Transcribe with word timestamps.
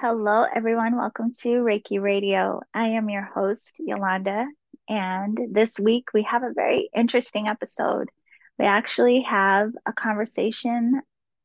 Hello, 0.00 0.44
everyone. 0.54 0.96
Welcome 0.96 1.32
to 1.40 1.48
Reiki 1.48 2.00
Radio. 2.00 2.60
I 2.74 2.88
am 2.88 3.08
your 3.08 3.22
host, 3.22 3.76
Yolanda, 3.78 4.46
and 4.88 5.38
this 5.52 5.78
week 5.80 6.12
we 6.12 6.22
have 6.24 6.42
a 6.42 6.52
very 6.54 6.90
interesting 6.94 7.48
episode. 7.48 8.10
We 8.58 8.66
actually 8.66 9.22
have 9.22 9.72
a 9.86 9.92
conversation 9.92 11.00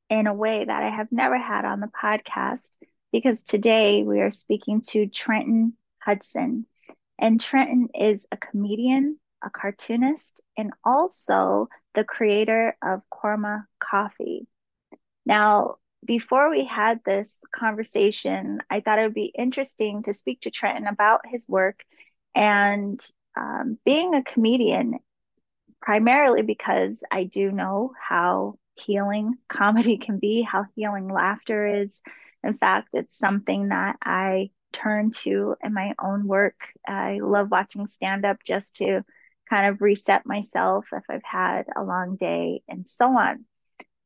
in 0.10 0.28
a 0.28 0.34
way 0.34 0.66
that 0.66 0.84
I 0.84 0.90
have 0.90 1.12
never 1.12 1.38
had 1.38 1.64
on 1.66 1.80
the 1.80 1.88
podcast 2.04 2.72
because 3.12 3.44
today 3.44 4.04
we 4.04 4.20
are 4.22 4.32
speaking 4.32 4.82
to 4.90 5.08
Trenton 5.08 5.74
Hudson. 6.00 6.66
And 7.20 7.40
Trenton 7.40 7.90
is 7.96 8.26
a 8.32 8.38
comedian, 8.38 9.20
a 9.44 9.50
cartoonist, 9.50 10.42
and 10.58 10.72
also 10.84 11.70
the 11.96 12.04
creator 12.04 12.76
of 12.84 13.02
Korma 13.12 13.66
Coffee. 13.80 14.48
Now, 15.26 15.76
before 16.06 16.50
we 16.50 16.66
had 16.66 17.02
this 17.04 17.40
conversation, 17.54 18.60
I 18.70 18.80
thought 18.80 19.00
it 19.00 19.04
would 19.04 19.14
be 19.14 19.34
interesting 19.38 20.04
to 20.04 20.14
speak 20.14 20.42
to 20.42 20.52
Trenton 20.52 20.88
about 20.88 21.22
his 21.26 21.48
work 21.48 21.84
and 22.36 23.00
um, 23.38 23.78
being 23.86 24.16
a 24.16 24.24
comedian, 24.24 25.00
primarily 25.82 26.42
because 26.42 27.04
I 27.12 27.26
do 27.26 27.52
know 27.52 27.94
how 28.00 28.58
healing 28.76 29.36
comedy 29.50 29.98
can 29.98 30.20
be, 30.20 30.42
how 30.42 30.66
healing 30.76 31.08
laughter 31.08 31.82
is. 31.82 32.02
In 32.44 32.58
fact, 32.58 32.90
it's 32.94 33.18
something 33.18 33.70
that 33.70 33.98
I 34.02 34.52
turn 34.72 35.12
to 35.12 35.56
in 35.64 35.74
my 35.74 35.94
own 36.02 36.26
work. 36.26 36.56
I 36.88 37.20
love 37.22 37.52
watching 37.52 37.88
stand 37.88 38.26
up 38.26 38.38
just 38.44 38.76
to 38.78 39.04
kind 39.50 39.68
of 39.68 39.82
reset 39.82 40.26
myself 40.26 40.86
if 40.94 41.04
I've 41.10 41.24
had 41.24 41.66
a 41.76 41.84
long 41.84 42.16
day 42.16 42.62
and 42.70 42.88
so 42.88 43.08
on. 43.18 43.46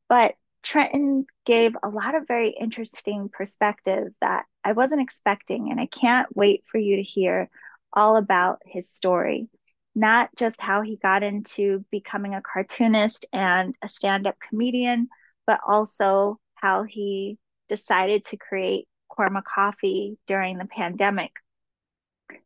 But 0.08 0.34
Trenton 0.62 1.26
gave 1.44 1.76
a 1.82 1.88
lot 1.88 2.14
of 2.14 2.26
very 2.26 2.50
interesting 2.50 3.28
perspective 3.32 4.08
that 4.20 4.44
I 4.64 4.72
wasn't 4.72 5.02
expecting, 5.02 5.70
and 5.70 5.80
I 5.80 5.86
can't 5.86 6.34
wait 6.34 6.64
for 6.70 6.78
you 6.78 6.96
to 6.96 7.02
hear 7.02 7.50
all 7.92 8.16
about 8.16 8.60
his 8.64 8.90
story. 8.90 9.48
Not 9.94 10.30
just 10.36 10.60
how 10.60 10.82
he 10.82 10.96
got 10.96 11.22
into 11.22 11.84
becoming 11.90 12.34
a 12.34 12.42
cartoonist 12.42 13.26
and 13.32 13.74
a 13.82 13.88
stand 13.88 14.26
up 14.26 14.36
comedian, 14.48 15.08
but 15.46 15.60
also 15.66 16.40
how 16.54 16.82
he 16.82 17.38
decided 17.68 18.24
to 18.24 18.36
create 18.36 18.88
Korma 19.10 19.42
Coffee 19.44 20.18
during 20.26 20.58
the 20.58 20.64
pandemic. 20.64 21.30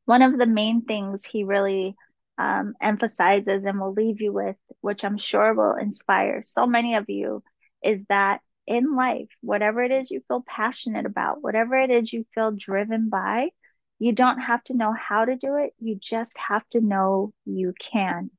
One 0.05 0.23
of 0.23 0.37
the 0.37 0.47
main 0.47 0.83
things 0.83 1.25
he 1.25 1.45
really 1.45 1.95
um, 2.37 2.75
emphasizes 2.81 3.65
and 3.65 3.81
will 3.81 3.93
leave 3.93 4.21
you 4.21 4.33
with, 4.33 4.57
which 4.81 5.05
I'm 5.05 5.19
sure 5.19 5.55
will 5.55 5.75
inspire 5.75 6.43
so 6.43 6.67
many 6.67 6.97
of 6.97 7.09
you, 7.09 7.43
is 7.83 8.05
that 8.07 8.41
in 8.69 8.95
life, 8.95 9.29
whatever 9.41 9.83
it 9.83 9.91
is 9.91 10.11
you 10.11 10.23
feel 10.29 10.45
passionate 10.47 11.07
about, 11.07 11.43
whatever 11.43 11.77
it 11.77 11.91
is 11.91 12.13
you 12.13 12.27
feel 12.35 12.53
driven 12.53 13.09
by, 13.09 13.51
you 13.99 14.13
don't 14.13 14.39
have 14.41 14.63
to 14.65 14.75
know 14.75 14.93
how 14.93 15.25
to 15.25 15.37
do 15.37 15.57
it. 15.57 15.75
You 15.79 15.99
just 16.01 16.39
have 16.39 16.69
to 16.71 16.81
know 16.81 17.33
you 17.47 17.75
can. 17.81 18.31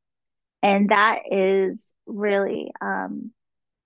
And 0.63 0.89
that 0.89 1.23
is 1.31 1.91
really 2.05 2.71
um, 2.81 3.31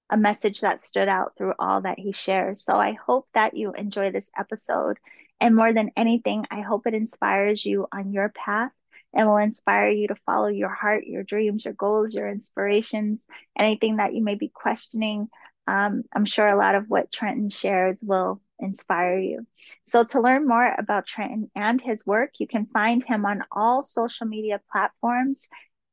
a 0.10 0.18
message 0.18 0.62
that 0.62 0.80
stood 0.80 1.10
out 1.10 1.34
through 1.38 1.54
all 1.60 1.82
that 1.82 2.00
he 2.00 2.12
shares. 2.12 2.64
So 2.64 2.76
I 2.76 2.94
hope 2.94 3.28
that 3.34 3.56
you 3.56 3.74
enjoy 3.74 4.12
this 4.12 4.30
episode. 4.38 4.98
And 5.40 5.56
more 5.56 5.74
than 5.74 5.92
anything, 5.98 6.46
I 6.52 6.62
hope 6.62 6.88
it 6.88 6.94
inspires 6.94 7.66
you 7.66 7.88
on 7.92 8.14
your 8.14 8.30
path 8.30 8.72
and 9.14 9.28
will 9.28 9.38
inspire 9.38 9.90
you 9.90 10.08
to 10.08 10.16
follow 10.26 10.48
your 10.48 10.70
heart, 10.70 11.06
your 11.06 11.24
dreams, 11.24 11.66
your 11.66 11.74
goals, 11.74 12.14
your 12.14 12.30
inspirations, 12.30 13.22
anything 13.58 13.98
that 13.98 14.14
you 14.14 14.24
may 14.24 14.36
be 14.36 14.50
questioning. 14.50 15.30
Um, 15.68 16.04
I'm 16.14 16.26
sure 16.26 16.48
a 16.48 16.58
lot 16.58 16.76
of 16.76 16.90
what 16.90 17.12
Trenton 17.12 17.50
shares 17.50 18.04
will 18.04 18.42
inspire 18.60 19.18
you. 19.18 19.48
So, 19.86 20.04
to 20.04 20.22
learn 20.22 20.48
more 20.48 20.74
about 20.78 21.08
Trenton 21.08 21.50
and 21.56 21.80
his 21.80 22.06
work, 22.06 22.32
you 22.40 22.48
can 22.48 22.66
find 22.68 23.04
him 23.04 23.26
on 23.26 23.44
all 23.52 23.84
social 23.84 24.28
media 24.28 24.62
platforms 24.72 25.48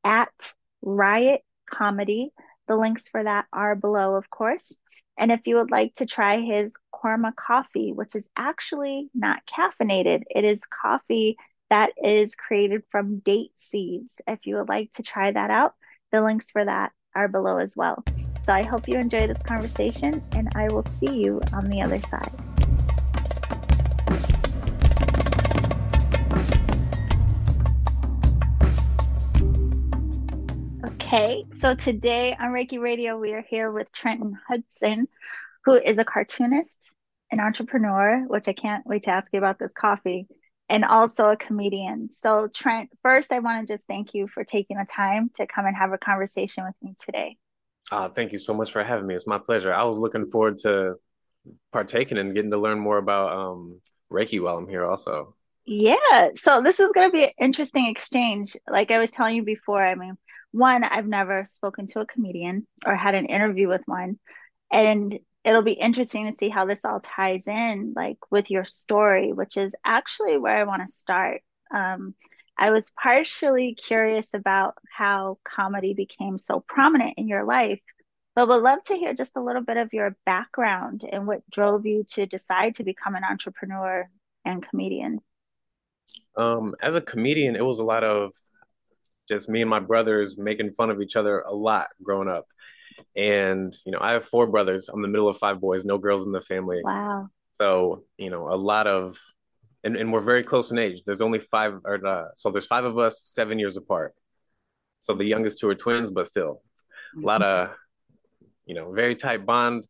at 0.04 0.54
Riot 0.82 1.42
Comedy. 1.70 2.32
The 2.66 2.76
links 2.76 3.08
for 3.08 3.22
that 3.22 3.46
are 3.52 3.74
below, 3.74 4.14
of 4.14 4.30
course. 4.30 4.76
And 5.18 5.30
if 5.30 5.40
you 5.46 5.56
would 5.56 5.70
like 5.70 5.94
to 5.96 6.06
try 6.06 6.40
his 6.40 6.76
Korma 6.94 7.34
coffee, 7.34 7.92
which 7.92 8.14
is 8.14 8.28
actually 8.36 9.10
not 9.14 9.42
caffeinated, 9.46 10.22
it 10.30 10.44
is 10.44 10.64
coffee 10.64 11.36
that 11.68 11.92
is 12.02 12.34
created 12.34 12.82
from 12.90 13.18
date 13.18 13.52
seeds. 13.56 14.20
If 14.26 14.46
you 14.46 14.56
would 14.56 14.68
like 14.68 14.92
to 14.94 15.02
try 15.02 15.30
that 15.30 15.50
out, 15.50 15.74
the 16.10 16.22
links 16.22 16.50
for 16.50 16.64
that 16.64 16.92
are 17.14 17.28
below 17.28 17.58
as 17.58 17.76
well. 17.76 18.04
So 18.40 18.54
I 18.54 18.64
hope 18.64 18.88
you 18.88 18.98
enjoy 18.98 19.26
this 19.26 19.42
conversation, 19.42 20.22
and 20.32 20.48
I 20.54 20.68
will 20.68 20.82
see 20.82 21.20
you 21.20 21.40
on 21.52 21.66
the 21.66 21.82
other 21.82 22.00
side. 22.00 22.32
Okay, 31.12 31.44
so 31.52 31.74
today 31.74 32.34
on 32.40 32.50
Reiki 32.50 32.80
Radio, 32.80 33.18
we 33.18 33.32
are 33.32 33.44
here 33.46 33.70
with 33.70 33.92
Trenton 33.92 34.38
Hudson, 34.48 35.06
who 35.64 35.74
is 35.74 35.98
a 35.98 36.04
cartoonist, 36.04 36.92
an 37.30 37.40
entrepreneur, 37.40 38.24
which 38.26 38.48
I 38.48 38.54
can't 38.54 38.86
wait 38.86 39.02
to 39.02 39.10
ask 39.10 39.32
you 39.32 39.38
about 39.38 39.58
this 39.58 39.72
coffee, 39.72 40.28
and 40.68 40.84
also 40.84 41.28
a 41.28 41.36
comedian. 41.36 42.10
So, 42.12 42.48
Trent, 42.48 42.90
first, 43.02 43.32
I 43.32 43.40
want 43.40 43.66
to 43.66 43.74
just 43.74 43.86
thank 43.86 44.14
you 44.14 44.28
for 44.28 44.44
taking 44.44 44.78
the 44.78 44.86
time 44.86 45.30
to 45.34 45.46
come 45.46 45.66
and 45.66 45.76
have 45.76 45.92
a 45.92 45.98
conversation 45.98 46.64
with 46.64 46.74
me 46.80 46.94
today. 46.98 47.36
Uh, 47.90 48.08
thank 48.08 48.32
you 48.32 48.38
so 48.38 48.54
much 48.54 48.72
for 48.72 48.82
having 48.84 49.06
me. 49.06 49.14
It's 49.14 49.26
my 49.26 49.38
pleasure. 49.38 49.72
I 49.72 49.84
was 49.84 49.98
looking 49.98 50.30
forward 50.30 50.58
to 50.58 50.94
partaking 51.72 52.18
and 52.18 52.34
getting 52.34 52.50
to 52.50 52.58
learn 52.58 52.78
more 52.78 52.98
about 52.98 53.32
um, 53.32 53.80
Reiki 54.12 54.40
while 54.42 54.56
I'm 54.56 54.68
here, 54.68 54.84
also. 54.84 55.34
Yeah. 55.66 56.30
So, 56.34 56.62
this 56.62 56.80
is 56.80 56.92
going 56.92 57.08
to 57.08 57.12
be 57.12 57.24
an 57.24 57.30
interesting 57.40 57.86
exchange. 57.86 58.56
Like 58.68 58.90
I 58.90 58.98
was 58.98 59.10
telling 59.10 59.36
you 59.36 59.42
before, 59.42 59.84
I 59.84 59.94
mean, 59.94 60.16
one, 60.52 60.84
I've 60.84 61.06
never 61.06 61.44
spoken 61.44 61.86
to 61.88 62.00
a 62.00 62.06
comedian 62.06 62.66
or 62.84 62.96
had 62.96 63.14
an 63.14 63.26
interview 63.26 63.68
with 63.68 63.82
one. 63.86 64.18
And 64.72 65.18
it'll 65.44 65.62
be 65.62 65.72
interesting 65.72 66.26
to 66.26 66.32
see 66.32 66.48
how 66.48 66.66
this 66.66 66.84
all 66.84 67.00
ties 67.00 67.48
in 67.48 67.92
like 67.96 68.18
with 68.30 68.50
your 68.50 68.64
story 68.64 69.32
which 69.32 69.56
is 69.56 69.74
actually 69.84 70.36
where 70.36 70.56
i 70.56 70.64
want 70.64 70.86
to 70.86 70.92
start 70.92 71.40
um, 71.72 72.14
i 72.60 72.70
was 72.70 72.92
partially 73.02 73.74
curious 73.74 74.34
about 74.34 74.74
how 74.90 75.38
comedy 75.44 75.94
became 75.94 76.38
so 76.38 76.62
prominent 76.68 77.14
in 77.16 77.26
your 77.26 77.44
life 77.44 77.80
but 78.36 78.46
would 78.46 78.62
love 78.62 78.82
to 78.84 78.94
hear 78.94 79.12
just 79.12 79.36
a 79.36 79.42
little 79.42 79.62
bit 79.62 79.76
of 79.76 79.92
your 79.92 80.16
background 80.24 81.02
and 81.10 81.26
what 81.26 81.42
drove 81.50 81.84
you 81.84 82.04
to 82.08 82.26
decide 82.26 82.76
to 82.76 82.84
become 82.84 83.16
an 83.16 83.24
entrepreneur 83.24 84.08
and 84.44 84.66
comedian 84.68 85.18
um, 86.36 86.74
as 86.80 86.94
a 86.94 87.00
comedian 87.00 87.56
it 87.56 87.64
was 87.64 87.80
a 87.80 87.84
lot 87.84 88.04
of 88.04 88.32
just 89.28 89.48
me 89.48 89.60
and 89.60 89.70
my 89.70 89.80
brothers 89.80 90.36
making 90.38 90.72
fun 90.72 90.90
of 90.90 91.00
each 91.00 91.16
other 91.16 91.40
a 91.40 91.52
lot 91.52 91.88
growing 92.02 92.28
up 92.28 92.46
and, 93.16 93.76
you 93.84 93.92
know, 93.92 93.98
I 94.00 94.12
have 94.12 94.26
four 94.26 94.46
brothers. 94.46 94.88
I'm 94.88 95.02
the 95.02 95.08
middle 95.08 95.28
of 95.28 95.36
five 95.36 95.60
boys, 95.60 95.84
no 95.84 95.98
girls 95.98 96.24
in 96.24 96.32
the 96.32 96.40
family. 96.40 96.80
Wow. 96.82 97.28
So, 97.52 98.04
you 98.16 98.30
know, 98.30 98.52
a 98.52 98.56
lot 98.56 98.86
of, 98.86 99.18
and, 99.84 99.96
and 99.96 100.12
we're 100.12 100.20
very 100.20 100.42
close 100.42 100.70
in 100.70 100.78
age. 100.78 101.02
There's 101.04 101.20
only 101.20 101.38
five, 101.38 101.74
or 101.84 102.06
uh, 102.06 102.28
so 102.34 102.50
there's 102.50 102.66
five 102.66 102.84
of 102.84 102.98
us, 102.98 103.22
seven 103.22 103.58
years 103.58 103.76
apart. 103.76 104.14
So 105.00 105.14
the 105.14 105.24
youngest 105.24 105.58
two 105.58 105.68
are 105.68 105.74
twins, 105.74 106.10
but 106.10 106.26
still 106.26 106.62
a 107.16 107.20
lot 107.20 107.42
of, 107.42 107.70
you 108.66 108.74
know, 108.74 108.92
very 108.92 109.16
tight 109.16 109.46
bond. 109.46 109.86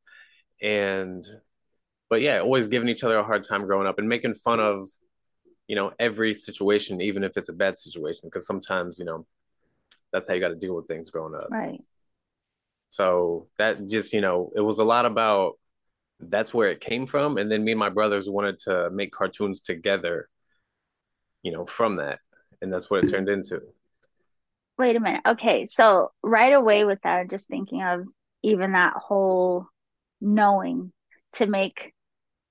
And, 0.62 1.26
but 2.08 2.20
yeah, 2.20 2.40
always 2.40 2.68
giving 2.68 2.88
each 2.88 3.04
other 3.04 3.18
a 3.18 3.24
hard 3.24 3.44
time 3.44 3.66
growing 3.66 3.86
up 3.86 3.98
and 3.98 4.08
making 4.08 4.34
fun 4.34 4.60
of, 4.60 4.88
you 5.66 5.76
know, 5.76 5.92
every 5.98 6.34
situation, 6.34 7.00
even 7.00 7.22
if 7.22 7.36
it's 7.36 7.48
a 7.48 7.52
bad 7.52 7.78
situation, 7.78 8.22
because 8.24 8.46
sometimes, 8.46 8.98
you 8.98 9.04
know, 9.04 9.26
that's 10.12 10.26
how 10.26 10.34
you 10.34 10.40
got 10.40 10.48
to 10.48 10.56
deal 10.56 10.74
with 10.74 10.88
things 10.88 11.10
growing 11.10 11.34
up. 11.34 11.48
Right. 11.50 11.80
So 12.88 13.46
that 13.58 13.86
just, 13.86 14.12
you 14.12 14.20
know, 14.20 14.50
it 14.56 14.60
was 14.60 14.80
a 14.80 14.84
lot 14.84 15.06
about 15.06 15.59
that's 16.20 16.52
where 16.52 16.70
it 16.70 16.80
came 16.80 17.06
from. 17.06 17.38
And 17.38 17.50
then 17.50 17.64
me 17.64 17.72
and 17.72 17.78
my 17.78 17.88
brothers 17.88 18.28
wanted 18.28 18.58
to 18.60 18.90
make 18.90 19.12
cartoons 19.12 19.60
together, 19.60 20.28
you 21.42 21.52
know, 21.52 21.64
from 21.64 21.96
that. 21.96 22.18
And 22.60 22.72
that's 22.72 22.90
what 22.90 23.04
it 23.04 23.10
turned 23.10 23.28
into. 23.28 23.62
Wait 24.78 24.96
a 24.96 25.00
minute. 25.00 25.22
Okay. 25.26 25.66
So 25.66 26.12
right 26.22 26.52
away 26.52 26.84
with 26.84 27.00
that, 27.02 27.20
I'm 27.20 27.28
just 27.28 27.48
thinking 27.48 27.82
of 27.82 28.04
even 28.42 28.72
that 28.72 28.94
whole 28.94 29.66
knowing 30.20 30.92
to 31.34 31.46
make 31.46 31.94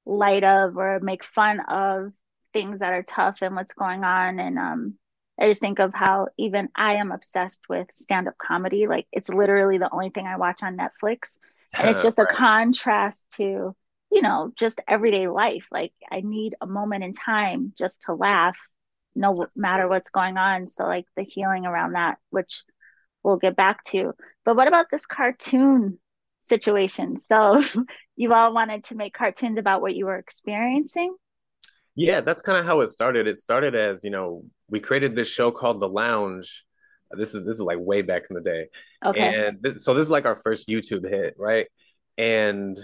light 0.05 0.43
of 0.43 0.77
or 0.77 0.99
make 0.99 1.23
fun 1.23 1.59
of 1.59 2.11
things 2.53 2.79
that 2.79 2.93
are 2.93 3.03
tough 3.03 3.39
and 3.41 3.55
what's 3.55 3.73
going 3.73 4.03
on 4.03 4.39
and 4.39 4.57
um 4.57 4.95
I 5.39 5.47
just 5.47 5.61
think 5.61 5.79
of 5.79 5.93
how 5.93 6.27
even 6.37 6.69
I 6.75 6.95
am 6.95 7.11
obsessed 7.11 7.61
with 7.69 7.87
stand 7.95 8.27
up 8.27 8.37
comedy. 8.37 8.87
Like 8.87 9.07
it's 9.11 9.29
literally 9.29 9.77
the 9.77 9.89
only 9.91 10.09
thing 10.09 10.27
I 10.27 10.35
watch 10.35 10.63
on 10.63 10.77
Netflix. 10.77 11.39
And 11.73 11.89
it's 11.89 11.99
uh, 11.99 12.03
just 12.03 12.19
a 12.19 12.25
contrast 12.25 13.27
to, 13.37 13.75
you 14.11 14.21
know, 14.21 14.51
just 14.55 14.81
everyday 14.87 15.27
life. 15.27 15.67
Like 15.71 15.93
I 16.11 16.21
need 16.21 16.55
a 16.61 16.67
moment 16.67 17.03
in 17.03 17.13
time 17.13 17.73
just 17.77 18.03
to 18.03 18.13
laugh, 18.13 18.57
no 19.15 19.47
matter 19.55 19.87
what's 19.87 20.09
going 20.09 20.37
on. 20.37 20.67
So, 20.67 20.85
like 20.85 21.05
the 21.15 21.23
healing 21.23 21.65
around 21.65 21.93
that, 21.93 22.17
which 22.29 22.63
we'll 23.23 23.37
get 23.37 23.55
back 23.55 23.83
to. 23.85 24.13
But 24.45 24.55
what 24.55 24.67
about 24.67 24.87
this 24.91 25.05
cartoon 25.05 25.99
situation? 26.39 27.17
So, 27.17 27.63
you 28.15 28.33
all 28.33 28.53
wanted 28.53 28.85
to 28.85 28.95
make 28.95 29.13
cartoons 29.13 29.57
about 29.57 29.81
what 29.81 29.95
you 29.95 30.05
were 30.05 30.17
experiencing? 30.17 31.15
Yeah, 31.95 32.21
that's 32.21 32.41
kind 32.41 32.57
of 32.57 32.65
how 32.65 32.79
it 32.81 32.87
started. 32.87 33.27
It 33.27 33.37
started 33.37 33.75
as, 33.75 34.03
you 34.03 34.09
know, 34.09 34.45
we 34.69 34.79
created 34.79 35.15
this 35.15 35.27
show 35.27 35.51
called 35.51 35.81
The 35.81 35.89
Lounge. 35.89 36.63
This 37.11 37.33
is 37.33 37.45
this 37.45 37.55
is 37.55 37.61
like 37.61 37.77
way 37.79 38.01
back 38.01 38.23
in 38.29 38.35
the 38.35 38.41
day. 38.41 38.67
Okay. 39.05 39.47
And 39.47 39.63
th- 39.63 39.77
so 39.77 39.93
this 39.93 40.03
is 40.05 40.11
like 40.11 40.25
our 40.25 40.35
first 40.35 40.67
YouTube 40.67 41.09
hit, 41.09 41.35
right? 41.37 41.67
And 42.17 42.79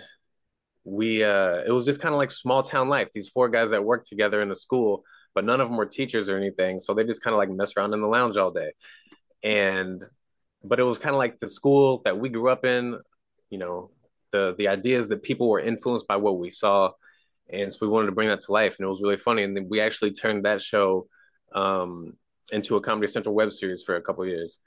we 0.83 1.24
uh 1.24 1.63
it 1.66 1.72
was 1.72 1.86
just 1.86 2.01
kind 2.01 2.13
of 2.13 2.18
like 2.18 2.31
small 2.31 2.63
town 2.63 2.89
life. 2.89 3.10
These 3.13 3.30
four 3.30 3.50
guys 3.50 3.72
that 3.72 3.83
worked 3.83 4.07
together 4.07 4.42
in 4.42 4.51
a 4.51 4.56
school, 4.56 5.04
but 5.33 5.45
none 5.45 5.62
of 5.62 5.68
them 5.69 5.77
were 5.77 5.86
teachers 5.86 6.30
or 6.30 6.38
anything. 6.38 6.80
So 6.80 6.94
they 6.94 7.04
just 7.04 7.22
kind 7.22 7.33
of 7.33 7.38
like 7.38 7.50
mess 7.50 7.74
around 7.77 7.94
in 7.94 8.01
the 8.01 8.07
lounge 8.07 8.38
all 8.38 8.51
day. 8.51 8.72
And 9.44 10.04
but 10.63 10.80
it 10.80 10.83
was 10.83 10.98
kind 10.98 11.13
of 11.13 11.19
like 11.19 11.39
the 11.39 11.50
school 11.50 12.01
that 12.06 12.18
we 12.18 12.30
grew 12.30 12.50
up 12.50 12.66
in, 12.66 13.00
you 13.50 13.60
know, 13.60 13.92
the 14.31 14.56
the 14.57 14.68
ideas 14.68 15.07
that 15.10 15.24
people 15.24 15.50
were 15.50 15.60
influenced 15.60 16.07
by 16.07 16.18
what 16.18 16.39
we 16.39 16.50
saw 16.50 16.92
and 17.50 17.71
so 17.71 17.78
we 17.81 17.88
wanted 17.88 18.07
to 18.07 18.12
bring 18.12 18.28
that 18.28 18.42
to 18.42 18.51
life 18.51 18.75
and 18.78 18.86
it 18.86 18.89
was 18.89 19.01
really 19.01 19.18
funny 19.18 19.44
and 19.44 19.56
then 19.56 19.68
we 19.69 19.80
actually 19.80 20.12
turned 20.12 20.45
that 20.45 20.62
show 20.62 21.07
um, 21.54 22.13
into 22.51 22.75
a 22.75 22.81
comedy 22.81 23.07
central 23.07 23.36
web 23.36 23.51
series 23.51 23.83
for 23.83 23.95
a 23.95 24.01
couple 24.01 24.25
years 24.25 24.59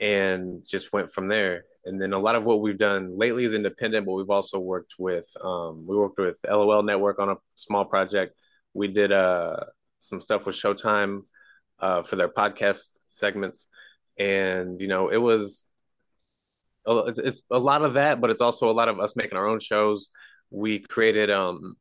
and 0.00 0.66
just 0.66 0.92
went 0.92 1.12
from 1.12 1.28
there. 1.28 1.64
And 1.84 2.00
then 2.00 2.12
a 2.12 2.18
lot 2.18 2.34
of 2.34 2.44
what 2.44 2.60
we've 2.60 2.78
done 2.78 3.16
lately 3.16 3.44
is 3.44 3.54
independent 3.54 4.06
but 4.06 4.12
we've 4.12 4.30
also 4.30 4.58
worked 4.58 4.94
with 4.98 5.26
um, 5.42 5.84
we 5.86 5.96
worked 5.96 6.18
with 6.18 6.38
lol 6.48 6.82
network 6.82 7.18
on 7.18 7.30
a 7.30 7.36
small 7.56 7.84
project. 7.84 8.34
We 8.74 8.88
did 8.88 9.12
uh, 9.12 9.56
some 9.98 10.20
stuff 10.20 10.46
with 10.46 10.56
showtime 10.56 11.22
uh, 11.80 12.02
for 12.02 12.16
their 12.16 12.28
podcast 12.28 12.88
segments. 13.08 13.66
And 14.18 14.80
you 14.80 14.88
know 14.88 15.08
it 15.08 15.16
was 15.16 15.66
it's, 16.84 17.18
it's 17.18 17.42
a 17.50 17.58
lot 17.58 17.82
of 17.82 17.94
that 17.94 18.20
but 18.20 18.30
it's 18.30 18.40
also 18.40 18.68
a 18.68 18.72
lot 18.72 18.88
of 18.88 18.98
us 18.98 19.14
making 19.16 19.36
our 19.36 19.46
own 19.46 19.60
shows. 19.60 20.10
We 20.50 20.80
created 20.80 21.30
um, 21.30 21.76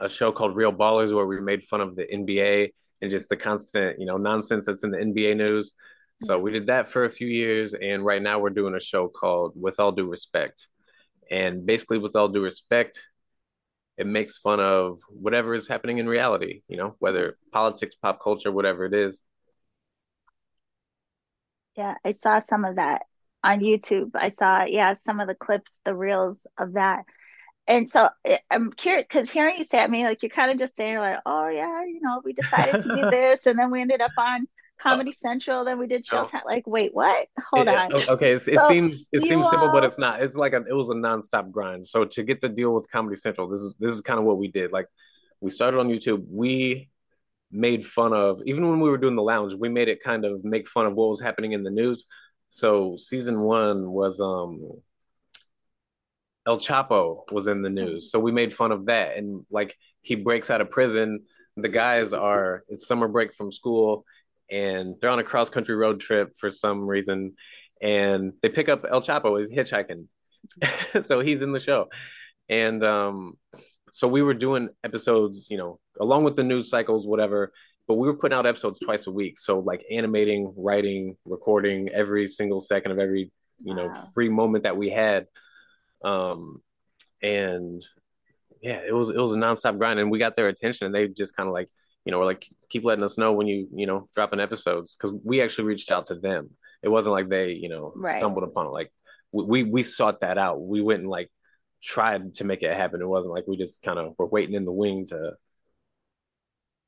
a 0.00 0.08
show 0.08 0.32
called 0.32 0.56
Real 0.56 0.72
Ballers 0.72 1.14
where 1.14 1.26
we 1.26 1.40
made 1.40 1.64
fun 1.64 1.80
of 1.80 1.96
the 1.96 2.04
NBA 2.04 2.70
and 3.02 3.10
just 3.10 3.28
the 3.28 3.36
constant, 3.36 3.98
you 3.98 4.06
know, 4.06 4.16
nonsense 4.16 4.66
that's 4.66 4.84
in 4.84 4.90
the 4.90 4.98
NBA 4.98 5.36
news. 5.36 5.72
So 6.22 6.38
we 6.38 6.52
did 6.52 6.66
that 6.66 6.88
for 6.88 7.04
a 7.04 7.10
few 7.10 7.26
years, 7.26 7.74
and 7.74 8.04
right 8.04 8.22
now 8.22 8.38
we're 8.38 8.50
doing 8.50 8.74
a 8.74 8.80
show 8.80 9.08
called 9.08 9.52
With 9.56 9.80
All 9.80 9.92
Due 9.92 10.06
Respect. 10.06 10.68
And 11.30 11.66
basically, 11.66 11.98
with 11.98 12.16
all 12.16 12.28
due 12.28 12.42
respect, 12.42 13.00
it 13.96 14.06
makes 14.06 14.38
fun 14.38 14.60
of 14.60 15.00
whatever 15.08 15.54
is 15.54 15.68
happening 15.68 15.98
in 15.98 16.06
reality, 16.06 16.62
you 16.68 16.76
know, 16.76 16.96
whether 16.98 17.38
politics, 17.52 17.94
pop 18.00 18.20
culture, 18.22 18.52
whatever 18.52 18.84
it 18.84 18.94
is. 18.94 19.22
Yeah, 21.76 21.94
I 22.04 22.12
saw 22.12 22.38
some 22.38 22.64
of 22.64 22.76
that 22.76 23.02
on 23.42 23.60
YouTube. 23.60 24.10
I 24.14 24.28
saw, 24.28 24.64
yeah, 24.64 24.94
some 25.00 25.20
of 25.20 25.28
the 25.28 25.34
clips, 25.34 25.80
the 25.84 25.94
reels 25.94 26.46
of 26.58 26.74
that 26.74 27.04
and 27.66 27.88
so 27.88 28.08
eh, 28.24 28.38
I'm 28.50 28.72
curious 28.72 29.06
because 29.06 29.30
hearing 29.30 29.56
you 29.56 29.64
say, 29.64 29.80
I 29.80 29.86
mean, 29.86 30.04
like 30.04 30.22
you're 30.22 30.30
kind 30.30 30.50
of 30.50 30.58
just 30.58 30.76
saying, 30.76 30.98
like, 30.98 31.18
oh 31.26 31.48
yeah, 31.48 31.84
you 31.84 32.00
know, 32.00 32.20
we 32.24 32.32
decided 32.32 32.82
to 32.82 32.88
do 32.88 33.10
this, 33.10 33.46
and 33.46 33.58
then 33.58 33.70
we 33.70 33.80
ended 33.80 34.00
up 34.00 34.12
on 34.18 34.46
Comedy 34.78 35.12
Central, 35.12 35.64
then 35.64 35.78
we 35.78 35.86
did 35.86 36.04
Showtime. 36.04 36.40
Oh. 36.44 36.46
Like, 36.46 36.66
wait, 36.66 36.94
what? 36.94 37.28
Hold 37.50 37.68
it, 37.68 37.74
on. 37.74 37.92
Okay, 38.08 38.32
it, 38.32 38.48
it 38.48 38.58
so 38.58 38.68
seems 38.68 39.08
it 39.12 39.22
seems 39.22 39.48
simple, 39.48 39.70
but 39.72 39.84
it's 39.84 39.98
not. 39.98 40.22
It's 40.22 40.34
like 40.34 40.52
a, 40.52 40.64
it 40.68 40.74
was 40.74 40.90
a 40.90 40.94
nonstop 40.94 41.50
grind. 41.50 41.86
So 41.86 42.04
to 42.04 42.22
get 42.22 42.40
the 42.40 42.48
deal 42.48 42.74
with 42.74 42.90
Comedy 42.90 43.16
Central, 43.16 43.48
this 43.48 43.60
is 43.60 43.74
this 43.78 43.92
is 43.92 44.00
kind 44.00 44.18
of 44.18 44.24
what 44.24 44.38
we 44.38 44.48
did. 44.48 44.72
Like, 44.72 44.86
we 45.40 45.50
started 45.50 45.78
on 45.78 45.88
YouTube. 45.88 46.24
We 46.28 46.90
made 47.50 47.86
fun 47.86 48.12
of 48.12 48.42
even 48.46 48.68
when 48.68 48.80
we 48.80 48.90
were 48.90 48.98
doing 48.98 49.16
the 49.16 49.22
lounge. 49.22 49.54
We 49.54 49.68
made 49.68 49.88
it 49.88 50.02
kind 50.02 50.24
of 50.24 50.44
make 50.44 50.68
fun 50.68 50.86
of 50.86 50.94
what 50.94 51.08
was 51.08 51.20
happening 51.20 51.52
in 51.52 51.62
the 51.62 51.70
news. 51.70 52.06
So 52.50 52.96
season 52.98 53.40
one 53.40 53.90
was 53.90 54.20
um 54.20 54.60
El 56.46 56.58
Chapo 56.58 57.30
was 57.32 57.46
in 57.46 57.62
the 57.62 57.70
news. 57.70 58.10
So 58.10 58.18
we 58.18 58.32
made 58.32 58.54
fun 58.54 58.72
of 58.72 58.86
that. 58.86 59.16
And 59.16 59.44
like 59.50 59.76
he 60.02 60.14
breaks 60.14 60.50
out 60.50 60.60
of 60.60 60.70
prison. 60.70 61.20
The 61.56 61.68
guys 61.68 62.12
are, 62.12 62.64
it's 62.68 62.86
summer 62.86 63.08
break 63.08 63.34
from 63.34 63.50
school 63.50 64.04
and 64.50 64.96
they're 65.00 65.10
on 65.10 65.18
a 65.18 65.24
cross 65.24 65.48
country 65.48 65.74
road 65.74 66.00
trip 66.00 66.34
for 66.38 66.50
some 66.50 66.86
reason. 66.86 67.34
And 67.80 68.32
they 68.42 68.48
pick 68.48 68.68
up 68.68 68.84
El 68.88 69.02
Chapo 69.02 69.40
as 69.40 69.50
hitchhiking. 69.50 70.06
so 71.02 71.20
he's 71.20 71.42
in 71.42 71.52
the 71.52 71.60
show. 71.60 71.88
And 72.48 72.84
um, 72.84 73.34
so 73.90 74.06
we 74.06 74.22
were 74.22 74.34
doing 74.34 74.68
episodes, 74.82 75.46
you 75.48 75.56
know, 75.56 75.78
along 75.98 76.24
with 76.24 76.36
the 76.36 76.44
news 76.44 76.68
cycles, 76.68 77.06
whatever. 77.06 77.52
But 77.86 77.94
we 77.94 78.06
were 78.06 78.16
putting 78.16 78.36
out 78.36 78.46
episodes 78.46 78.78
twice 78.78 79.06
a 79.06 79.10
week. 79.10 79.38
So 79.38 79.60
like 79.60 79.84
animating, 79.90 80.52
writing, 80.56 81.16
recording 81.24 81.88
every 81.90 82.28
single 82.28 82.60
second 82.60 82.92
of 82.92 82.98
every, 82.98 83.30
you 83.62 83.74
know, 83.74 83.86
wow. 83.86 84.08
free 84.14 84.28
moment 84.28 84.64
that 84.64 84.76
we 84.76 84.90
had 84.90 85.26
um, 86.04 86.62
and 87.22 87.84
yeah, 88.62 88.80
it 88.86 88.94
was 88.94 89.10
it 89.10 89.16
was 89.16 89.32
a 89.32 89.36
nonstop 89.36 89.78
grind, 89.78 89.98
and 89.98 90.10
we 90.10 90.18
got 90.18 90.36
their 90.36 90.48
attention, 90.48 90.86
and 90.86 90.94
they 90.94 91.08
just 91.08 91.34
kind 91.36 91.48
of 91.48 91.52
like 91.52 91.68
you 92.04 92.12
know 92.12 92.18
were 92.18 92.24
like 92.24 92.46
keep 92.70 92.84
letting 92.84 93.04
us 93.04 93.18
know 93.18 93.32
when 93.32 93.46
you 93.46 93.68
you 93.74 93.86
know 93.86 94.08
dropping 94.14 94.40
episodes 94.40 94.94
because 94.94 95.18
we 95.24 95.42
actually 95.42 95.64
reached 95.64 95.90
out 95.90 96.08
to 96.08 96.14
them. 96.14 96.50
It 96.82 96.88
wasn't 96.88 97.14
like 97.14 97.28
they 97.28 97.52
you 97.52 97.68
know 97.68 97.92
right. 97.96 98.18
stumbled 98.18 98.44
upon 98.44 98.66
it. 98.66 98.70
Like 98.70 98.92
we 99.32 99.64
we 99.64 99.82
sought 99.82 100.20
that 100.20 100.38
out. 100.38 100.60
We 100.60 100.82
went 100.82 101.00
and 101.00 101.10
like 101.10 101.30
tried 101.82 102.34
to 102.36 102.44
make 102.44 102.62
it 102.62 102.76
happen. 102.76 103.00
It 103.00 103.08
wasn't 103.08 103.34
like 103.34 103.44
we 103.46 103.56
just 103.56 103.82
kind 103.82 103.98
of 103.98 104.14
were 104.18 104.26
waiting 104.26 104.54
in 104.54 104.64
the 104.64 104.72
wing 104.72 105.06
to. 105.08 105.32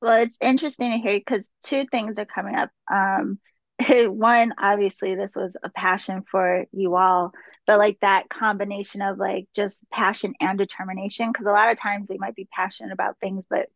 Well, 0.01 0.21
it's 0.21 0.37
interesting 0.41 0.91
to 0.91 0.97
hear 0.97 1.17
because 1.17 1.49
two 1.63 1.85
things 1.91 2.19
are 2.19 2.25
coming 2.25 2.55
up. 2.55 2.69
Um, 2.93 3.39
one, 4.07 4.53
obviously, 4.57 5.15
this 5.15 5.35
was 5.35 5.55
a 5.63 5.69
passion 5.69 6.23
for 6.29 6.65
you 6.71 6.95
all, 6.95 7.31
but 7.65 7.77
like 7.77 7.99
that 8.01 8.29
combination 8.29 9.01
of 9.01 9.17
like 9.17 9.47
just 9.55 9.87
passion 9.89 10.33
and 10.39 10.57
determination 10.57 11.31
because 11.31 11.45
a 11.45 11.51
lot 11.51 11.69
of 11.69 11.79
times 11.79 12.07
we 12.09 12.17
might 12.17 12.35
be 12.35 12.47
passionate 12.51 12.93
about 12.93 13.19
things 13.19 13.43
but 13.49 13.67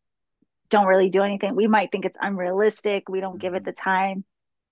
don't 0.69 0.87
really 0.87 1.09
do 1.09 1.21
anything. 1.21 1.55
We 1.55 1.67
might 1.67 1.91
think 1.91 2.05
it's 2.05 2.17
unrealistic. 2.19 3.09
We 3.09 3.19
don't 3.19 3.39
give 3.39 3.53
it 3.53 3.57
mm-hmm. 3.57 3.65
the 3.65 3.73
time 3.73 4.23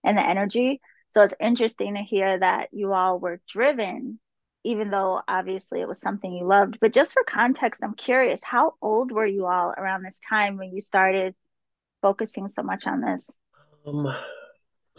and 0.03 0.17
the 0.17 0.27
energy. 0.27 0.81
So 1.09 1.23
it's 1.23 1.33
interesting 1.39 1.95
to 1.95 2.01
hear 2.01 2.39
that 2.39 2.69
you 2.71 2.93
all 2.93 3.19
were 3.19 3.41
driven 3.47 4.19
even 4.65 4.91
though 4.91 5.21
obviously 5.25 5.79
it 5.79 5.87
was 5.87 6.01
something 6.01 6.33
you 6.33 6.45
loved. 6.45 6.79
But 6.81 6.93
just 6.93 7.13
for 7.13 7.23
context 7.23 7.81
i'm 7.83 7.93
curious 7.93 8.41
how 8.43 8.73
old 8.81 9.11
were 9.11 9.25
you 9.25 9.45
all 9.45 9.73
around 9.77 10.03
this 10.03 10.19
time 10.27 10.57
when 10.57 10.73
you 10.73 10.81
started 10.81 11.35
focusing 12.01 12.49
so 12.49 12.63
much 12.63 12.87
on 12.87 13.01
this? 13.01 13.29
Um 13.85 14.13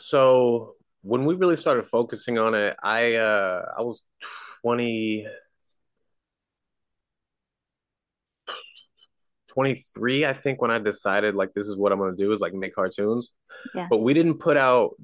so 0.00 0.74
when 1.02 1.24
we 1.24 1.34
really 1.34 1.56
started 1.56 1.86
focusing 1.86 2.38
on 2.38 2.54
it, 2.54 2.76
I 2.82 3.14
uh 3.14 3.64
I 3.78 3.82
was 3.82 4.02
20 4.62 5.26
23 9.48 10.26
I 10.26 10.32
think 10.32 10.62
when 10.62 10.70
I 10.70 10.78
decided 10.78 11.34
like 11.34 11.52
this 11.54 11.66
is 11.66 11.76
what 11.76 11.92
I'm 11.92 11.98
going 11.98 12.16
to 12.16 12.22
do 12.22 12.32
is 12.32 12.40
like 12.40 12.54
make 12.54 12.74
cartoons. 12.74 13.32
Yeah. 13.74 13.88
But 13.90 13.98
we 13.98 14.14
didn't 14.14 14.38
put 14.38 14.56
out 14.56 14.94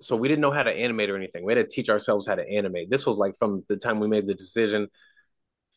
so 0.00 0.14
we 0.14 0.28
didn't 0.28 0.42
know 0.42 0.50
how 0.50 0.62
to 0.62 0.70
animate 0.70 1.08
or 1.08 1.16
anything. 1.16 1.44
We 1.44 1.54
had 1.54 1.68
to 1.68 1.74
teach 1.74 1.88
ourselves 1.88 2.26
how 2.26 2.34
to 2.34 2.46
animate. 2.46 2.90
This 2.90 3.06
was 3.06 3.16
like 3.16 3.36
from 3.38 3.64
the 3.68 3.76
time 3.76 3.98
we 3.98 4.08
made 4.08 4.26
the 4.26 4.34
decision, 4.34 4.88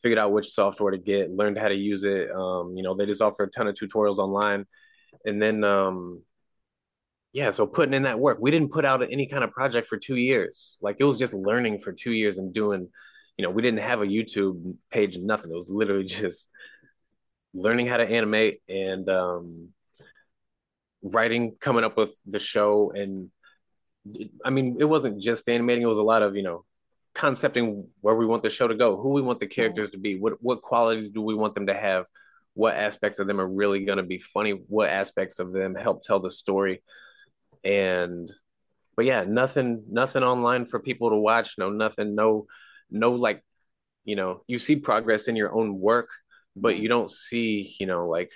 figured 0.02 0.20
out 0.20 0.34
which 0.34 0.52
software 0.52 0.92
to 0.92 0.98
get, 0.98 1.32
learned 1.32 1.58
how 1.58 1.70
to 1.70 1.76
use 1.76 2.04
it. 2.04 2.30
Um, 2.30 2.76
you 2.76 2.84
know, 2.84 2.96
they 2.96 3.06
just 3.06 3.22
offer 3.22 3.44
a 3.44 3.50
ton 3.50 3.68
of 3.68 3.76
tutorials 3.76 4.18
online. 4.18 4.66
And 5.26 5.42
then 5.42 5.64
um 5.64 6.22
yeah, 7.32 7.52
so 7.52 7.68
putting 7.68 7.94
in 7.94 8.04
that 8.04 8.20
work. 8.20 8.40
We 8.42 8.52
didn't 8.52 8.72
put 8.72 8.86
out 8.86 9.04
any 9.04 9.28
kind 9.28 9.44
of 9.44 9.52
project 9.52 9.88
for 9.88 9.98
two 9.98 10.16
years. 10.16 10.78
Like 10.82 10.98
it 11.00 11.04
was 11.04 11.18
just 11.18 11.34
learning 11.34 11.80
for 11.80 11.92
two 11.92 12.12
years 12.12 12.40
and 12.40 12.54
doing, 12.54 12.90
you 13.38 13.44
know, 13.44 13.52
we 13.52 13.62
didn't 13.62 13.82
have 13.82 14.02
a 14.02 14.06
YouTube 14.06 14.76
page, 14.90 15.18
nothing. 15.18 15.52
It 15.52 15.56
was 15.56 15.70
literally 15.70 16.04
just 16.06 16.48
learning 17.54 17.88
how 17.88 17.98
to 17.98 18.08
animate 18.08 18.62
and 18.68 19.08
um, 19.10 19.70
writing, 21.04 21.56
coming 21.60 21.84
up 21.84 21.98
with 21.98 22.16
the 22.26 22.40
show. 22.40 22.92
And 22.96 23.30
I 24.44 24.50
mean, 24.50 24.78
it 24.80 24.86
wasn't 24.86 25.22
just 25.22 25.48
animating, 25.50 25.84
it 25.84 25.88
was 25.88 26.00
a 26.00 26.04
lot 26.04 26.24
of, 26.24 26.36
you 26.36 26.44
know, 26.44 26.66
concepting 27.14 27.88
where 28.02 28.16
we 28.16 28.26
want 28.26 28.42
the 28.42 28.50
show 28.50 28.68
to 28.68 28.76
go, 28.76 28.98
who 28.98 29.10
we 29.10 29.22
want 29.22 29.40
the 29.40 29.48
characters 29.48 29.92
to 29.92 29.98
be, 30.00 30.20
what 30.20 30.34
what 30.42 30.62
qualities 30.62 31.10
do 31.10 31.22
we 31.22 31.36
want 31.36 31.54
them 31.54 31.68
to 31.68 31.74
have, 31.74 32.06
what 32.54 32.76
aspects 32.76 33.20
of 33.20 33.28
them 33.28 33.42
are 33.42 33.48
really 33.48 33.86
going 33.86 33.98
to 33.98 34.04
be 34.04 34.20
funny, 34.20 34.52
what 34.52 34.90
aspects 34.90 35.38
of 35.40 35.52
them 35.52 35.76
help 35.76 36.02
tell 36.02 36.20
the 36.20 36.32
story 36.32 36.82
and 37.64 38.32
but 38.96 39.06
yeah 39.06 39.24
nothing 39.24 39.84
nothing 39.90 40.24
online 40.24 40.66
for 40.66 40.80
people 40.80 41.10
to 41.10 41.16
watch 41.16 41.56
no 41.58 41.70
nothing 41.70 42.16
no 42.16 42.46
no 42.90 43.12
like 43.12 43.44
you 44.06 44.16
know 44.16 44.44
you 44.48 44.58
see 44.58 44.76
progress 44.76 45.28
in 45.28 45.36
your 45.36 45.54
own 45.54 45.80
work 45.80 46.10
but 46.56 46.78
you 46.78 46.90
don't 46.90 47.12
see 47.12 47.76
you 47.80 47.86
know 47.86 48.08
like 48.08 48.32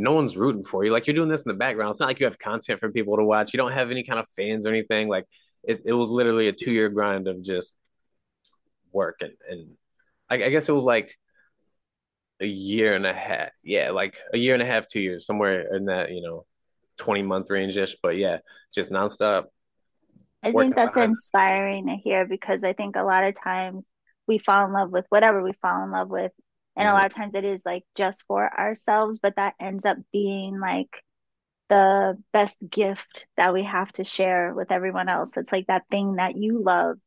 no 0.00 0.12
one's 0.12 0.36
rooting 0.36 0.62
for 0.62 0.84
you. 0.84 0.92
Like 0.92 1.08
you're 1.08 1.16
doing 1.16 1.28
this 1.28 1.42
in 1.42 1.48
the 1.48 1.58
background. 1.58 1.90
It's 1.90 1.98
not 1.98 2.06
like 2.06 2.20
you 2.20 2.26
have 2.26 2.38
content 2.38 2.78
for 2.78 2.88
people 2.88 3.16
to 3.16 3.24
watch. 3.24 3.52
You 3.52 3.56
don't 3.58 3.72
have 3.72 3.90
any 3.90 4.04
kind 4.04 4.20
of 4.20 4.26
fans 4.36 4.64
or 4.64 4.68
anything. 4.68 5.08
Like 5.08 5.24
it, 5.64 5.82
it 5.84 5.92
was 5.92 6.08
literally 6.08 6.46
a 6.46 6.52
two 6.52 6.70
year 6.70 6.88
grind 6.88 7.26
of 7.26 7.42
just 7.42 7.74
work 8.92 9.18
and, 9.20 9.32
and 9.48 9.70
I, 10.30 10.46
I 10.46 10.50
guess 10.50 10.68
it 10.68 10.72
was 10.72 10.84
like 10.84 11.16
a 12.40 12.46
year 12.46 12.94
and 12.94 13.06
a 13.06 13.12
half 13.12 13.50
yeah 13.62 13.90
like 13.90 14.16
a 14.32 14.38
year 14.38 14.54
and 14.54 14.62
a 14.62 14.66
half 14.66 14.86
two 14.86 15.00
years 15.00 15.26
somewhere 15.26 15.74
in 15.74 15.86
that 15.86 16.10
you 16.10 16.22
know 16.22 16.46
20 16.98 17.22
month 17.22 17.50
range 17.50 17.76
ish. 17.76 17.96
But 18.02 18.16
yeah, 18.16 18.38
just 18.74 18.90
nonstop. 18.90 19.46
I 20.42 20.52
think 20.52 20.76
that's 20.76 20.96
inspiring 20.96 21.86
to 21.86 21.96
hear 21.96 22.26
because 22.26 22.62
I 22.62 22.72
think 22.72 22.96
a 22.96 23.02
lot 23.02 23.24
of 23.24 23.34
times 23.34 23.84
we 24.28 24.38
fall 24.38 24.66
in 24.66 24.72
love 24.72 24.90
with 24.90 25.06
whatever 25.08 25.42
we 25.42 25.52
fall 25.60 25.82
in 25.84 25.90
love 25.90 26.08
with 26.08 26.32
And 26.76 26.86
mm-hmm. 26.86 26.96
a 26.96 26.98
lot 27.00 27.06
of 27.06 27.14
times 27.14 27.34
it 27.34 27.44
is 27.44 27.62
like 27.64 27.84
just 27.96 28.24
for 28.28 28.48
ourselves, 28.56 29.18
but 29.18 29.36
that 29.36 29.54
ends 29.60 29.84
up 29.84 29.98
being 30.12 30.60
like 30.60 31.02
the 31.68 32.16
best 32.32 32.58
gift 32.68 33.26
that 33.36 33.52
we 33.52 33.64
have 33.64 33.92
to 33.94 34.04
share 34.04 34.54
with 34.54 34.70
everyone 34.70 35.08
else. 35.08 35.36
It's 35.36 35.52
like 35.52 35.66
that 35.66 35.88
thing 35.90 36.16
that 36.16 36.36
you 36.36 36.62
love 36.62 36.98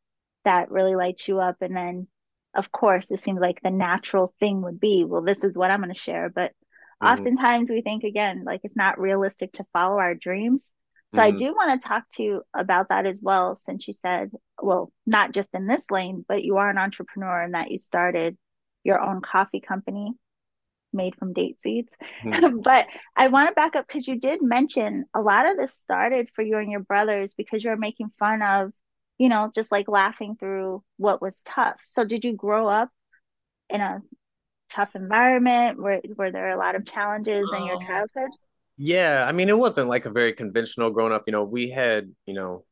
that 0.44 0.70
really 0.70 0.94
lights 0.94 1.26
you 1.26 1.40
up. 1.40 1.56
And 1.60 1.74
then, 1.76 2.06
of 2.54 2.70
course, 2.70 3.10
it 3.10 3.20
seems 3.20 3.40
like 3.40 3.60
the 3.62 3.70
natural 3.70 4.34
thing 4.40 4.62
would 4.62 4.78
be, 4.78 5.04
well, 5.04 5.22
this 5.22 5.42
is 5.42 5.56
what 5.56 5.70
I'm 5.70 5.80
going 5.80 5.94
to 5.94 5.98
share. 5.98 6.28
But 6.28 6.52
mm-hmm. 7.02 7.12
oftentimes 7.12 7.70
we 7.70 7.82
think, 7.82 8.04
again, 8.04 8.44
like 8.44 8.60
it's 8.64 8.76
not 8.76 9.00
realistic 9.00 9.52
to 9.54 9.66
follow 9.72 9.98
our 9.98 10.14
dreams. 10.14 10.70
So 11.14 11.20
mm-hmm. 11.20 11.34
I 11.34 11.36
do 11.36 11.54
want 11.54 11.80
to 11.80 11.88
talk 11.88 12.04
to 12.14 12.22
you 12.22 12.42
about 12.54 12.88
that 12.88 13.06
as 13.06 13.20
well, 13.22 13.56
since 13.64 13.86
you 13.86 13.94
said, 13.94 14.30
well, 14.60 14.92
not 15.06 15.32
just 15.32 15.50
in 15.54 15.66
this 15.66 15.90
lane, 15.90 16.24
but 16.26 16.42
you 16.42 16.56
are 16.56 16.70
an 16.70 16.78
entrepreneur 16.78 17.42
and 17.42 17.54
that 17.54 17.70
you 17.70 17.78
started 17.78 18.36
your 18.84 19.00
own 19.00 19.20
coffee 19.20 19.60
company 19.60 20.12
made 20.92 21.14
from 21.16 21.32
date 21.32 21.60
seeds. 21.60 21.90
Mm-hmm. 22.24 22.58
but 22.62 22.86
I 23.16 23.28
want 23.28 23.48
to 23.48 23.54
back 23.54 23.76
up 23.76 23.86
because 23.86 24.06
you 24.06 24.18
did 24.18 24.42
mention 24.42 25.04
a 25.14 25.20
lot 25.20 25.48
of 25.48 25.56
this 25.56 25.74
started 25.74 26.28
for 26.34 26.42
you 26.42 26.58
and 26.58 26.70
your 26.70 26.80
brothers 26.80 27.34
because 27.34 27.62
you're 27.64 27.76
making 27.76 28.12
fun 28.18 28.42
of, 28.42 28.72
you 29.18 29.28
know, 29.28 29.50
just 29.54 29.72
like 29.72 29.88
laughing 29.88 30.36
through 30.38 30.82
what 30.96 31.22
was 31.22 31.42
tough. 31.42 31.76
So 31.84 32.04
did 32.04 32.24
you 32.24 32.34
grow 32.34 32.68
up 32.68 32.90
in 33.68 33.80
a 33.80 34.00
tough 34.72 34.94
environment? 34.94 35.78
Were 35.78 36.00
were 36.16 36.30
there 36.30 36.50
a 36.50 36.56
lot 36.56 36.74
of 36.74 36.84
challenges 36.86 37.48
in 37.56 37.66
your 37.66 37.76
um, 37.76 37.86
childhood? 37.86 38.30
Yeah, 38.76 39.24
I 39.28 39.32
mean, 39.32 39.48
it 39.48 39.58
wasn't 39.58 39.88
like 39.88 40.06
a 40.06 40.10
very 40.10 40.32
conventional 40.32 40.90
growing 40.90 41.12
up. 41.12 41.24
You 41.26 41.32
know, 41.32 41.44
we 41.44 41.70
had, 41.70 42.10
you 42.26 42.34
know, 42.34 42.64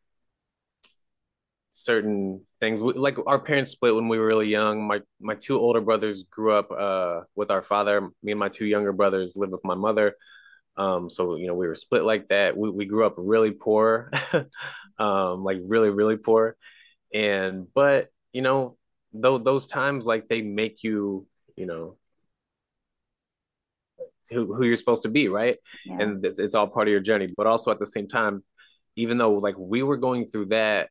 certain 1.71 2.41
things 2.59 2.81
like 2.81 3.17
our 3.27 3.39
parents 3.39 3.71
split 3.71 3.95
when 3.95 4.09
we 4.09 4.19
were 4.19 4.27
really 4.27 4.49
young 4.49 4.87
my 4.87 5.01
my 5.21 5.37
two 5.37 5.59
older 5.59 5.81
brothers 5.81 6.25
grew 6.25 6.53
up 6.53 6.69
uh 6.73 7.21
with 7.37 7.51
our 7.51 7.63
father 7.63 8.11
me 8.25 8.33
and 8.33 8.41
my 8.41 8.49
two 8.49 8.67
younger 8.67 8.93
brothers 8.93 9.37
lived 9.37 9.53
with 9.53 9.65
my 9.65 9.77
mother 9.77 10.17
um 10.77 11.09
so 11.09 11.37
you 11.37 11.47
know 11.47 11.55
we 11.55 11.69
were 11.69 11.77
split 11.77 12.03
like 12.05 12.27
that 12.29 12.57
we, 12.57 12.71
we 12.71 12.87
grew 12.87 13.07
up 13.07 13.15
really 13.17 13.53
poor 13.53 14.11
um 14.99 15.45
like 15.45 15.59
really 15.65 15.91
really 15.91 16.17
poor 16.17 16.57
and 17.15 17.69
but 17.73 18.09
you 18.33 18.43
know 18.43 18.77
though 19.13 19.39
those 19.39 19.67
times 19.67 20.07
like 20.07 20.27
they 20.29 20.43
make 20.43 20.83
you 20.83 21.25
you 21.61 21.67
know 21.67 21.97
who, 24.31 24.55
who 24.55 24.65
you're 24.65 24.77
supposed 24.77 25.03
to 25.03 25.09
be 25.09 25.29
right? 25.29 25.57
Yeah. 25.85 25.99
and 26.01 26.25
it's, 26.25 26.39
it's 26.39 26.55
all 26.55 26.69
part 26.69 26.89
of 26.89 26.93
your 26.93 27.01
journey. 27.01 27.29
But 27.37 27.47
also 27.47 27.71
at 27.71 27.79
the 27.79 27.87
same 27.87 28.09
time 28.09 28.43
even 28.97 29.19
though 29.19 29.35
like 29.35 29.57
we 29.59 29.83
were 29.83 29.97
going 29.97 30.27
through 30.27 30.47
that 30.47 30.89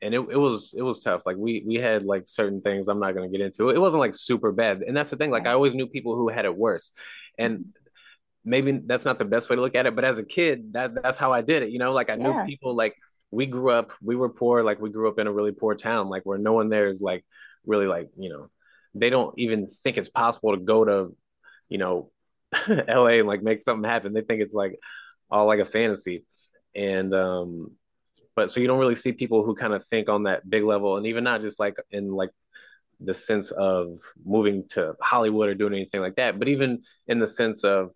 and 0.00 0.14
it, 0.14 0.18
it 0.18 0.36
was 0.36 0.74
it 0.76 0.82
was 0.82 1.00
tough. 1.00 1.22
Like 1.26 1.36
we 1.36 1.64
we 1.66 1.76
had 1.76 2.02
like 2.04 2.24
certain 2.26 2.60
things 2.60 2.88
i'm 2.88 3.00
not 3.00 3.14
going 3.14 3.30
to 3.30 3.36
get 3.36 3.44
into. 3.44 3.70
It 3.70 3.78
wasn't 3.78 4.00
like 4.00 4.14
super 4.14 4.52
bad. 4.52 4.82
And 4.82 4.96
that's 4.96 5.10
the 5.10 5.16
thing 5.16 5.30
like 5.30 5.46
i 5.46 5.52
always 5.52 5.74
knew 5.74 5.86
people 5.86 6.14
who 6.16 6.28
had 6.28 6.44
it 6.44 6.56
worse. 6.56 6.90
And 7.38 7.58
mm-hmm. 7.58 8.50
maybe 8.54 8.80
that's 8.84 9.04
not 9.04 9.18
the 9.18 9.24
best 9.24 9.48
way 9.48 9.56
to 9.56 9.62
look 9.62 9.74
at 9.74 9.86
it 9.86 9.94
but 9.94 10.04
as 10.04 10.18
a 10.18 10.24
kid 10.24 10.72
that 10.72 10.90
that's 11.02 11.18
how 11.18 11.32
i 11.32 11.40
did 11.40 11.62
it 11.62 11.70
you 11.70 11.78
know? 11.78 11.92
Like 11.92 12.10
i 12.10 12.16
knew 12.16 12.34
people 12.46 12.74
like 12.74 12.94
we 13.30 13.46
grew 13.46 13.70
up 13.70 13.92
we 14.02 14.14
were 14.14 14.28
poor 14.28 14.62
like 14.62 14.80
we 14.80 14.90
grew 14.90 15.08
up 15.08 15.18
in 15.18 15.26
a 15.26 15.32
really 15.32 15.52
poor 15.52 15.74
town 15.74 16.08
like 16.08 16.24
where 16.24 16.38
no 16.38 16.52
one 16.52 16.68
there 16.68 16.88
is 16.88 17.00
like 17.00 17.24
really 17.64 17.86
like 17.86 18.08
you 18.18 18.28
know 18.28 18.50
they 18.94 19.10
don't 19.10 19.36
even 19.38 19.68
think 19.68 19.96
it's 19.96 20.08
possible 20.08 20.52
to 20.52 20.62
go 20.62 20.84
to 20.84 21.16
you 21.68 21.78
know 21.78 22.10
la 22.68 23.06
and 23.06 23.28
like 23.28 23.42
make 23.42 23.62
something 23.62 23.88
happen 23.88 24.12
they 24.12 24.20
think 24.20 24.42
it's 24.42 24.54
like 24.54 24.78
all 25.30 25.46
like 25.46 25.60
a 25.60 25.64
fantasy 25.64 26.24
and 26.74 27.14
um 27.14 27.70
but 28.34 28.50
so 28.50 28.60
you 28.60 28.66
don't 28.66 28.78
really 28.78 28.94
see 28.94 29.12
people 29.12 29.44
who 29.44 29.54
kind 29.54 29.72
of 29.72 29.84
think 29.86 30.08
on 30.08 30.24
that 30.24 30.48
big 30.48 30.64
level 30.64 30.96
and 30.96 31.06
even 31.06 31.24
not 31.24 31.42
just 31.42 31.58
like 31.58 31.76
in 31.90 32.10
like 32.10 32.30
the 33.04 33.14
sense 33.14 33.50
of 33.50 33.98
moving 34.24 34.66
to 34.68 34.94
Hollywood 35.00 35.48
or 35.48 35.54
doing 35.54 35.74
anything 35.74 36.00
like 36.00 36.16
that, 36.16 36.38
but 36.38 36.48
even 36.48 36.82
in 37.06 37.18
the 37.18 37.26
sense 37.26 37.64
of 37.64 37.90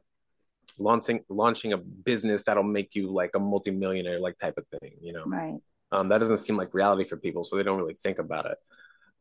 launching 0.78 1.24
launching 1.28 1.72
a 1.72 1.76
business 1.76 2.44
that'll 2.44 2.62
make 2.62 2.94
you 2.94 3.10
like 3.10 3.30
a 3.34 3.38
multimillionaire 3.38 4.20
like 4.20 4.38
type 4.38 4.58
of 4.58 4.66
thing, 4.80 4.92
you 5.00 5.12
know. 5.12 5.24
Right. 5.24 5.54
Um, 5.92 6.08
that 6.08 6.18
doesn't 6.18 6.38
seem 6.38 6.56
like 6.56 6.74
reality 6.74 7.08
for 7.08 7.16
people, 7.16 7.44
so 7.44 7.56
they 7.56 7.62
don't 7.62 7.78
really 7.78 7.94
think 7.94 8.18
about 8.18 8.46
it. 8.46 8.58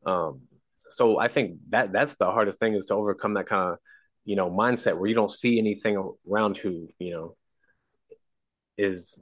Um, 0.05 0.41
so 0.89 1.19
I 1.19 1.27
think 1.27 1.59
that 1.69 1.91
that's 1.91 2.15
the 2.15 2.25
hardest 2.25 2.59
thing 2.59 2.73
is 2.73 2.87
to 2.87 2.95
overcome 2.95 3.33
that 3.35 3.47
kind 3.47 3.73
of 3.73 3.77
you 4.23 4.35
know 4.35 4.49
mindset 4.49 4.97
where 4.97 5.07
you 5.07 5.15
don't 5.15 5.31
see 5.31 5.59
anything 5.59 6.13
around 6.29 6.57
who 6.57 6.87
you 6.99 7.11
know 7.11 7.35
is 8.77 9.19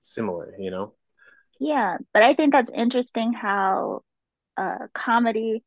similar, 0.00 0.54
you 0.58 0.70
know. 0.70 0.94
Yeah, 1.60 1.98
but 2.12 2.22
I 2.22 2.34
think 2.34 2.52
that's 2.52 2.70
interesting 2.70 3.32
how 3.32 4.02
uh, 4.56 4.86
comedy 4.94 5.64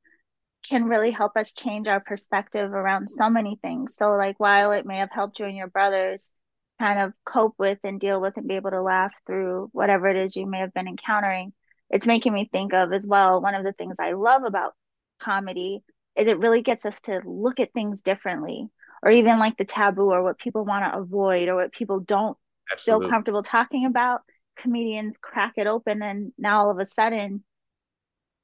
can 0.68 0.86
really 0.86 1.12
help 1.12 1.36
us 1.36 1.54
change 1.54 1.88
our 1.88 2.00
perspective 2.00 2.72
around 2.72 3.10
so 3.10 3.30
many 3.30 3.58
things. 3.62 3.96
So, 3.96 4.12
like, 4.12 4.40
while 4.40 4.72
it 4.72 4.86
may 4.86 5.00
have 5.00 5.12
helped 5.12 5.40
you 5.40 5.46
and 5.46 5.56
your 5.56 5.68
brothers 5.68 6.32
kind 6.80 7.00
of 7.00 7.14
cope 7.26 7.56
with 7.58 7.80
and 7.84 8.00
deal 8.00 8.22
with 8.22 8.38
and 8.38 8.48
be 8.48 8.56
able 8.56 8.72
to 8.72 8.82
laugh 8.82 9.12
through 9.26 9.70
whatever 9.72 10.08
it 10.08 10.18
is 10.18 10.36
you 10.36 10.46
may 10.46 10.60
have 10.60 10.74
been 10.74 10.88
encountering, 10.88 11.54
it's 11.90 12.08
making 12.08 12.34
me 12.34 12.50
think 12.52 12.74
of 12.74 12.94
as 12.94 13.06
well. 13.08 13.42
One 13.42 13.56
of 13.56 13.64
the 13.64 13.74
things 13.74 13.98
I 14.00 14.14
love 14.14 14.44
about 14.44 14.74
comedy 15.22 15.84
is 16.16 16.28
it 16.28 16.40
really 16.40 16.62
gets 16.62 16.86
us 16.86 17.00
to 17.02 17.22
look 17.26 17.60
at 17.60 17.74
things 17.74 18.02
differently, 18.02 18.68
or 19.04 19.12
even 19.12 19.40
like 19.40 19.58
the 19.58 19.66
taboo 19.66 20.12
or 20.12 20.24
what 20.24 20.38
people 20.38 20.66
want 20.66 20.84
to 20.84 20.98
avoid 20.98 21.48
or 21.48 21.56
what 21.56 21.72
people 21.72 22.00
don't 22.00 22.38
Absolutely. 22.72 23.06
feel 23.06 23.12
comfortable 23.12 23.44
talking 23.44 23.86
about 23.86 24.22
comedians 24.58 25.18
crack 25.20 25.54
it 25.58 25.66
open 25.66 26.02
and 26.04 26.34
now 26.38 26.62
all 26.62 26.70
of 26.70 26.78
a 26.78 26.86
sudden 26.86 27.44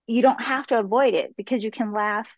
you 0.08 0.22
don't 0.22 0.42
have 0.42 0.66
to 0.66 0.80
avoid 0.80 1.14
it 1.14 1.36
because 1.36 1.64
you 1.64 1.70
can 1.70 1.92
laugh 1.92 2.34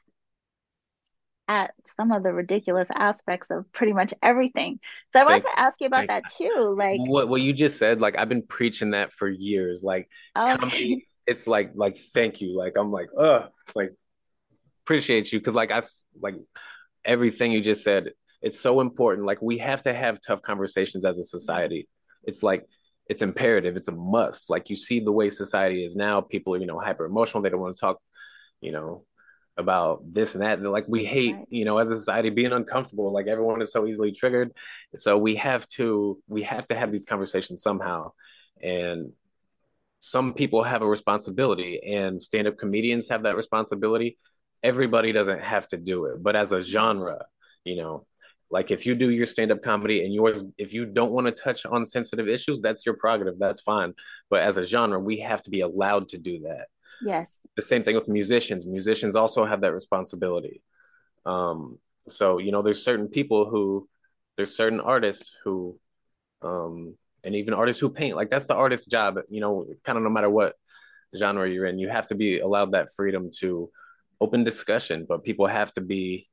at 1.47 1.73
some 1.85 2.11
of 2.11 2.21
the 2.21 2.31
ridiculous 2.31 2.89
aspects 2.93 3.49
of 3.49 3.71
pretty 3.73 3.91
much 3.91 4.13
everything. 4.21 4.79
So 5.11 5.19
I 5.19 5.23
wanted 5.23 5.41
to 5.41 5.59
ask 5.59 5.81
you 5.81 5.87
about 5.87 6.07
that 6.07 6.23
too. 6.37 6.75
Like 6.77 6.99
what 6.99 7.27
what 7.27 7.41
you 7.41 7.53
just 7.53 7.77
said, 7.77 7.99
like 7.99 8.17
I've 8.17 8.29
been 8.29 8.43
preaching 8.43 8.91
that 8.91 9.13
for 9.13 9.27
years. 9.27 9.83
Like 9.83 10.07
okay. 10.37 10.57
comedy, 10.57 11.07
it's 11.25 11.47
like 11.47 11.71
like 11.73 11.97
thank 12.13 12.39
you. 12.39 12.55
Like 12.55 12.73
I'm 12.77 12.91
like, 12.91 13.09
uh 13.17 13.47
like 13.75 13.93
appreciate 14.89 15.31
you 15.31 15.39
because 15.39 15.53
like 15.53 15.71
I 15.71 15.83
like 16.19 16.33
everything 17.05 17.51
you 17.51 17.61
just 17.61 17.83
said, 17.83 18.09
it's 18.41 18.59
so 18.59 18.81
important. 18.81 19.27
Like 19.27 19.39
we 19.39 19.59
have 19.59 19.83
to 19.83 19.93
have 19.93 20.17
tough 20.19 20.41
conversations 20.41 21.05
as 21.05 21.19
a 21.19 21.23
society. 21.23 21.87
It's 22.23 22.41
like 22.41 22.65
it's 23.05 23.21
imperative. 23.21 23.75
It's 23.75 23.87
a 23.87 23.91
must. 23.91 24.49
Like 24.49 24.71
you 24.71 24.75
see 24.75 24.99
the 24.99 25.11
way 25.11 25.29
society 25.29 25.83
is 25.85 25.95
now 25.95 26.21
people 26.21 26.55
are 26.55 26.57
you 26.57 26.65
know 26.65 26.79
hyper 26.79 27.05
emotional 27.05 27.43
they 27.43 27.49
don't 27.51 27.59
want 27.59 27.75
to 27.75 27.79
talk 27.79 27.97
you 28.61 28.71
know 28.71 29.05
about 29.57 30.01
this 30.11 30.33
and 30.33 30.43
that. 30.43 30.57
And 30.57 30.71
like 30.71 30.85
we 30.87 31.05
hate 31.05 31.35
you 31.49 31.65
know 31.65 31.77
as 31.77 31.91
a 31.91 31.97
society 31.97 32.31
being 32.31 32.51
uncomfortable. 32.51 33.13
Like 33.13 33.27
everyone 33.27 33.61
is 33.61 33.71
so 33.71 33.85
easily 33.85 34.11
triggered. 34.11 34.53
So 34.95 35.19
we 35.19 35.35
have 35.35 35.67
to 35.77 36.17
we 36.27 36.41
have 36.43 36.65
to 36.67 36.75
have 36.75 36.91
these 36.91 37.05
conversations 37.05 37.61
somehow. 37.61 38.13
And 38.59 39.11
some 39.99 40.33
people 40.33 40.63
have 40.63 40.81
a 40.81 40.87
responsibility 40.87 41.79
and 41.85 42.19
stand-up 42.19 42.57
comedians 42.57 43.09
have 43.09 43.23
that 43.23 43.35
responsibility 43.35 44.17
everybody 44.63 45.11
doesn't 45.11 45.41
have 45.41 45.67
to 45.67 45.77
do 45.77 46.05
it 46.05 46.21
but 46.21 46.35
as 46.35 46.51
a 46.51 46.61
genre 46.61 47.25
you 47.63 47.75
know 47.75 48.05
like 48.51 48.71
if 48.71 48.85
you 48.85 48.95
do 48.95 49.09
your 49.09 49.27
stand-up 49.27 49.61
comedy 49.61 50.03
and 50.03 50.13
yours, 50.13 50.43
if 50.57 50.73
you 50.73 50.85
don't 50.85 51.11
want 51.11 51.27
to 51.27 51.31
touch 51.31 51.65
on 51.65 51.85
sensitive 51.85 52.27
issues, 52.27 52.59
that's 52.61 52.85
your 52.85 52.95
prerogative. 52.95 53.37
That's 53.37 53.61
fine. 53.61 53.93
But 54.29 54.41
as 54.41 54.57
a 54.57 54.65
genre, 54.65 54.99
we 54.99 55.19
have 55.19 55.41
to 55.43 55.49
be 55.49 55.61
allowed 55.61 56.09
to 56.09 56.17
do 56.17 56.39
that. 56.41 56.67
Yes. 57.01 57.41
The 57.55 57.61
same 57.61 57.83
thing 57.83 57.95
with 57.95 58.07
musicians. 58.07 58.65
Musicians 58.65 59.15
also 59.15 59.45
have 59.45 59.61
that 59.61 59.73
responsibility. 59.73 60.61
Um, 61.25 61.77
so 62.07 62.39
you 62.39 62.51
know, 62.51 62.61
there's 62.61 62.83
certain 62.83 63.07
people 63.07 63.49
who, 63.49 63.87
there's 64.35 64.55
certain 64.55 64.79
artists 64.79 65.31
who, 65.43 65.77
um, 66.41 66.95
and 67.23 67.35
even 67.35 67.53
artists 67.53 67.79
who 67.79 67.89
paint. 67.89 68.15
Like 68.15 68.31
that's 68.31 68.47
the 68.47 68.55
artist's 68.55 68.87
job. 68.87 69.19
You 69.29 69.41
know, 69.41 69.67
kind 69.85 69.97
of 69.97 70.03
no 70.03 70.09
matter 70.09 70.29
what 70.29 70.55
genre 71.15 71.47
you're 71.47 71.65
in, 71.65 71.77
you 71.77 71.89
have 71.89 72.07
to 72.07 72.15
be 72.15 72.39
allowed 72.39 72.71
that 72.71 72.89
freedom 72.95 73.29
to 73.39 73.69
open 74.21 74.43
discussion. 74.43 75.05
But 75.07 75.23
people 75.23 75.47
have 75.47 75.73
to 75.73 75.81
be 75.81 76.27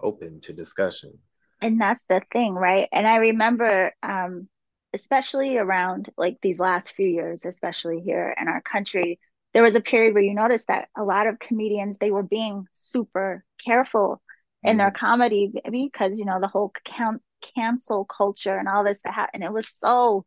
open 0.00 0.40
to 0.42 0.52
discussion 0.52 1.18
and 1.60 1.80
that's 1.80 2.04
the 2.04 2.22
thing 2.32 2.54
right 2.54 2.88
and 2.92 3.06
i 3.06 3.16
remember 3.16 3.92
um 4.02 4.48
especially 4.94 5.58
around 5.58 6.08
like 6.16 6.36
these 6.40 6.60
last 6.60 6.92
few 6.92 7.06
years 7.06 7.40
especially 7.44 8.00
here 8.00 8.34
in 8.40 8.48
our 8.48 8.60
country 8.62 9.18
there 9.54 9.62
was 9.62 9.74
a 9.74 9.80
period 9.80 10.14
where 10.14 10.22
you 10.22 10.34
noticed 10.34 10.68
that 10.68 10.88
a 10.96 11.04
lot 11.04 11.26
of 11.26 11.38
comedians 11.38 11.98
they 11.98 12.10
were 12.10 12.22
being 12.22 12.66
super 12.72 13.44
careful 13.64 14.22
in 14.62 14.70
mm-hmm. 14.70 14.78
their 14.78 14.90
comedy 14.90 15.52
because 15.70 16.18
you 16.18 16.24
know 16.24 16.40
the 16.40 16.48
whole 16.48 16.72
can- 16.84 17.20
cancel 17.54 18.04
culture 18.04 18.56
and 18.56 18.68
all 18.68 18.84
this 18.84 19.00
that 19.04 19.14
ha- 19.14 19.28
and 19.34 19.42
it 19.42 19.52
was 19.52 19.68
so 19.68 20.24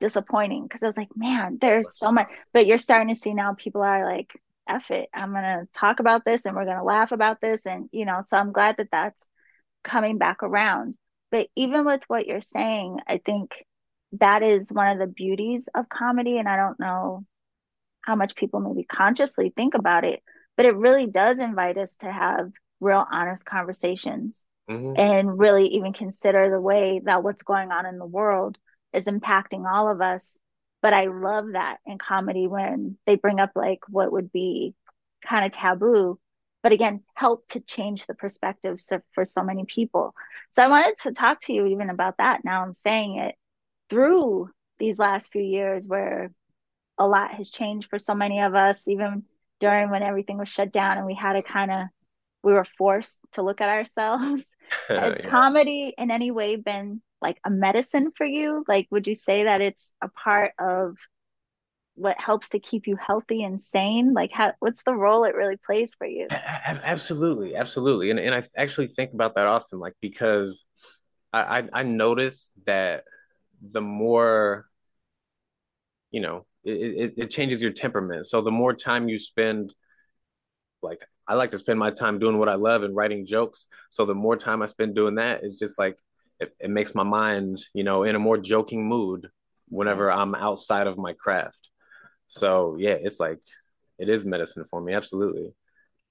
disappointing 0.00 0.64
because 0.64 0.82
I 0.82 0.86
was 0.86 0.96
like, 0.96 1.16
man, 1.16 1.58
there's 1.60 1.96
so 1.96 2.12
much. 2.12 2.28
But 2.52 2.66
you're 2.66 2.78
starting 2.78 3.14
to 3.14 3.18
see 3.18 3.32
now 3.32 3.54
people 3.54 3.80
are 3.80 4.04
like, 4.04 4.38
F 4.68 4.90
it, 4.90 5.08
I'm 5.14 5.32
gonna 5.32 5.66
talk 5.74 6.00
about 6.00 6.24
this 6.24 6.44
and 6.46 6.56
we're 6.56 6.64
gonna 6.66 6.84
laugh 6.84 7.12
about 7.12 7.40
this, 7.40 7.66
and 7.66 7.88
you 7.92 8.04
know, 8.06 8.22
so 8.26 8.36
I'm 8.36 8.52
glad 8.52 8.76
that 8.78 8.90
that's 8.92 9.28
coming 9.84 10.18
back 10.18 10.42
around. 10.42 10.96
But 11.30 11.48
even 11.56 11.84
with 11.84 12.02
what 12.08 12.26
you're 12.26 12.40
saying, 12.40 12.98
I 13.08 13.18
think 13.18 13.52
that 14.20 14.42
is 14.42 14.72
one 14.72 14.88
of 14.88 14.98
the 14.98 15.06
beauties 15.12 15.68
of 15.74 15.88
comedy. 15.88 16.38
And 16.38 16.48
I 16.48 16.56
don't 16.56 16.78
know 16.80 17.24
how 18.02 18.16
much 18.16 18.36
people 18.36 18.60
maybe 18.60 18.84
consciously 18.84 19.52
think 19.54 19.74
about 19.74 20.04
it, 20.04 20.22
but 20.56 20.66
it 20.66 20.76
really 20.76 21.06
does 21.06 21.40
invite 21.40 21.78
us 21.78 21.96
to 21.96 22.10
have 22.12 22.52
real 22.80 23.04
honest 23.10 23.44
conversations 23.44 24.46
hmm 24.68 24.94
and 24.96 25.38
really 25.38 25.66
even 25.68 25.92
consider 25.92 26.50
the 26.50 26.60
way 26.60 27.00
that 27.04 27.22
what's 27.24 27.42
going 27.42 27.72
on 27.72 27.86
in 27.86 27.98
the 27.98 28.06
world 28.06 28.56
is 28.92 29.06
impacting 29.06 29.64
all 29.70 29.90
of 29.90 30.00
us. 30.00 30.36
But 30.84 30.94
I 30.94 31.06
love 31.06 31.54
that 31.54 31.78
in 31.86 31.98
comedy 31.98 32.46
when 32.46 32.98
they 33.06 33.16
bring 33.16 33.40
up 33.40 33.52
like 33.56 33.80
what 33.88 34.12
would 34.12 34.32
be 34.32 34.76
kind 35.26 35.46
of 35.46 35.52
taboo, 35.52 36.20
but 36.62 36.72
again, 36.72 37.02
help 37.14 37.48
to 37.48 37.60
change 37.60 38.06
the 38.06 38.14
perspectives 38.14 38.92
of, 38.92 39.02
for 39.14 39.26
so 39.26 39.42
many 39.44 39.66
people. 39.66 40.14
So 40.52 40.62
I 40.62 40.68
wanted 40.68 40.98
to 41.04 41.12
talk 41.12 41.42
to 41.42 41.54
you 41.54 41.66
even 41.68 41.90
about 41.90 42.18
that. 42.18 42.44
Now 42.44 42.62
I'm 42.64 42.74
saying 42.76 43.18
it 43.18 43.36
through 43.90 44.50
these 44.78 45.00
last 45.00 45.32
few 45.32 45.42
years 45.42 45.88
where 45.88 46.32
a 46.98 47.08
lot 47.08 47.32
has 47.32 47.50
changed 47.50 47.90
for 47.90 47.98
so 47.98 48.14
many 48.14 48.40
of 48.42 48.54
us, 48.54 48.88
even 48.88 49.24
during 49.60 49.90
when 49.90 50.02
everything 50.02 50.38
was 50.38 50.50
shut 50.50 50.72
down 50.72 50.98
and 50.98 51.06
we 51.06 51.14
had 51.14 51.34
to 51.34 51.42
kind 51.42 51.72
of 51.72 51.86
we 52.42 52.52
were 52.52 52.64
forced 52.64 53.20
to 53.32 53.42
look 53.42 53.62
at 53.62 53.70
ourselves. 53.70 54.54
Has 54.96 55.20
Yeah. 55.22 55.30
comedy 55.30 55.94
in 55.98 56.10
any 56.10 56.30
way 56.30 56.56
been 56.56 57.02
like 57.24 57.40
a 57.44 57.50
medicine 57.50 58.12
for 58.14 58.26
you? 58.26 58.64
Like, 58.68 58.86
would 58.90 59.06
you 59.06 59.14
say 59.14 59.44
that 59.44 59.62
it's 59.62 59.94
a 60.02 60.08
part 60.08 60.52
of 60.60 60.96
what 61.94 62.20
helps 62.20 62.50
to 62.50 62.58
keep 62.58 62.86
you 62.86 62.96
healthy 62.96 63.42
and 63.42 63.60
sane? 63.60 64.12
Like, 64.12 64.30
how, 64.30 64.52
what's 64.60 64.84
the 64.84 64.94
role 64.94 65.24
it 65.24 65.34
really 65.34 65.56
plays 65.56 65.94
for 65.96 66.06
you? 66.06 66.26
Absolutely, 66.30 67.56
absolutely. 67.56 68.10
And 68.10 68.20
and 68.20 68.34
I 68.34 68.42
actually 68.56 68.88
think 68.88 69.14
about 69.14 69.36
that 69.36 69.46
often, 69.46 69.78
like 69.78 69.94
because 70.02 70.66
I 71.32 71.40
I, 71.58 71.68
I 71.72 71.82
notice 71.82 72.50
that 72.66 73.04
the 73.72 73.80
more, 73.80 74.66
you 76.10 76.20
know, 76.20 76.44
it, 76.62 76.72
it, 76.72 77.14
it 77.16 77.30
changes 77.30 77.62
your 77.62 77.72
temperament. 77.72 78.26
So 78.26 78.42
the 78.42 78.50
more 78.50 78.74
time 78.74 79.08
you 79.08 79.18
spend, 79.18 79.74
like 80.82 81.00
I 81.26 81.34
like 81.34 81.52
to 81.52 81.58
spend 81.58 81.78
my 81.78 81.90
time 81.90 82.18
doing 82.18 82.38
what 82.38 82.50
I 82.50 82.56
love 82.56 82.82
and 82.82 82.94
writing 82.94 83.24
jokes. 83.24 83.64
So 83.88 84.04
the 84.04 84.14
more 84.14 84.36
time 84.36 84.60
I 84.60 84.66
spend 84.66 84.94
doing 84.94 85.14
that, 85.14 85.40
it's 85.42 85.58
just 85.58 85.78
like 85.78 85.96
it, 86.40 86.54
it 86.60 86.70
makes 86.70 86.94
my 86.94 87.02
mind, 87.02 87.64
you 87.72 87.84
know, 87.84 88.02
in 88.02 88.14
a 88.14 88.18
more 88.18 88.38
joking 88.38 88.86
mood 88.86 89.28
whenever 89.68 90.10
I'm 90.10 90.34
outside 90.34 90.86
of 90.86 90.98
my 90.98 91.12
craft. 91.12 91.70
So 92.28 92.76
yeah, 92.78 92.96
it's 93.00 93.20
like 93.20 93.40
it 93.98 94.08
is 94.08 94.24
medicine 94.24 94.64
for 94.64 94.80
me, 94.80 94.94
absolutely. 94.94 95.52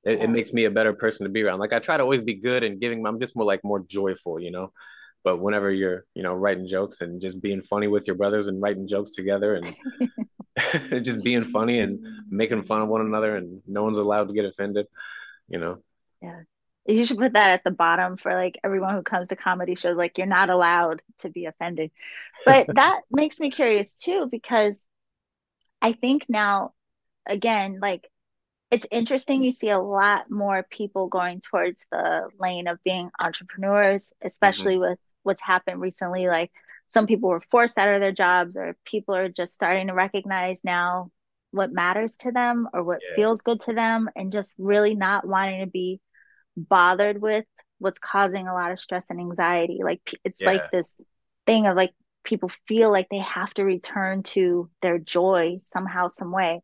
it, 0.04 0.22
it 0.22 0.30
makes 0.30 0.54
me 0.54 0.66
a 0.66 0.72
better 0.72 0.94
person 0.94 1.26
to 1.26 1.30
be 1.30 1.44
around. 1.44 1.60
Like 1.60 1.74
I 1.74 1.80
try 1.80 1.98
to 1.98 2.04
always 2.04 2.22
be 2.22 2.36
good 2.36 2.64
and 2.64 2.80
giving. 2.80 3.06
I'm 3.06 3.20
just 3.20 3.36
more 3.36 3.46
like 3.46 3.64
more 3.64 3.80
joyful, 3.80 4.40
you 4.40 4.52
know. 4.52 4.72
But 5.24 5.38
whenever 5.38 5.72
you're, 5.72 6.06
you 6.14 6.24
know, 6.24 6.34
writing 6.34 6.68
jokes 6.68 7.00
and 7.00 7.22
just 7.22 7.42
being 7.42 7.62
funny 7.62 7.88
with 7.88 8.08
your 8.08 8.18
brothers 8.18 8.48
and 8.48 8.62
writing 8.62 8.88
jokes 8.88 9.12
together 9.12 9.56
and 9.56 9.74
just 11.04 11.24
being 11.24 11.44
funny 11.44 11.80
and 11.80 12.00
making 12.30 12.64
fun 12.64 12.82
of 12.82 12.90
one 12.90 13.02
another 13.02 13.36
and 13.36 13.62
no 13.68 13.84
one's 13.84 13.98
allowed 13.98 14.28
to 14.28 14.34
get 14.34 14.46
offended, 14.46 14.88
you 15.48 15.60
know. 15.60 15.78
Yeah. 16.22 16.42
You 16.86 17.06
should 17.06 17.18
put 17.18 17.34
that 17.34 17.52
at 17.52 17.64
the 17.64 17.72
bottom 17.72 18.18
for 18.18 18.34
like 18.34 18.60
everyone 18.64 18.96
who 18.96 19.04
comes 19.04 19.30
to 19.30 19.36
comedy 19.38 19.76
shows, 19.76 19.96
like 19.98 20.18
you're 20.18 20.28
not 20.28 20.50
allowed 20.50 21.02
to 21.20 21.30
be 21.30 21.46
offended. 21.46 21.92
But 22.46 22.68
that 22.76 23.02
makes 23.12 23.40
me 23.40 23.52
curious 23.52 23.96
too, 23.96 24.28
because 24.32 24.88
I 25.82 25.94
think 25.94 26.26
now, 26.30 26.74
again, 27.28 27.80
like 27.82 28.10
it's 28.72 28.88
interesting. 28.92 29.44
You 29.44 29.52
see 29.54 29.70
a 29.70 29.80
lot 29.80 30.32
more 30.32 30.64
people 30.70 31.08
going 31.08 31.42
towards 31.42 31.86
the 31.92 32.30
lane 32.40 32.68
of 32.68 32.84
being 32.84 33.12
entrepreneurs, 33.20 34.14
especially 34.24 34.78
hmm 34.78 34.80
with 34.80 35.00
what's 35.24 35.42
happened 35.42 35.82
recently. 35.82 36.28
Like 36.28 36.52
some 36.88 37.08
people 37.08 37.30
were 37.30 37.44
forced 37.52 37.78
out 37.78 37.94
of 37.94 38.02
their 38.02 38.12
jobs, 38.14 38.58
or 38.58 38.78
people 38.86 39.16
are 39.16 39.30
just 39.30 39.54
starting 39.56 39.88
to 39.88 39.94
recognize 39.94 40.64
now 40.64 41.12
what 41.52 41.72
matters 41.74 42.18
to 42.18 42.32
them 42.32 42.68
or 42.74 42.84
what 42.84 43.02
Yeah, 43.02 43.10
feels 43.16 43.42
good 43.42 43.62
to 43.62 43.74
them, 43.74 44.10
and 44.16 44.32
just 44.34 44.56
really 44.58 44.96
not 44.96 45.28
wanting 45.28 45.62
to 45.62 45.68
be 45.72 46.02
bothered 46.58 47.22
with 47.22 47.46
what's 47.80 48.00
causing 48.00 48.48
a 48.48 48.54
lot 48.54 48.72
of 48.72 48.80
stress 48.80 49.06
and 49.10 49.20
anxiety. 49.20 49.80
Like 49.84 50.02
it's 50.24 50.46
like 50.46 50.66
this 50.72 51.02
thing 51.46 51.68
of 51.68 51.76
like 51.76 51.94
people 52.24 52.52
feel 52.68 52.92
like 52.92 53.08
they 53.10 53.20
have 53.20 53.54
to 53.56 53.64
return 53.64 54.24
to 54.24 54.70
their 54.82 54.98
joy 55.00 55.58
somehow, 55.60 56.08
some 56.08 56.32
way. 56.32 56.62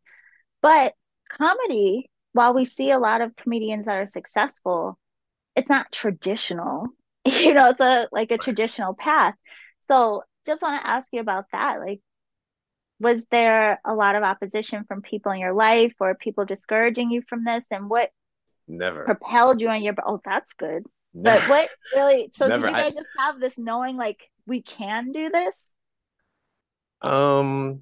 But 0.61 0.95
comedy, 1.31 2.09
while 2.33 2.53
we 2.53 2.65
see 2.65 2.91
a 2.91 2.99
lot 2.99 3.21
of 3.21 3.35
comedians 3.35 3.85
that 3.85 3.97
are 3.97 4.07
successful, 4.07 4.97
it's 5.55 5.69
not 5.69 5.91
traditional. 5.91 6.87
You 7.25 7.53
know, 7.53 7.69
it's 7.69 7.81
a 7.81 8.07
like 8.11 8.31
a 8.31 8.37
traditional 8.39 8.95
path. 8.95 9.35
So 9.89 10.23
just 10.45 10.61
want 10.63 10.81
to 10.81 10.87
ask 10.87 11.07
you 11.11 11.21
about 11.21 11.45
that. 11.51 11.79
Like, 11.79 12.01
was 12.99 13.25
there 13.31 13.79
a 13.85 13.93
lot 13.93 14.15
of 14.15 14.23
opposition 14.23 14.83
from 14.85 15.01
people 15.01 15.31
in 15.31 15.39
your 15.39 15.53
life 15.53 15.93
or 15.99 16.15
people 16.15 16.45
discouraging 16.45 17.11
you 17.11 17.21
from 17.27 17.43
this? 17.45 17.65
And 17.71 17.89
what 17.89 18.11
Never, 18.69 19.03
propelled 19.05 19.61
you 19.61 19.69
on 19.69 19.81
your, 19.81 19.95
oh, 20.05 20.21
that's 20.23 20.53
good. 20.53 20.85
But 21.23 21.45
what 21.45 21.69
really, 21.93 22.29
so 22.33 22.49
did 22.49 22.49
never. 22.49 22.67
you 22.67 22.75
I 22.75 22.83
guys 22.83 22.95
just 22.95 23.09
have 23.17 23.39
this 23.39 23.57
knowing 23.57 23.97
like 23.97 24.19
we 24.47 24.61
can 24.61 25.11
do 25.11 25.29
this? 25.29 25.67
um, 27.01 27.81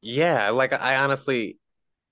yeah. 0.00 0.50
Like 0.50 0.72
I 0.72 0.96
honestly, 0.96 1.58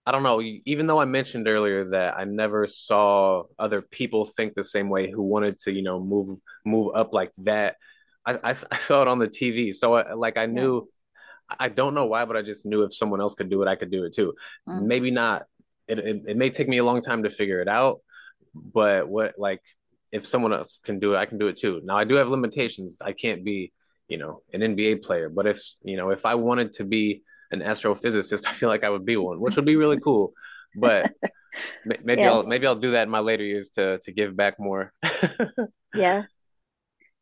I 0.06 0.12
don't 0.12 0.22
know. 0.22 0.42
Even 0.66 0.86
though 0.88 1.00
I 1.00 1.04
mentioned 1.06 1.48
earlier 1.48 1.90
that 1.90 2.16
I 2.18 2.24
never 2.24 2.66
saw 2.66 3.44
other 3.58 3.82
people 3.82 4.24
think 4.24 4.54
the 4.54 4.64
same 4.64 4.90
way 4.90 5.10
who 5.10 5.22
wanted 5.22 5.58
to, 5.60 5.72
you 5.72 5.82
know, 5.82 6.00
move 6.00 6.38
move 6.64 6.94
up 6.96 7.12
like 7.12 7.32
that. 7.38 7.76
I, 8.26 8.34
I, 8.34 8.50
I 8.72 8.78
saw 8.78 9.02
it 9.02 9.08
on 9.08 9.18
the 9.18 9.28
TV, 9.28 9.72
so 9.72 9.94
I, 9.94 10.14
like 10.14 10.38
I 10.38 10.46
Yeah. 10.52 10.52
knew. 10.54 10.88
I 11.60 11.68
don't 11.68 11.94
know 11.94 12.06
why, 12.06 12.24
but 12.24 12.36
I 12.36 12.42
just 12.42 12.66
knew 12.66 12.84
if 12.84 12.94
someone 12.94 13.20
else 13.20 13.34
could 13.34 13.50
do 13.50 13.62
it, 13.62 13.68
I 13.68 13.76
could 13.76 13.90
do 13.90 14.04
it 14.04 14.14
too. 14.14 14.34
Mm, 14.68 14.86
Maybe 14.86 15.10
not. 15.10 15.44
It, 15.88 15.98
it 15.98 16.22
it 16.28 16.36
may 16.36 16.50
take 16.50 16.68
me 16.68 16.78
a 16.78 16.84
long 16.84 17.02
time 17.02 17.24
to 17.24 17.30
figure 17.30 17.60
it 17.60 17.68
out, 17.68 18.00
but 18.54 19.08
what 19.08 19.34
like 19.38 19.60
if 20.12 20.26
someone 20.26 20.52
else 20.52 20.80
can 20.84 21.00
do 21.00 21.14
it, 21.14 21.18
I 21.18 21.26
can 21.26 21.38
do 21.38 21.48
it 21.48 21.56
too. 21.56 21.80
Now 21.84 21.96
I 21.96 22.04
do 22.04 22.14
have 22.14 22.28
limitations. 22.28 23.02
I 23.02 23.12
can't 23.12 23.44
be, 23.44 23.72
you 24.08 24.18
know, 24.18 24.42
an 24.52 24.60
NBA 24.60 25.02
player, 25.02 25.28
but 25.28 25.46
if 25.46 25.60
you 25.82 25.96
know, 25.96 26.10
if 26.10 26.24
I 26.24 26.36
wanted 26.36 26.74
to 26.74 26.84
be 26.84 27.22
an 27.50 27.60
astrophysicist, 27.60 28.46
I 28.46 28.52
feel 28.52 28.68
like 28.68 28.84
I 28.84 28.90
would 28.90 29.04
be 29.04 29.16
one, 29.16 29.40
which 29.40 29.56
would 29.56 29.64
be 29.64 29.76
really 29.76 30.00
cool. 30.00 30.32
But 30.76 31.12
maybe 31.84 32.22
yeah. 32.22 32.30
I'll 32.30 32.42
maybe 32.44 32.66
I'll 32.66 32.76
do 32.76 32.92
that 32.92 33.02
in 33.02 33.10
my 33.10 33.20
later 33.20 33.44
years 33.44 33.70
to 33.70 33.98
to 33.98 34.12
give 34.12 34.36
back 34.36 34.58
more. 34.58 34.92
Yeah. 35.94 36.24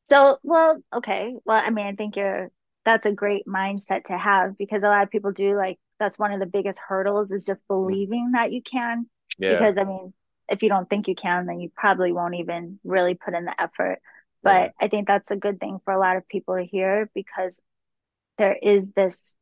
So, 0.05 0.39
well, 0.43 0.83
okay. 0.93 1.35
Well, 1.45 1.63
I 1.65 1.71
mean, 1.71 1.87
I 1.87 1.93
think 1.93 2.17
you're 2.17 2.51
that's 2.85 3.07
a 3.07 3.13
great 3.13 3.47
mindset 3.47 4.05
to 4.05 4.19
have 4.19 4.59
because 4.59 4.83
a 4.83 4.89
lot 4.89 5.05
of 5.05 5.11
people 5.11 5.31
do 5.31 5.57
like 5.57 5.79
that's 5.99 6.19
one 6.19 6.33
of 6.33 6.41
the 6.41 6.47
biggest 6.47 6.81
hurdles 6.81 7.31
is 7.31 7.47
just 7.47 7.65
mm. 7.65 7.69
believing 7.69 8.33
that 8.33 8.51
you 8.51 8.63
can. 8.63 9.09
yeah, 9.39 9.53
Because 9.53 9.79
I 9.79 9.85
mean, 9.85 10.13
if 10.53 10.63
you 10.65 10.71
don't 10.71 10.91
think 10.91 11.09
you 11.09 11.17
can, 11.17 11.47
then 11.47 11.61
you 11.61 11.73
probably 11.77 12.13
won't 12.13 12.37
even 12.37 12.81
really 12.85 13.17
put 13.17 13.35
in 13.35 13.47
the 13.47 13.63
effort. 13.63 14.01
yeah. 14.43 14.65
But 14.65 14.73
I 14.81 14.89
think 14.89 15.09
that's 15.09 15.33
a 15.33 15.37
good 15.39 15.61
thing 15.61 15.81
for 15.85 15.95
a 15.95 16.01
lot 16.01 16.19
of 16.19 16.29
people 16.29 16.57
to 16.57 16.65
hear 16.65 17.11
because 17.15 17.61
there 18.39 18.57
is 18.61 18.93
this 18.93 19.37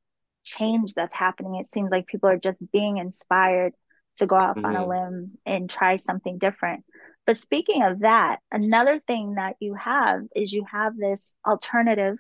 change 0.44 0.94
that's 0.94 1.14
happening. 1.14 1.57
It 1.57 1.73
seems 1.73 1.90
like 1.90 2.07
people 2.07 2.29
are 2.31 2.38
just 2.38 2.61
being 2.73 2.99
inspired 2.99 3.75
to 4.16 4.27
go 4.27 4.37
off 4.37 4.59
on 4.64 4.77
a 4.77 4.87
hmm 4.87 4.88
limb 4.88 5.38
and 5.46 5.70
try 5.70 5.96
something 5.96 6.38
different. 6.38 6.85
But 7.27 7.37
speaking 7.37 7.83
of 7.83 8.01
that, 8.01 8.38
another 8.53 9.01
thing 9.01 9.35
that 9.37 9.57
you 9.61 9.75
have 9.75 10.23
is 10.35 10.53
you 10.53 10.64
have 10.70 10.96
this 10.96 11.35
alternative 11.46 12.18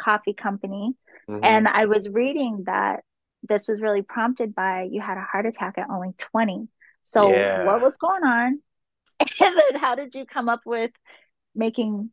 coffee 0.00 0.34
company. 0.34 0.94
hmm 1.28 1.36
And 1.42 1.68
I 1.68 1.86
was 1.86 2.08
reading 2.08 2.64
that 2.66 3.04
this 3.48 3.68
was 3.68 3.80
really 3.80 4.02
prompted 4.02 4.54
by 4.54 4.88
you 4.90 5.00
had 5.00 5.18
a 5.18 5.22
heart 5.22 5.46
attack 5.46 5.78
at 5.78 5.90
only 5.90 6.12
20. 6.18 6.68
So, 7.06 7.30
what 7.54 7.80
was 7.80 7.96
going 7.96 8.24
on? 8.24 8.60
And 9.40 9.56
then, 9.56 9.80
how 9.80 9.94
did 9.94 10.14
you 10.14 10.26
come 10.26 10.48
up 10.48 10.60
with 10.66 10.90
making 11.54 12.10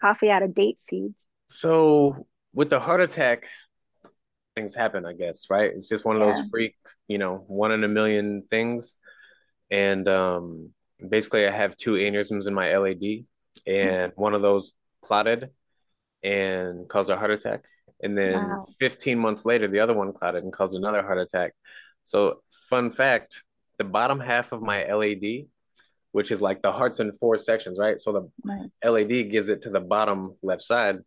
coffee 0.00 0.30
out 0.30 0.42
of 0.42 0.54
date 0.54 0.78
seeds? 0.88 1.14
So 1.48 2.26
with 2.54 2.70
the 2.70 2.80
heart 2.80 3.00
attack, 3.00 3.46
things 4.54 4.74
happen, 4.74 5.06
I 5.06 5.12
guess, 5.12 5.46
right? 5.50 5.70
It's 5.72 5.88
just 5.88 6.04
one 6.04 6.16
of 6.16 6.22
those 6.22 6.36
Yeah. 6.36 6.44
freak, 6.50 6.76
you 7.06 7.18
know, 7.18 7.44
one 7.46 7.72
in 7.72 7.84
a 7.84 7.88
million 7.88 8.44
things. 8.50 8.94
And 9.70 10.08
um, 10.08 10.70
basically, 11.06 11.46
I 11.46 11.50
have 11.50 11.76
two 11.76 11.92
aneurysms 11.92 12.46
in 12.46 12.54
my 12.54 12.70
LAD, 12.70 13.26
and 13.66 14.12
one 14.16 14.34
of 14.34 14.42
those 14.42 14.72
clotted 15.02 15.50
and 16.22 16.88
caused 16.88 17.10
a 17.10 17.16
heart 17.16 17.30
attack. 17.30 17.64
And 18.02 18.16
then 18.16 18.34
Wow. 18.34 18.66
15 18.78 19.18
months 19.18 19.44
later, 19.44 19.68
the 19.68 19.80
other 19.80 19.94
one 19.94 20.12
clotted 20.12 20.44
and 20.44 20.52
caused 20.52 20.76
another 20.76 21.02
heart 21.02 21.18
attack. 21.18 21.54
So, 22.04 22.42
fun 22.70 22.90
fact 22.90 23.42
the 23.78 23.84
bottom 23.84 24.20
half 24.20 24.52
of 24.52 24.60
my 24.62 24.84
LAD, 24.92 25.46
which 26.12 26.30
is 26.30 26.42
like 26.42 26.62
the 26.62 26.72
heart's 26.72 27.00
in 27.00 27.12
four 27.12 27.38
sections, 27.38 27.78
right? 27.78 27.98
So 27.98 28.12
the 28.12 28.30
Right. 28.44 28.70
LAD 28.84 29.30
gives 29.30 29.48
it 29.48 29.62
to 29.62 29.70
the 29.70 29.80
bottom 29.80 30.36
left 30.42 30.62
side, 30.62 30.98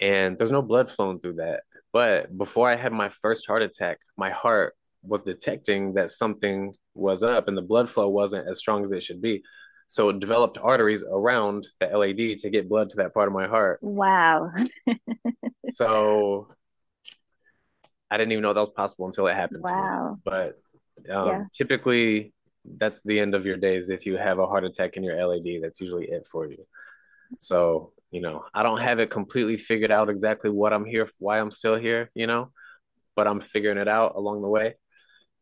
and 0.00 0.38
there's 0.38 0.50
no 0.50 0.62
blood 0.62 0.90
flowing 0.90 1.20
through 1.20 1.34
that. 1.34 1.62
But 1.92 2.36
before 2.36 2.70
I 2.70 2.76
had 2.76 2.92
my 2.92 3.08
first 3.08 3.46
heart 3.46 3.62
attack, 3.62 3.98
my 4.16 4.30
heart 4.30 4.74
was 5.02 5.22
detecting 5.22 5.94
that 5.94 6.10
something 6.10 6.74
was 6.94 7.22
up 7.22 7.46
and 7.48 7.56
the 7.56 7.62
blood 7.62 7.90
flow 7.90 8.08
wasn't 8.08 8.48
as 8.48 8.58
strong 8.58 8.82
as 8.84 8.90
it 8.92 9.02
should 9.02 9.20
be. 9.20 9.42
So 9.86 10.08
it 10.08 10.18
developed 10.18 10.58
arteries 10.60 11.04
around 11.08 11.68
the 11.78 11.86
LAD 11.86 12.38
to 12.38 12.50
get 12.50 12.68
blood 12.68 12.90
to 12.90 12.96
that 12.96 13.12
part 13.12 13.28
of 13.28 13.34
my 13.34 13.46
heart. 13.46 13.78
Wow. 13.82 14.50
So 15.70 16.48
I 18.10 18.16
didn't 18.16 18.32
even 18.32 18.42
know 18.42 18.52
that 18.52 18.60
was 18.60 18.70
possible 18.70 19.06
until 19.06 19.26
it 19.26 19.34
happened 19.34 19.64
to 19.64 19.72
me. 19.72 19.78
Wow. 19.80 20.18
But 20.24 20.60
Yeah. 21.06 21.20
um, 21.20 21.48
typically, 21.56 22.32
that's 22.64 23.02
the 23.02 23.20
end 23.20 23.34
of 23.34 23.44
your 23.44 23.56
days 23.56 23.90
if 23.90 24.06
you 24.06 24.16
have 24.16 24.38
a 24.38 24.46
heart 24.46 24.64
attack 24.64 24.96
in 24.96 25.04
your 25.04 25.16
LAD. 25.26 25.62
That's 25.62 25.80
usually 25.80 26.06
it 26.06 26.26
for 26.26 26.46
you. 26.50 26.66
So, 27.38 27.92
you 28.10 28.20
know, 28.20 28.44
I 28.54 28.62
don't 28.62 28.80
have 28.80 29.00
it 29.00 29.10
completely 29.10 29.56
figured 29.56 29.90
out 29.90 30.08
exactly 30.08 30.50
what 30.50 30.72
I'm 30.72 30.84
here, 30.84 31.08
why 31.18 31.40
I'm 31.40 31.50
still 31.50 31.76
here, 31.76 32.10
you 32.14 32.26
know, 32.26 32.52
but 33.16 33.26
I'm 33.26 33.40
figuring 33.40 33.78
it 33.78 33.88
out 33.88 34.14
along 34.14 34.42
the 34.42 34.48
way 34.48 34.76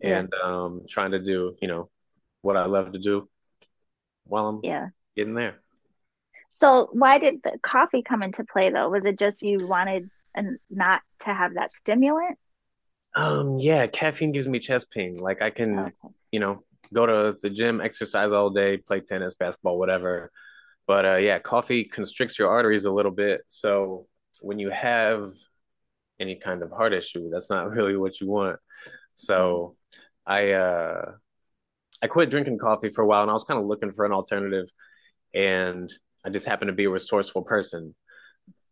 Yeah. 0.00 0.20
and 0.20 0.34
um, 0.34 0.82
trying 0.88 1.12
to 1.12 1.18
do, 1.18 1.56
you 1.60 1.68
know, 1.68 1.90
what 2.40 2.56
I 2.56 2.64
love 2.66 2.92
to 2.92 2.98
do 2.98 3.28
while 4.24 4.48
I'm 4.48 4.60
Yeah. 4.62 4.88
getting 5.16 5.34
there. 5.34 5.60
So 6.50 6.88
why 6.92 7.18
did 7.18 7.40
the 7.44 7.58
coffee 7.62 8.02
come 8.02 8.22
into 8.22 8.44
play 8.44 8.70
though? 8.70 8.88
Was 8.88 9.04
it 9.04 9.18
just 9.18 9.42
you 9.42 9.66
wanted 9.66 10.10
and 10.34 10.58
not 10.70 11.02
to 11.20 11.32
have 11.32 11.54
that 11.54 11.70
stimulant? 11.70 12.38
Um, 13.14 13.58
yeah, 13.58 13.86
caffeine 13.86 14.32
gives 14.32 14.48
me 14.48 14.58
chest 14.58 14.90
pain. 14.90 15.16
Like 15.16 15.42
I 15.42 15.50
can, 15.50 15.92
Okay. 16.04 16.14
you 16.30 16.40
know, 16.40 16.64
go 16.94 17.06
to 17.06 17.36
the 17.42 17.50
gym, 17.50 17.80
exercise 17.80 18.32
all 18.32 18.50
day, 18.50 18.76
play 18.78 19.00
tennis, 19.00 19.34
basketball, 19.34 19.78
whatever. 19.78 20.30
But 20.86 21.06
uh, 21.06 21.16
yeah, 21.16 21.38
coffee 21.38 21.84
constricts 21.84 22.38
your 22.38 22.50
arteries 22.50 22.84
a 22.84 22.90
little 22.92 23.12
bit. 23.12 23.42
So 23.48 24.06
when 24.40 24.58
you 24.58 24.70
have 24.70 25.32
any 26.20 26.36
kind 26.36 26.62
of 26.62 26.70
heart 26.70 26.94
issue, 26.94 27.30
that's 27.30 27.50
not 27.50 27.70
really 27.76 27.96
what 27.96 28.20
you 28.20 28.28
want. 28.28 28.58
So 29.14 29.76
I 30.26 30.52
uh 30.52 31.12
I 32.02 32.08
quit 32.08 32.30
drinking 32.30 32.58
coffee 32.58 32.90
for 32.90 33.02
a 33.02 33.06
while 33.06 33.22
and 33.22 33.30
I 33.30 33.34
was 33.34 33.44
kind 33.44 33.60
of 33.60 33.66
looking 33.66 33.92
for 33.92 34.04
an 34.04 34.12
alternative 34.12 34.68
and 35.34 35.92
I 36.24 36.30
just 36.30 36.46
happened 36.46 36.68
to 36.68 36.74
be 36.74 36.84
a 36.84 36.90
resourceful 36.90 37.42
person. 37.42 37.94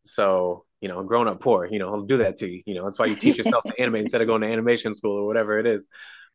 So, 0.05 0.65
you 0.81 0.89
know, 0.89 1.03
growing 1.03 1.29
up 1.29 1.41
poor, 1.41 1.67
you 1.67 1.79
know, 1.79 1.93
I'll 1.93 2.03
do 2.03 2.19
that 2.19 2.39
to 2.39 2.49
you. 2.49 2.63
You 2.67 2.75
know, 2.75 2.85
that's 2.85 2.99
why 2.99 3.07
you 3.07 3.17
teach 3.17 3.37
yourself 3.37 3.65
to 3.65 3.81
animate 3.81 4.03
instead 4.03 4.21
of 4.21 4.27
going 4.27 4.43
to 4.43 4.49
animation 4.49 4.95
school 4.95 5.19
or 5.19 5.27
whatever 5.27 5.59
it 5.59 5.67
is. 5.67 5.87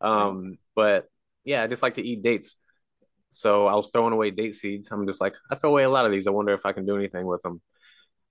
Um, 0.01 0.57
but 0.75 1.09
yeah, 1.43 1.63
I 1.63 1.67
just 1.67 1.81
like 1.81 1.95
to 1.95 2.05
eat 2.05 2.21
dates. 2.23 2.55
So 3.29 3.67
I 3.67 3.75
was 3.75 3.89
throwing 3.91 4.13
away 4.13 4.31
date 4.31 4.55
seeds. 4.55 4.89
I'm 4.91 5.07
just 5.07 5.19
like, 5.19 5.33
I 5.51 5.55
throw 5.55 5.71
away 5.71 5.83
a 5.83 5.89
lot 5.89 6.05
of 6.05 6.11
these. 6.11 6.27
I 6.27 6.31
wonder 6.31 6.53
if 6.53 6.65
I 6.65 6.73
can 6.73 6.85
do 6.85 6.95
anything 6.95 7.25
with 7.25 7.41
them. 7.41 7.61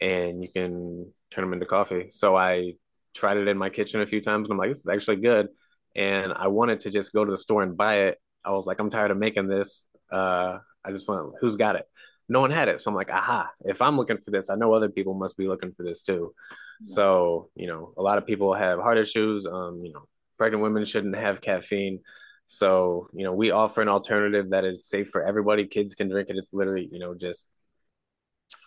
And 0.01 0.43
you 0.43 0.49
can 0.53 1.13
turn 1.31 1.45
them 1.45 1.53
into 1.53 1.67
coffee. 1.67 2.07
So 2.11 2.37
I 2.37 2.75
tried 3.15 3.37
it 3.37 3.49
in 3.49 3.59
my 3.59 3.71
kitchen 3.71 4.01
a 4.01 4.07
few 4.07 4.21
times 4.21 4.49
and 4.49 4.53
I'm 4.53 4.59
like, 4.59 4.71
this 4.71 4.79
is 4.79 4.89
actually 4.89 5.17
good. 5.17 5.49
And 5.97 6.33
I 6.33 6.49
wanted 6.49 6.81
to 6.81 6.91
just 6.91 7.13
go 7.13 7.25
to 7.25 7.31
the 7.31 7.39
store 7.39 7.63
and 7.63 7.77
buy 7.77 8.07
it. 8.07 8.21
I 8.45 8.51
was 8.51 8.67
like, 8.67 8.79
I'm 8.81 8.91
tired 8.91 9.11
of 9.11 9.17
making 9.17 9.47
this. 9.47 9.85
Uh, 10.13 10.59
I 10.85 10.91
just 10.91 11.09
want, 11.09 11.35
who's 11.41 11.57
got 11.57 11.77
it? 11.77 11.87
No 12.29 12.41
one 12.41 12.51
had 12.51 12.69
it. 12.69 12.81
So 12.81 12.91
I'm 12.91 12.95
like, 12.95 13.11
aha, 13.11 13.51
if 13.65 13.83
I'm 13.83 13.97
looking 13.97 14.19
for 14.19 14.31
this, 14.31 14.51
I 14.51 14.55
know 14.57 14.73
other 14.73 14.89
people 14.89 15.15
must 15.15 15.37
be 15.37 15.47
looking 15.49 15.73
for 15.73 15.83
this 15.83 16.03
too. 16.03 16.35
Yeah. 16.81 16.99
So, 16.99 17.51
you 17.55 17.67
know, 17.67 17.93
a 17.97 18.03
lot 18.03 18.19
of 18.19 18.27
people 18.27 18.55
have 18.55 18.79
heart 18.79 18.99
issues. 18.99 19.47
Um, 19.47 19.83
you 19.85 19.93
know, 19.93 20.09
pregnant 20.39 20.63
women 20.63 20.85
shouldn't 20.85 21.17
have 21.17 21.41
caffeine. 21.41 22.01
So, 22.47 23.09
you 23.13 23.25
know, 23.25 23.33
we 23.33 23.51
offer 23.51 23.83
an 23.83 23.89
alternative 23.89 24.51
that 24.51 24.65
is 24.65 24.87
safe 24.87 25.09
for 25.11 25.25
everybody. 25.25 25.67
Kids 25.67 25.95
can 25.95 26.09
drink 26.09 26.29
it. 26.31 26.37
It's 26.37 26.53
literally, 26.53 26.89
you 26.91 26.99
know, 26.99 27.15
just 27.15 27.47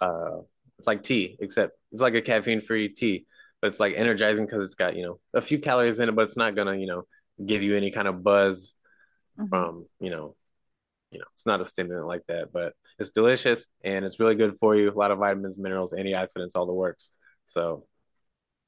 uh 0.01 0.39
it's 0.77 0.87
like 0.87 1.01
tea, 1.01 1.35
except 1.39 1.73
it's 1.91 2.01
like 2.01 2.13
a 2.13 2.21
caffeine-free 2.21 2.89
tea, 2.89 3.25
but 3.61 3.69
it's 3.69 3.79
like 3.79 3.95
energizing 3.95 4.45
because 4.45 4.63
it's 4.63 4.75
got, 4.75 4.95
you 4.95 5.01
know, 5.03 5.19
a 5.33 5.41
few 5.41 5.57
calories 5.57 5.99
in 5.99 6.07
it, 6.07 6.15
but 6.15 6.21
it's 6.23 6.37
not 6.37 6.55
gonna, 6.55 6.75
you 6.75 6.85
know, 6.85 7.03
give 7.43 7.63
you 7.63 7.75
any 7.75 7.89
kind 7.91 8.07
of 8.07 8.23
buzz 8.23 8.75
hmm 9.37 9.47
from, 9.49 9.85
you 9.99 10.11
know, 10.11 10.35
you 11.11 11.19
know, 11.19 11.25
it's 11.33 11.45
not 11.45 11.61
a 11.61 11.65
stimulant 11.65 12.07
like 12.07 12.23
that, 12.27 12.53
but 12.53 12.73
it's 12.99 13.11
delicious 13.11 13.67
and 13.83 14.05
it's 14.05 14.19
really 14.19 14.35
good 14.35 14.57
for 14.59 14.75
you. 14.75 14.91
A 14.91 14.93
lot 14.93 15.11
of 15.11 15.19
vitamins, 15.19 15.57
minerals, 15.57 15.93
antioxidants, 15.93 16.55
all 16.55 16.65
the 16.65 16.73
works. 16.73 17.09
So, 17.45 17.85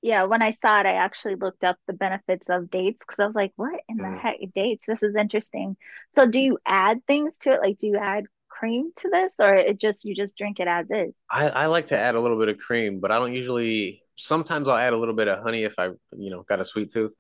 Yeah, 0.02 0.24
when 0.24 0.42
I 0.42 0.52
saw 0.52 0.80
it, 0.80 0.86
I 0.86 0.94
actually 0.94 1.36
looked 1.36 1.64
up 1.64 1.78
the 1.88 1.94
benefits 1.94 2.50
of 2.50 2.70
dates 2.70 3.04
because 3.04 3.20
I 3.20 3.26
was 3.26 3.36
like, 3.36 3.52
what 3.58 3.82
in 3.90 3.98
the 3.98 4.04
mm. 4.04 4.20
heck, 4.20 4.38
dates? 4.56 4.86
This 4.88 5.04
is 5.04 5.16
interesting. 5.16 5.76
So 6.12 6.26
do 6.26 6.40
you 6.40 6.58
add 6.66 7.06
things 7.06 7.38
to 7.40 7.52
it? 7.52 7.62
Like, 7.62 7.78
do 7.80 7.88
you 7.88 7.98
add 7.98 8.26
cream 8.48 8.92
to 8.98 9.10
this 9.12 9.36
or 9.40 9.56
it 9.56 9.80
just 9.80 10.06
you 10.06 10.16
just 10.16 10.38
drink 10.38 10.60
it 10.60 10.68
as 10.68 10.88
is? 10.90 11.14
I, 11.30 11.50
I 11.50 11.66
like 11.68 11.88
to 11.88 11.98
add 11.98 12.16
a 12.16 12.20
little 12.22 12.40
bit 12.40 12.50
of 12.50 12.58
cream, 12.58 13.00
but 13.00 13.12
I 13.12 13.20
don't 13.20 13.34
usually. 13.34 14.04
Sometimes 14.16 14.68
I'll 14.68 14.76
add 14.76 14.94
a 14.94 14.98
little 14.98 15.16
bit 15.16 15.30
of 15.30 15.42
honey 15.42 15.64
if 15.64 15.76
I, 15.78 15.88
you 16.18 16.30
know, 16.30 16.44
got 16.44 16.60
a 16.60 16.66
sweet 16.66 16.92
tooth. 16.92 17.14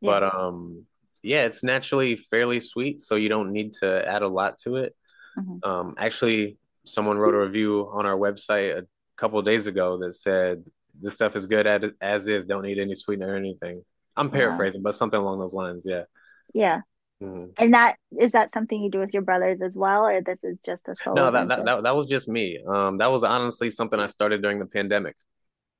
Yeah. 0.00 0.10
But 0.10 0.34
um, 0.34 0.86
yeah, 1.22 1.44
it's 1.44 1.64
naturally 1.64 2.16
fairly 2.16 2.60
sweet, 2.60 3.00
so 3.00 3.16
you 3.16 3.28
don't 3.28 3.52
need 3.52 3.74
to 3.80 4.06
add 4.08 4.22
a 4.22 4.28
lot 4.28 4.58
to 4.64 4.76
it. 4.76 4.94
Hmm 5.36 5.58
Um, 5.62 5.94
actually, 5.98 6.58
someone 6.84 7.18
wrote 7.18 7.34
a 7.34 7.38
review 7.40 7.90
on 7.92 8.06
our 8.06 8.16
website 8.16 8.78
a 8.78 8.86
couple 9.16 9.38
of 9.38 9.44
days 9.44 9.66
ago 9.66 9.98
that 9.98 10.14
said 10.14 10.64
this 11.00 11.14
stuff 11.14 11.36
is 11.36 11.46
good 11.46 11.66
as, 11.66 11.90
as 12.00 12.28
is. 12.28 12.44
Don't 12.44 12.62
need 12.62 12.78
any 12.78 12.94
sweetener 12.94 13.32
or 13.32 13.36
anything. 13.36 13.84
I'm 14.16 14.30
paraphrasing, 14.30 14.82
but 14.82 14.94
something 14.94 15.18
along 15.20 15.40
those 15.40 15.54
lines. 15.54 15.84
Yeah. 15.88 16.04
Yeah. 16.52 16.80
Mhm. 17.20 17.54
And 17.58 17.74
that 17.74 17.96
is 18.20 18.32
that 18.32 18.50
something 18.52 18.82
you 18.82 18.90
do 18.90 19.00
with 19.00 19.14
your 19.14 19.22
brothers 19.22 19.62
as 19.62 19.76
well, 19.76 20.04
or 20.06 20.22
this 20.22 20.44
is 20.44 20.58
just 20.64 20.88
a 20.88 20.96
No, 21.12 21.30
solo 21.30 21.30
that, 21.30 21.48
that 21.48 21.64
that 21.64 21.82
that 21.84 21.96
was 21.96 22.06
just 22.06 22.28
me. 22.28 22.58
Um, 22.66 22.98
that 22.98 23.06
was 23.06 23.24
honestly 23.24 23.70
something 23.70 23.98
I 23.98 24.06
started 24.06 24.42
during 24.42 24.58
the 24.58 24.66
pandemic. 24.66 25.16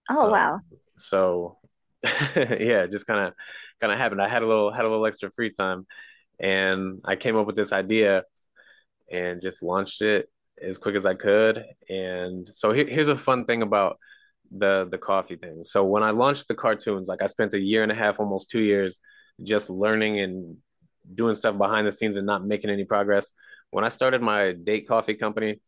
Oh, 0.08 0.28
Um, 0.28 0.30
wow. 0.30 0.60
so 0.98 1.58
yeah, 2.04 2.86
just 2.86 3.06
kind 3.06 3.28
of 3.28 3.34
kind 3.80 3.92
of 3.92 3.98
happened. 3.98 4.22
I 4.22 4.28
had 4.28 4.42
a 4.42 4.46
little 4.46 4.72
had 4.72 4.84
a 4.84 4.88
little 4.90 5.06
extra 5.06 5.30
free 5.32 5.52
time, 5.52 5.86
and 6.40 7.00
I 7.04 7.16
came 7.16 7.36
up 7.36 7.46
with 7.46 7.56
this 7.56 7.72
idea 7.72 8.24
and 9.10 9.42
just 9.42 9.62
launched 9.62 10.02
it 10.02 10.30
as 10.62 10.78
quick 10.78 10.94
as 10.94 11.06
I 11.06 11.14
could. 11.14 11.64
And 11.88 12.48
so 12.52 12.72
here, 12.72 12.86
here's 12.86 13.08
a 13.08 13.16
fun 13.16 13.44
thing 13.44 13.62
about 13.62 13.98
the 14.56 14.86
the 14.90 14.98
coffee 14.98 15.36
thing. 15.36 15.64
So 15.64 15.84
when 15.84 16.02
I 16.02 16.10
launched 16.10 16.48
the 16.48 16.54
cartoons, 16.54 17.08
like 17.08 17.22
I 17.22 17.26
spent 17.26 17.54
a 17.54 17.60
year 17.60 17.82
and 17.82 17.92
a 17.92 17.94
half, 17.94 18.20
almost 18.20 18.50
two 18.50 18.60
years, 18.60 18.98
just 19.42 19.70
learning 19.70 20.20
and 20.20 20.56
doing 21.14 21.34
stuff 21.34 21.58
behind 21.58 21.86
the 21.86 21.92
scenes 21.92 22.16
and 22.16 22.26
not 22.26 22.46
making 22.46 22.70
any 22.70 22.84
progress. 22.84 23.30
When 23.70 23.84
I 23.84 23.88
started 23.88 24.22
my 24.22 24.52
date 24.52 24.86
coffee 24.86 25.14
company, 25.14 25.60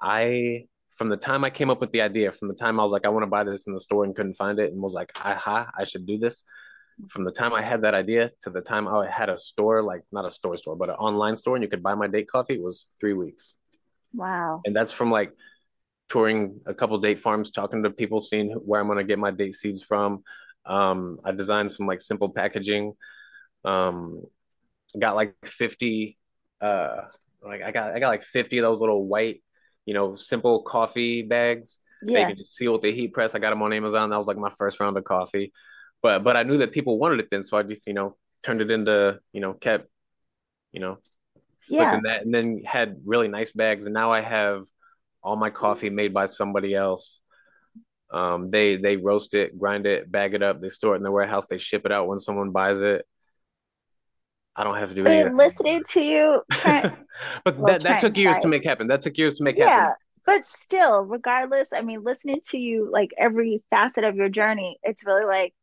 I 0.00 0.66
from 0.96 1.10
the 1.10 1.16
time 1.16 1.44
I 1.44 1.50
came 1.50 1.70
up 1.70 1.80
with 1.80 1.92
the 1.92 2.00
idea, 2.00 2.32
from 2.32 2.48
the 2.48 2.54
time 2.54 2.80
I 2.80 2.82
was 2.82 2.92
like, 2.92 3.04
I 3.04 3.10
want 3.10 3.22
to 3.22 3.30
buy 3.30 3.44
this 3.44 3.66
in 3.66 3.74
the 3.74 3.80
store 3.80 4.04
and 4.04 4.16
couldn't 4.16 4.34
find 4.34 4.58
it, 4.58 4.72
and 4.72 4.80
was 4.80 4.94
like, 4.94 5.12
aha, 5.22 5.70
I 5.78 5.84
should 5.84 6.06
do 6.06 6.18
this. 6.18 6.42
From 7.08 7.24
the 7.24 7.30
time 7.30 7.52
I 7.52 7.62
had 7.62 7.82
that 7.82 7.94
idea 7.94 8.30
to 8.42 8.50
the 8.50 8.60
time 8.60 8.88
I 8.88 9.08
had 9.10 9.28
a 9.28 9.38
store, 9.38 9.82
like 9.82 10.02
not 10.12 10.24
a 10.24 10.30
store 10.30 10.56
store, 10.56 10.76
but 10.76 10.88
an 10.88 10.96
online 10.96 11.36
store, 11.36 11.56
and 11.56 11.62
you 11.62 11.68
could 11.68 11.82
buy 11.82 11.94
my 11.94 12.06
date 12.06 12.28
coffee, 12.28 12.54
it 12.54 12.62
was 12.62 12.86
three 12.98 13.12
weeks. 13.12 13.54
Wow. 14.14 14.62
And 14.64 14.74
that's 14.74 14.92
from 14.92 15.10
like 15.10 15.32
touring 16.08 16.60
a 16.66 16.74
couple 16.74 16.98
date 16.98 17.20
farms, 17.20 17.50
talking 17.50 17.82
to 17.82 17.90
people, 17.90 18.20
seeing 18.20 18.50
where 18.52 18.80
I'm 18.80 18.88
gonna 18.88 19.04
get 19.04 19.18
my 19.18 19.30
date 19.30 19.54
seeds 19.54 19.82
from. 19.82 20.22
Um, 20.64 21.18
I 21.24 21.32
designed 21.32 21.72
some 21.72 21.86
like 21.86 22.00
simple 22.00 22.32
packaging. 22.32 22.94
Um, 23.64 24.22
got 24.98 25.16
like 25.16 25.34
50 25.44 26.18
uh 26.60 27.02
like 27.44 27.62
I 27.62 27.70
got 27.70 27.94
I 27.94 27.98
got 28.00 28.08
like 28.08 28.22
50 28.22 28.58
of 28.58 28.62
those 28.62 28.80
little 28.80 29.06
white, 29.06 29.42
you 29.84 29.94
know, 29.94 30.14
simple 30.14 30.62
coffee 30.62 31.22
bags 31.22 31.78
Yeah. 32.02 32.26
can 32.28 32.36
just 32.36 32.56
seal 32.56 32.72
with 32.72 32.82
the 32.82 32.92
heat 32.92 33.12
press. 33.12 33.34
I 33.34 33.38
got 33.38 33.50
them 33.50 33.62
on 33.62 33.72
Amazon. 33.72 34.10
That 34.10 34.16
was 34.18 34.26
like 34.26 34.38
my 34.38 34.50
first 34.58 34.80
round 34.80 34.96
of 34.96 35.04
coffee. 35.04 35.52
But 36.06 36.22
but 36.22 36.36
I 36.36 36.44
knew 36.44 36.58
that 36.58 36.70
people 36.70 37.00
wanted 37.00 37.18
it 37.18 37.28
then, 37.32 37.42
so 37.42 37.56
I 37.58 37.64
just, 37.64 37.88
you 37.88 37.92
know, 37.92 38.16
turned 38.44 38.60
it 38.60 38.70
into, 38.70 39.18
you 39.32 39.40
know, 39.40 39.54
kept, 39.54 39.88
you 40.70 40.78
know, 40.78 40.98
Yeah. 41.68 42.00
that 42.04 42.22
and 42.22 42.32
then 42.32 42.62
had 42.64 42.98
really 43.04 43.26
nice 43.26 43.50
bags. 43.50 43.86
And 43.86 43.94
now 43.94 44.12
I 44.12 44.20
have 44.20 44.66
all 45.20 45.34
my 45.34 45.50
coffee 45.50 45.90
made 45.90 46.14
by 46.14 46.26
somebody 46.26 46.76
else. 46.76 47.20
Um, 48.12 48.52
they 48.52 48.76
they 48.76 48.96
roast 48.96 49.34
it, 49.34 49.58
grind 49.58 49.84
it, 49.84 50.10
bag 50.10 50.34
it 50.34 50.42
up, 50.44 50.60
they 50.60 50.68
store 50.68 50.94
it 50.94 50.98
in 50.98 51.02
the 51.02 51.10
warehouse, 51.10 51.48
they 51.48 51.58
ship 51.58 51.84
it 51.86 51.90
out 51.92 52.06
when 52.06 52.20
someone 52.20 52.52
buys 52.52 52.80
it. 52.80 53.04
I 54.54 54.62
don't 54.62 54.76
have 54.76 54.90
to 54.90 54.94
do 54.94 55.04
I 55.06 55.10
any 55.10 55.24
mean, 55.24 55.36
listening 55.36 55.82
to 55.92 56.00
you, 56.00 56.42
but 56.62 57.58
well, 57.58 57.66
that 57.66 57.82
that 57.82 57.98
took 57.98 58.16
years 58.16 58.38
to 58.38 58.48
make 58.48 58.64
happen. 58.64 58.86
That 58.86 59.02
took 59.02 59.18
years 59.18 59.34
to 59.34 59.44
make 59.44 59.58
happen. 59.58 59.78
Yeah, 59.78 59.92
but 60.24 60.44
still, 60.44 61.02
regardless, 61.02 61.72
I 61.72 61.82
mean, 61.82 62.02
listening 62.04 62.40
to 62.50 62.58
you, 62.58 62.88
like 62.92 63.10
every 63.18 63.62
facet 63.70 64.04
of 64.04 64.16
your 64.16 64.28
journey, 64.28 64.78
it's 64.82 65.04
really 65.04 65.24
like 65.24 65.54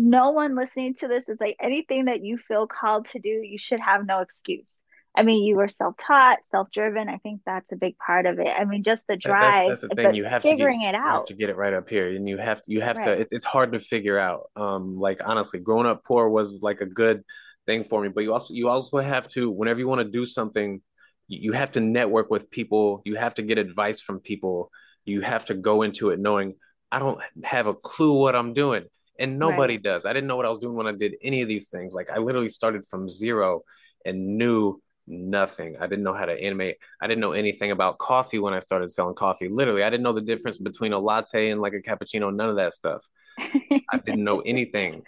no 0.00 0.30
one 0.30 0.56
listening 0.56 0.94
to 0.94 1.08
this 1.08 1.28
is 1.28 1.40
like 1.40 1.56
anything 1.60 2.06
that 2.06 2.24
you 2.24 2.38
feel 2.38 2.66
called 2.66 3.06
to 3.06 3.18
do, 3.18 3.28
you 3.28 3.58
should 3.58 3.80
have 3.80 4.06
no 4.06 4.20
excuse. 4.20 4.78
I 5.16 5.24
mean, 5.24 5.44
you 5.44 5.56
were 5.56 5.68
self-taught, 5.68 6.44
self-driven. 6.44 7.08
I 7.08 7.18
think 7.18 7.40
that's 7.44 7.70
a 7.72 7.76
big 7.76 7.98
part 7.98 8.26
of 8.26 8.38
it. 8.38 8.48
I 8.48 8.64
mean, 8.64 8.82
just 8.82 9.06
the 9.08 9.16
That, 9.24 9.36
that's 9.40 9.66
drive, 9.66 9.68
that's 9.68 9.80
the 9.82 9.88
thing. 9.88 10.14
You 10.14 10.24
have 10.24 10.42
to 10.42 10.48
get 10.48 10.54
figuring 10.54 10.82
it 10.82 10.94
you 10.94 11.00
have 11.02 11.14
out. 11.20 11.26
to 11.26 11.34
get 11.34 11.50
it 11.50 11.56
right 11.56 11.74
up 11.74 11.88
here, 11.88 12.08
and 12.08 12.28
you 12.28 12.38
have 12.38 12.62
to 12.62 12.72
you 12.72 12.80
have 12.80 13.00
to. 13.02 13.10
Right, 13.10 13.20
It's 13.20 13.32
it's 13.32 13.44
hard 13.44 13.72
to 13.72 13.80
figure 13.80 14.18
out. 14.18 14.50
Um, 14.56 14.98
like 14.98 15.20
honestly, 15.24 15.60
growing 15.60 15.86
up 15.86 16.04
poor 16.04 16.28
was 16.28 16.60
like 16.62 16.80
a 16.80 16.86
good 16.86 17.24
thing 17.66 17.84
for 17.84 18.00
me. 18.02 18.08
But 18.08 18.22
you 18.22 18.32
also 18.32 18.54
you 18.54 18.68
also 18.68 18.98
have 18.98 19.28
to 19.30 19.50
whenever 19.50 19.80
you 19.80 19.88
want 19.88 20.00
to 20.00 20.10
do 20.10 20.24
something, 20.24 20.80
you 21.26 21.52
have 21.52 21.72
to 21.72 21.80
network 21.80 22.30
with 22.30 22.50
people. 22.50 23.02
You 23.04 23.16
have 23.16 23.34
to 23.34 23.42
get 23.42 23.58
advice 23.58 24.00
from 24.00 24.20
people. 24.20 24.70
You 25.04 25.22
have 25.22 25.46
to 25.46 25.54
go 25.54 25.82
into 25.82 26.10
it 26.10 26.20
knowing 26.20 26.54
I 26.92 26.98
don't 27.00 27.20
have 27.44 27.66
a 27.66 27.74
clue 27.74 28.12
what 28.12 28.36
I'm 28.36 28.54
doing, 28.54 28.84
and 29.20 29.32
right, 29.32 29.38
nobody 29.38 29.78
does. 29.78 30.06
I 30.06 30.12
didn't 30.12 30.26
know 30.28 30.36
what 30.36 30.46
I 30.46 30.50
was 30.50 30.58
doing 30.58 30.76
when 30.76 30.86
I 30.86 30.92
did 30.92 31.14
any 31.22 31.42
of 31.42 31.48
these 31.48 31.68
things. 31.68 31.94
Like 31.94 32.10
I 32.10 32.18
literally 32.18 32.48
started 32.48 32.84
from 32.86 33.08
zero 33.08 33.62
and 34.04 34.38
knew 34.38 34.80
nothing. 35.06 35.76
I 35.80 35.86
didn't 35.86 36.04
know 36.04 36.14
how 36.14 36.24
to 36.26 36.32
animate. 36.32 36.76
I 37.00 37.06
didn't 37.06 37.20
know 37.20 37.32
anything 37.32 37.70
about 37.70 37.98
coffee 37.98 38.38
when 38.38 38.54
I 38.54 38.60
started 38.60 38.90
selling 38.90 39.14
coffee. 39.14 39.48
Literally, 39.48 39.82
I 39.84 39.90
didn't 39.90 40.04
know 40.04 40.12
the 40.12 40.20
difference 40.20 40.58
between 40.58 40.92
a 40.92 40.98
latte 40.98 41.50
and 41.50 41.60
like 41.60 41.74
a 41.74 41.80
cappuccino, 41.80 42.34
none 42.34 42.48
of 42.48 42.56
that 42.56 42.74
stuff. 42.74 43.04
I 43.38 43.98
didn't 44.04 44.24
know 44.24 44.40
anything. 44.40 45.02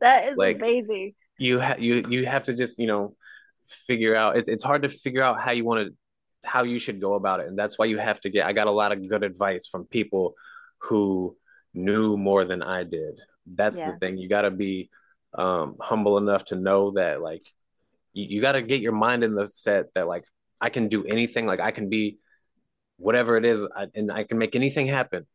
That 0.00 0.28
is 0.28 0.36
Like 0.36 0.56
amazing. 0.56 1.14
you 1.38 1.60
ha- 1.60 1.76
you 1.78 2.04
you 2.08 2.26
have 2.26 2.44
to 2.44 2.54
just, 2.54 2.78
you 2.78 2.86
know, 2.86 3.14
figure 3.68 4.14
out 4.14 4.36
it's 4.36 4.48
it's 4.48 4.62
hard 4.62 4.82
to 4.82 4.88
figure 4.88 5.22
out 5.22 5.40
how 5.40 5.52
you 5.52 5.64
want 5.64 5.86
to 5.88 5.94
how 6.48 6.62
you 6.62 6.78
should 6.78 7.00
go 7.00 7.14
about 7.14 7.40
it 7.40 7.48
and 7.48 7.58
that's 7.58 7.76
why 7.76 7.84
you 7.86 7.98
have 7.98 8.20
to 8.20 8.30
get 8.30 8.46
I 8.46 8.52
got 8.52 8.68
a 8.68 8.70
lot 8.70 8.92
of 8.92 9.08
good 9.08 9.24
advice 9.24 9.66
from 9.66 9.84
people 9.84 10.34
who 10.82 11.36
knew 11.74 12.16
more 12.16 12.44
than 12.44 12.62
I 12.62 12.84
did. 12.84 13.20
That's 13.46 13.78
yeah. 13.78 13.92
the 13.92 13.98
thing. 13.98 14.18
You 14.18 14.28
got 14.28 14.42
to 14.42 14.50
be 14.50 14.90
um, 15.34 15.76
humble 15.80 16.18
enough 16.18 16.46
to 16.46 16.56
know 16.56 16.92
that 16.92 17.20
like 17.20 17.42
you, 18.12 18.26
you 18.28 18.40
got 18.40 18.52
to 18.52 18.62
get 18.62 18.80
your 18.80 18.92
mind 18.92 19.22
in 19.22 19.34
the 19.34 19.46
set 19.46 19.86
that 19.94 20.08
like 20.08 20.24
I 20.60 20.70
can 20.70 20.88
do 20.88 21.04
anything. 21.04 21.46
Like 21.46 21.60
I 21.60 21.70
can 21.70 21.88
be 21.88 22.18
whatever 22.96 23.36
it 23.36 23.44
is, 23.44 23.66
I, 23.76 23.86
and 23.94 24.10
I 24.10 24.24
can 24.24 24.38
make 24.38 24.56
anything 24.56 24.86
happen. 24.86 25.26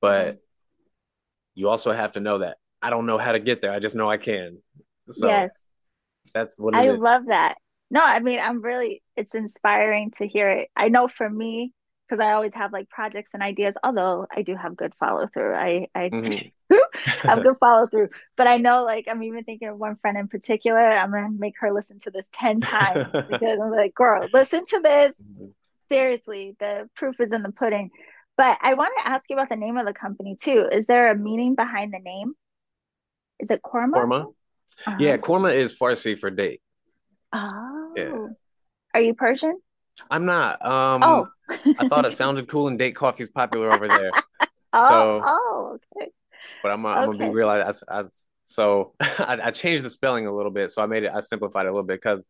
But 0.00 0.26
mm-hmm. 0.26 0.36
you 1.54 1.68
also 1.68 1.92
have 1.92 2.12
to 2.12 2.20
know 2.20 2.38
that 2.38 2.56
I 2.80 2.90
don't 2.90 3.06
know 3.06 3.18
how 3.18 3.32
to 3.32 3.40
get 3.40 3.60
there. 3.60 3.72
I 3.72 3.80
just 3.80 3.94
know 3.94 4.10
I 4.10 4.16
can. 4.16 4.58
So 5.10 5.26
yes, 5.26 5.50
that's 6.32 6.58
what 6.58 6.74
I 6.74 6.88
is. 6.88 6.98
love 6.98 7.26
that. 7.26 7.56
No, 7.90 8.00
I 8.02 8.20
mean 8.20 8.40
I'm 8.40 8.62
really. 8.62 9.02
It's 9.16 9.34
inspiring 9.34 10.12
to 10.16 10.26
hear 10.26 10.48
it. 10.50 10.68
I 10.76 10.88
know 10.88 11.08
for 11.08 11.28
me, 11.28 11.72
because 12.10 12.24
I 12.24 12.32
always 12.32 12.54
have 12.54 12.72
like 12.72 12.88
projects 12.88 13.30
and 13.34 13.42
ideas. 13.42 13.76
Although 13.82 14.26
I 14.34 14.42
do 14.42 14.56
have 14.56 14.76
good 14.76 14.92
follow 14.98 15.28
through. 15.28 15.54
I 15.54 15.88
I 15.94 16.08
mm-hmm. 16.08 16.78
have 17.28 17.42
good 17.42 17.56
follow 17.58 17.86
through. 17.86 18.08
But 18.36 18.48
I 18.48 18.56
know 18.56 18.84
like 18.84 19.06
I'm 19.08 19.22
even 19.22 19.44
thinking 19.44 19.68
of 19.68 19.78
one 19.78 19.96
friend 19.96 20.18
in 20.18 20.28
particular. 20.28 20.80
I'm 20.80 21.12
gonna 21.12 21.30
make 21.30 21.54
her 21.60 21.72
listen 21.72 22.00
to 22.00 22.10
this 22.10 22.28
ten 22.32 22.60
times 22.60 23.06
because 23.12 23.60
I'm 23.60 23.70
like, 23.70 23.94
girl, 23.94 24.28
listen 24.32 24.64
to 24.66 24.80
this. 24.80 25.20
Mm-hmm. 25.20 25.46
Seriously, 25.88 26.56
the 26.58 26.88
proof 26.96 27.20
is 27.20 27.32
in 27.32 27.42
the 27.42 27.52
pudding. 27.52 27.90
But 28.36 28.58
I 28.60 28.74
want 28.74 28.92
to 28.98 29.08
ask 29.08 29.28
you 29.28 29.36
about 29.36 29.48
the 29.48 29.56
name 29.56 29.76
of 29.76 29.86
the 29.86 29.92
company 29.92 30.36
too. 30.40 30.68
Is 30.70 30.86
there 30.86 31.10
a 31.10 31.16
meaning 31.16 31.54
behind 31.54 31.92
the 31.92 31.98
name? 31.98 32.34
Is 33.38 33.50
it 33.50 33.60
Korma? 33.62 33.94
Korma. 33.94 34.22
Uh-huh. 34.86 34.96
Yeah, 34.98 35.16
Korma 35.16 35.54
is 35.54 35.76
Farsi 35.76 36.18
for 36.18 36.30
date. 36.30 36.62
Oh. 37.32 37.92
Yeah. 37.96 38.28
Are 38.94 39.00
you 39.00 39.14
Persian? 39.14 39.60
I'm 40.10 40.24
not. 40.24 40.64
Um, 40.64 41.02
oh. 41.02 41.28
I 41.78 41.88
thought 41.88 42.04
it 42.04 42.12
sounded 42.16 42.48
cool, 42.48 42.68
and 42.68 42.78
date 42.78 42.96
coffee 42.96 43.22
is 43.22 43.28
popular 43.28 43.72
over 43.72 43.88
there. 43.88 44.10
oh, 44.72 44.88
so, 44.88 45.22
oh, 45.24 45.78
okay. 45.96 46.10
But 46.62 46.72
I'm, 46.72 46.84
I'm 46.86 47.10
gonna 47.10 47.18
be 47.18 47.30
real. 47.30 47.48
I, 47.48 47.72
I, 47.88 48.04
so 48.46 48.94
I, 49.00 49.38
I, 49.44 49.50
changed 49.50 49.82
the 49.82 49.90
spelling 49.90 50.26
a 50.26 50.34
little 50.34 50.50
bit. 50.50 50.70
So 50.70 50.82
I 50.82 50.86
made 50.86 51.04
it. 51.04 51.12
I 51.14 51.20
simplified 51.20 51.66
it 51.66 51.68
a 51.68 51.72
little 51.72 51.86
bit 51.86 52.00
because, 52.00 52.24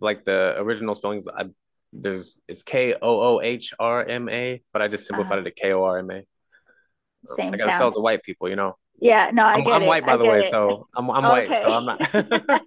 like 0.00 0.24
the 0.24 0.54
original 0.58 0.94
spellings, 0.94 1.26
I, 1.28 1.44
there's 1.92 2.38
it's 2.48 2.62
K 2.62 2.94
O 2.94 2.98
O 3.36 3.40
H 3.40 3.72
R 3.78 4.04
M 4.04 4.28
A, 4.28 4.62
but 4.72 4.82
I 4.82 4.88
just 4.88 5.06
simplified 5.06 5.38
uh-huh. 5.38 5.48
it 5.48 5.56
to 5.56 5.62
K 5.62 5.72
O 5.72 5.82
R 5.82 5.98
M 5.98 6.10
A. 6.10 6.22
Same. 7.28 7.52
I 7.52 7.56
gotta 7.56 7.72
sound. 7.72 7.80
sell 7.80 7.92
to 7.92 8.00
white 8.00 8.22
people, 8.22 8.48
you 8.48 8.56
know. 8.56 8.76
Yeah, 9.00 9.30
no, 9.32 9.44
I 9.44 9.54
I'm, 9.54 9.64
get 9.64 9.72
I'm 9.72 9.82
it. 9.82 9.86
white, 9.86 10.06
by 10.06 10.16
the 10.16 10.24
way, 10.24 10.40
it. 10.40 10.50
so 10.50 10.88
I'm 10.94 11.10
I'm 11.10 11.24
okay. 11.24 11.48
white, 11.48 11.62
so 11.62 11.72
I'm 11.72 11.84
not. 11.84 12.62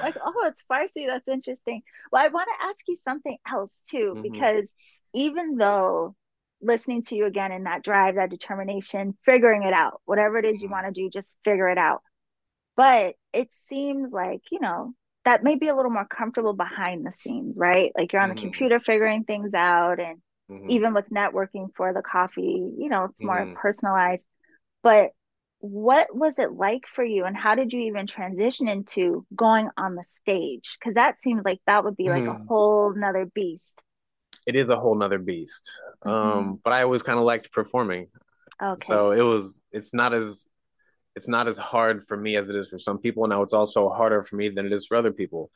Like, 0.00 0.16
oh, 0.24 0.44
it's 0.46 0.64
Farsi. 0.70 1.06
That's 1.06 1.28
interesting. 1.28 1.82
Well, 2.10 2.22
I 2.22 2.28
want 2.28 2.48
to 2.58 2.66
ask 2.66 2.80
you 2.86 2.96
something 2.96 3.36
else 3.50 3.72
too, 3.88 4.14
mm-hmm. 4.14 4.22
because 4.22 4.72
even 5.14 5.56
though 5.56 6.14
listening 6.60 7.02
to 7.02 7.16
you 7.16 7.26
again 7.26 7.52
in 7.52 7.64
that 7.64 7.84
drive, 7.84 8.16
that 8.16 8.30
determination, 8.30 9.16
figuring 9.24 9.62
it 9.62 9.72
out, 9.72 10.00
whatever 10.04 10.38
it 10.38 10.44
is 10.44 10.62
you 10.62 10.68
mm-hmm. 10.68 10.84
want 10.84 10.94
to 10.94 11.00
do, 11.00 11.10
just 11.10 11.38
figure 11.44 11.68
it 11.68 11.78
out. 11.78 12.02
But 12.76 13.14
it 13.32 13.52
seems 13.52 14.12
like, 14.12 14.40
you 14.50 14.60
know, 14.60 14.94
that 15.24 15.44
may 15.44 15.54
be 15.54 15.68
a 15.68 15.76
little 15.76 15.90
more 15.90 16.06
comfortable 16.06 16.52
behind 16.52 17.06
the 17.06 17.12
scenes, 17.12 17.54
right? 17.56 17.92
Like 17.96 18.12
you're 18.12 18.22
on 18.22 18.30
mm-hmm. 18.30 18.36
the 18.36 18.42
computer 18.42 18.80
figuring 18.80 19.24
things 19.24 19.54
out 19.54 20.00
and 20.00 20.20
mm-hmm. 20.50 20.70
even 20.70 20.92
with 20.92 21.08
networking 21.10 21.68
for 21.76 21.92
the 21.92 22.02
coffee, 22.02 22.72
you 22.78 22.88
know, 22.88 23.04
it's 23.04 23.20
more 23.20 23.40
mm-hmm. 23.40 23.54
personalized. 23.54 24.26
But 24.82 25.10
what 25.64 26.14
was 26.14 26.38
it 26.38 26.52
like 26.52 26.86
for 26.86 27.02
you 27.02 27.24
and 27.24 27.34
how 27.34 27.54
did 27.54 27.72
you 27.72 27.80
even 27.80 28.06
transition 28.06 28.68
into 28.68 29.24
going 29.34 29.70
on 29.78 29.94
the 29.94 30.04
stage? 30.04 30.76
Because 30.78 30.94
that 30.96 31.16
seems 31.16 31.42
like 31.42 31.58
that 31.66 31.84
would 31.84 31.96
be 31.96 32.10
like 32.10 32.24
mm. 32.24 32.34
a 32.34 32.38
hmm. 32.38 32.46
whole 32.46 32.94
nother 32.94 33.24
beast. 33.24 33.80
It 34.46 34.56
is 34.56 34.68
a 34.68 34.78
whole 34.78 34.94
nother 34.94 35.18
beast. 35.18 35.70
Mm-hmm. 36.04 36.10
um 36.10 36.60
but 36.62 36.74
i 36.74 36.82
always 36.82 37.02
kind 37.02 37.18
of 37.18 37.24
liked 37.24 37.50
performing. 37.50 38.08
Okay. 38.62 38.86
So 38.86 39.12
it 39.12 39.22
was 39.22 39.58
it's 39.72 39.94
not 39.94 40.12
as 40.12 40.46
it's 41.16 41.28
not 41.28 41.48
as 41.48 41.56
hard 41.56 42.04
for 42.04 42.14
me 42.14 42.36
as 42.36 42.50
it 42.50 42.56
is 42.56 42.68
for 42.68 42.78
some 42.78 42.98
people. 42.98 43.26
Now 43.26 43.40
it's 43.40 43.54
also 43.54 43.88
harder 43.88 44.22
for 44.22 44.36
me 44.36 44.50
than 44.50 44.66
it 44.66 44.72
is 44.72 44.84
for 44.84 44.98
other 44.98 45.12
people. 45.12 45.50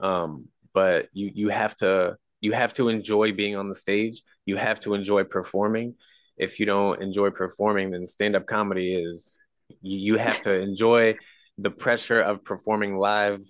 Um 0.00 0.48
but 0.72 1.08
you 1.12 1.30
you 1.34 1.48
have 1.50 1.76
to 1.76 2.16
you 2.40 2.52
have 2.52 2.72
to 2.74 2.88
enjoy 2.88 3.32
being 3.32 3.56
on 3.56 3.68
the 3.68 3.74
stage. 3.74 4.22
You 4.46 4.56
have 4.56 4.80
to 4.80 4.94
enjoy 4.94 5.24
performing. 5.24 5.96
If 6.38 6.58
you 6.58 6.64
don't 6.64 7.02
enjoy 7.02 7.28
performing 7.28 7.90
then 7.90 8.06
stand-up 8.06 8.46
comedy 8.46 8.94
is 8.94 9.39
you, 9.80 10.16
have 10.18 10.42
to 10.42 10.52
enjoy 10.52 11.16
the 11.58 11.70
pressure 11.70 12.20
of 12.20 12.44
performing 12.44 12.96
live. 12.98 13.40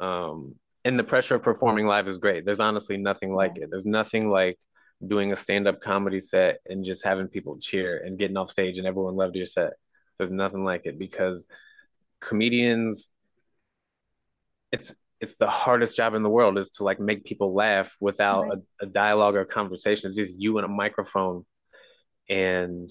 Um, 0.00 0.54
and 0.84 0.98
the 0.98 1.04
pressure 1.04 1.34
of 1.34 1.42
performing 1.42 1.86
live 1.86 2.08
is 2.08 2.18
great. 2.18 2.44
There's 2.44 2.60
honestly 2.60 2.96
nothing 2.96 3.34
like 3.34 3.56
it. 3.56 3.68
There's 3.70 3.86
nothing 3.86 4.30
like 4.30 4.58
doing 5.06 5.32
a 5.32 5.36
stand-up 5.36 5.80
comedy 5.80 6.20
set 6.20 6.58
and 6.66 6.84
just 6.84 7.04
having 7.04 7.28
people 7.28 7.58
cheer 7.60 8.02
and 8.04 8.18
getting 8.18 8.36
off 8.36 8.50
stage 8.50 8.78
and 8.78 8.86
everyone 8.86 9.16
loved 9.16 9.36
your 9.36 9.46
set. 9.46 9.72
There's 10.18 10.30
nothing 10.30 10.64
like 10.64 10.86
it 10.86 10.98
because 10.98 11.44
comedians 12.20 13.10
it's 14.72 14.94
it's 15.20 15.36
the 15.36 15.48
hardest 15.48 15.96
job 15.96 16.14
in 16.14 16.22
the 16.22 16.30
world 16.30 16.58
is 16.58 16.70
to 16.70 16.84
like 16.84 17.00
make 17.00 17.24
people 17.24 17.54
laugh 17.54 17.96
without 18.00 18.42
right. 18.42 18.58
a, 18.80 18.84
a, 18.84 18.86
dialogue 18.86 19.34
or 19.34 19.44
conversation. 19.44 20.06
It's 20.06 20.16
just 20.16 20.38
you 20.38 20.58
and 20.58 20.64
a 20.64 20.68
microphone 20.68 21.46
and 22.28 22.90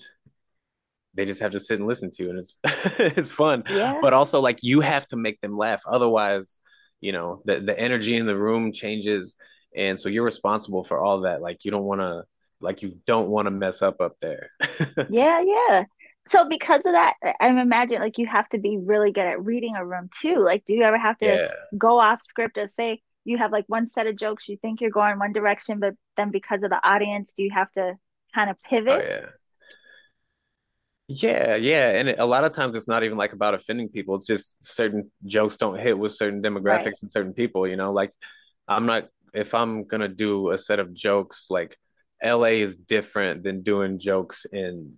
they 1.16 1.26
just 1.26 1.42
have 1.42 1.52
to 1.52 1.60
sit 1.60 1.80
and 1.80 1.88
listen 1.88 2.12
to 2.12 2.30
and 2.30 2.40
it's 2.40 2.58
it's 3.00 3.32
fun. 3.32 3.64
Yeah. 3.70 4.00
but 4.02 4.14
also 4.14 4.40
like 4.40 4.60
you 4.62 4.82
have 4.82 5.08
to 5.08 5.16
make 5.16 5.40
them 5.42 5.58
laugh. 5.58 5.82
Otherwise 5.88 6.58
you 7.02 7.12
know 7.12 7.42
the 7.46 7.60
the 7.60 7.78
energy 7.78 8.16
in 8.16 8.26
the 8.26 8.38
room 8.38 8.72
changes 8.72 9.36
and 9.76 10.00
so 10.00 10.10
you're 10.10 10.24
responsible 10.24 10.84
for 10.84 11.00
all 11.04 11.22
that. 11.22 11.42
Like 11.42 11.66
you 11.66 11.72
don't 11.72 11.84
want 11.84 12.02
to 12.02 12.24
like 12.62 12.82
you 12.82 12.98
don't 13.06 13.30
want 13.30 13.48
to 13.48 13.52
mess 13.52 13.82
up 13.82 14.02
up 14.02 14.16
there. 14.22 14.52
Yeah 15.10 15.42
yeah. 15.42 15.84
So 16.28 16.50
because 16.50 16.88
of 16.88 16.94
that 16.94 17.14
i'm 17.40 17.60
imagining 17.60 18.02
like 18.02 18.18
you 18.18 18.26
have 18.26 18.50
to 18.50 18.58
be 18.58 18.80
really 18.84 19.12
good 19.12 19.28
at 19.28 19.44
reading 19.44 19.76
a 19.76 19.86
room 19.86 20.10
too. 20.22 20.38
Like 20.38 20.66
do 20.66 20.74
you 20.74 20.84
ever 20.84 20.98
have 20.98 21.18
to 21.20 21.28
yeah. 21.28 21.48
go 21.78 22.00
off 22.00 22.22
script 22.22 22.58
or 22.58 22.68
say 22.68 23.02
you 23.24 23.38
have 23.38 23.52
like 23.52 23.66
one 23.68 23.88
set 23.88 24.08
of 24.08 24.16
jokes 24.16 24.48
you 24.48 24.58
think 24.58 24.82
you're 24.82 24.92
going 24.92 25.18
one 25.18 25.34
direction 25.34 25.80
but 25.80 25.94
then 26.18 26.32
because 26.32 26.62
of 26.64 26.70
the 26.70 26.88
audience 26.88 27.32
do 27.36 27.44
you 27.44 27.52
have 27.54 27.72
to 27.74 27.94
kind 28.34 28.50
of 28.50 28.62
pivot? 28.64 29.02
Oh, 29.04 29.08
yeah 29.08 29.30
yeah, 31.08 31.56
yeah, 31.56 31.90
and 31.92 32.10
a 32.10 32.26
lot 32.26 32.44
of 32.44 32.54
times 32.54 32.76
it's 32.76 32.88
not 32.88 33.04
even 33.04 33.18
like 33.18 33.34
about 33.34 33.54
offending 33.54 33.90
people. 33.90 34.16
It's 34.16 34.26
just 34.26 34.56
certain 34.62 35.12
jokes 35.26 35.56
don't 35.56 35.80
hit 35.80 35.98
with 35.98 36.14
certain 36.14 36.42
demographics 36.42 36.86
right. 36.86 37.02
and 37.02 37.12
certain 37.12 37.34
people. 37.34 37.68
You 37.68 37.76
know, 37.76 37.92
like 37.92 38.12
I'm 38.68 38.86
not 38.86 39.10
if 39.34 39.54
I'm 39.54 39.86
gonna 39.86 40.08
do 40.08 40.52
a 40.52 40.58
set 40.58 40.80
of 40.80 40.94
jokes 40.94 41.48
like 41.50 41.78
LA 42.24 42.60
is 42.64 42.76
different 42.76 43.44
than 43.44 43.62
doing 43.62 44.00
jokes 44.00 44.46
in 44.52 44.94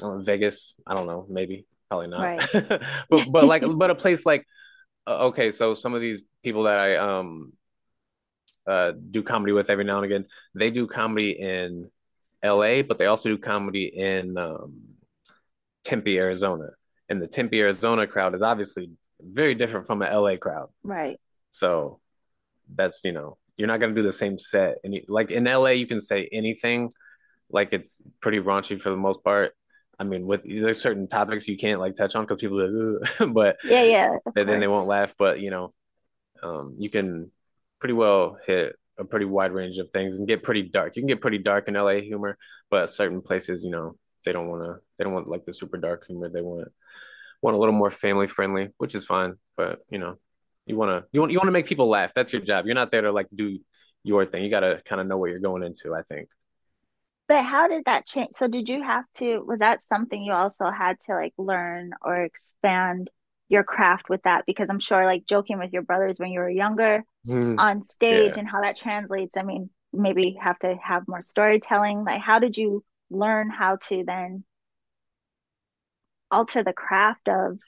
know, 0.00 0.22
Vegas. 0.22 0.74
I 0.86 0.94
don't 0.94 1.06
know, 1.06 1.26
maybe, 1.28 1.66
probably 1.88 2.08
not. 2.08 2.20
Right. 2.20 2.48
but 3.10 3.26
but 3.30 3.44
like 3.44 3.62
but 3.76 3.90
a 3.90 3.94
place 3.94 4.26
like 4.26 4.46
uh, 5.06 5.26
okay, 5.28 5.50
so 5.50 5.74
some 5.74 5.94
of 5.94 6.00
these 6.00 6.20
people 6.42 6.64
that 6.64 6.78
I 6.78 6.96
um 6.96 7.52
uh 8.66 8.92
do 9.10 9.22
comedy 9.22 9.52
with 9.52 9.70
every 9.70 9.84
now 9.84 9.96
and 9.96 10.04
again, 10.04 10.26
they 10.54 10.70
do 10.70 10.86
comedy 10.86 11.30
in 11.30 11.90
LA, 12.44 12.82
but 12.82 12.98
they 12.98 13.06
also 13.06 13.28
do 13.28 13.38
comedy 13.38 13.92
in 13.94 14.36
um, 14.38 14.80
Tempe, 15.84 16.18
Arizona. 16.18 16.68
And 17.08 17.20
the 17.20 17.26
Tempe, 17.26 17.60
Arizona 17.60 18.06
crowd 18.06 18.34
is 18.34 18.42
obviously 18.42 18.90
very 19.20 19.54
different 19.54 19.86
from 19.86 20.02
an 20.02 20.12
LA 20.12 20.36
crowd. 20.36 20.68
Right. 20.82 21.18
So 21.50 22.00
that's, 22.74 23.00
you 23.04 23.12
know, 23.12 23.38
you're 23.56 23.68
not 23.68 23.80
going 23.80 23.94
to 23.94 24.00
do 24.00 24.06
the 24.06 24.12
same 24.12 24.38
set. 24.38 24.76
And 24.84 24.94
you, 24.94 25.04
like 25.08 25.30
in 25.30 25.44
LA, 25.44 25.70
you 25.70 25.86
can 25.86 26.00
say 26.00 26.28
anything, 26.30 26.92
like 27.50 27.72
it's 27.72 28.02
pretty 28.20 28.40
raunchy 28.40 28.80
for 28.80 28.90
the 28.90 28.96
most 28.96 29.24
part. 29.24 29.54
I 29.98 30.04
mean, 30.04 30.26
with 30.26 30.44
there's 30.44 30.80
certain 30.80 31.08
topics 31.08 31.48
you 31.48 31.56
can't 31.56 31.80
like 31.80 31.96
touch 31.96 32.14
on 32.14 32.24
because 32.24 32.40
people 32.40 32.60
are 32.60 33.00
like, 33.00 33.32
but 33.32 33.56
yeah, 33.64 33.82
yeah, 33.82 34.16
And 34.36 34.48
then 34.48 34.60
they 34.60 34.68
won't 34.68 34.86
laugh. 34.86 35.14
But 35.18 35.40
you 35.40 35.50
know, 35.50 35.74
um, 36.42 36.76
you 36.78 36.88
can 36.88 37.32
pretty 37.80 37.94
well 37.94 38.38
hit 38.46 38.76
a 38.98 39.04
pretty 39.04 39.26
wide 39.26 39.52
range 39.52 39.78
of 39.78 39.90
things 39.92 40.18
and 40.18 40.26
get 40.26 40.42
pretty 40.42 40.62
dark. 40.62 40.96
You 40.96 41.02
can 41.02 41.08
get 41.08 41.20
pretty 41.20 41.38
dark 41.38 41.68
in 41.68 41.74
LA 41.74 42.00
humor, 42.00 42.36
but 42.70 42.90
certain 42.90 43.22
places, 43.22 43.64
you 43.64 43.70
know, 43.70 43.96
they 44.24 44.32
don't 44.32 44.48
want 44.48 44.64
to. 44.64 44.76
They 44.96 45.04
don't 45.04 45.14
want 45.14 45.28
like 45.28 45.44
the 45.44 45.54
super 45.54 45.76
dark 45.76 46.06
humor. 46.06 46.28
They 46.28 46.42
want 46.42 46.68
want 47.40 47.56
a 47.56 47.58
little 47.58 47.74
more 47.74 47.90
family 47.90 48.26
friendly, 48.26 48.68
which 48.78 48.94
is 48.94 49.04
fine. 49.04 49.34
But 49.56 49.80
you 49.90 49.98
know, 49.98 50.16
you 50.66 50.76
want 50.76 50.90
to 50.90 51.08
you 51.12 51.20
want 51.20 51.32
you 51.32 51.38
want 51.38 51.48
to 51.48 51.52
make 51.52 51.66
people 51.66 51.88
laugh. 51.88 52.12
That's 52.14 52.32
your 52.32 52.42
job. 52.42 52.66
You're 52.66 52.74
not 52.74 52.90
there 52.90 53.02
to 53.02 53.12
like 53.12 53.28
do 53.34 53.58
your 54.02 54.26
thing. 54.26 54.44
You 54.44 54.50
got 54.50 54.60
to 54.60 54.82
kind 54.84 55.00
of 55.00 55.06
know 55.06 55.16
what 55.16 55.30
you're 55.30 55.38
going 55.38 55.62
into. 55.62 55.94
I 55.94 56.02
think. 56.02 56.28
But 57.28 57.44
how 57.44 57.68
did 57.68 57.84
that 57.84 58.06
change? 58.06 58.30
So 58.32 58.48
did 58.48 58.68
you 58.68 58.82
have 58.82 59.04
to? 59.16 59.40
Was 59.40 59.60
that 59.60 59.82
something 59.82 60.22
you 60.22 60.32
also 60.32 60.70
had 60.70 60.98
to 61.00 61.14
like 61.14 61.34
learn 61.36 61.92
or 62.02 62.22
expand 62.22 63.10
your 63.48 63.64
craft 63.64 64.08
with 64.08 64.22
that 64.22 64.44
because 64.46 64.68
I'm 64.70 64.80
sure 64.80 65.04
like 65.04 65.24
joking 65.26 65.58
with 65.58 65.72
your 65.72 65.82
brothers 65.82 66.18
when 66.18 66.30
you 66.30 66.40
were 66.40 66.50
younger 66.50 67.04
mm, 67.26 67.58
on 67.58 67.82
stage 67.82 68.32
yeah. 68.34 68.40
and 68.40 68.48
how 68.48 68.60
that 68.60 68.76
translates. 68.76 69.36
I 69.36 69.42
mean, 69.42 69.70
maybe 69.92 70.36
have 70.40 70.58
to 70.60 70.76
have 70.82 71.08
more 71.08 71.22
storytelling. 71.22 72.04
Like, 72.04 72.20
how 72.20 72.38
did 72.38 72.56
you 72.56 72.84
learn 73.10 73.50
how 73.50 73.76
to 73.88 74.04
then 74.06 74.44
alter 76.30 76.62
the 76.62 76.72
craft 76.74 77.28
of 77.28 77.58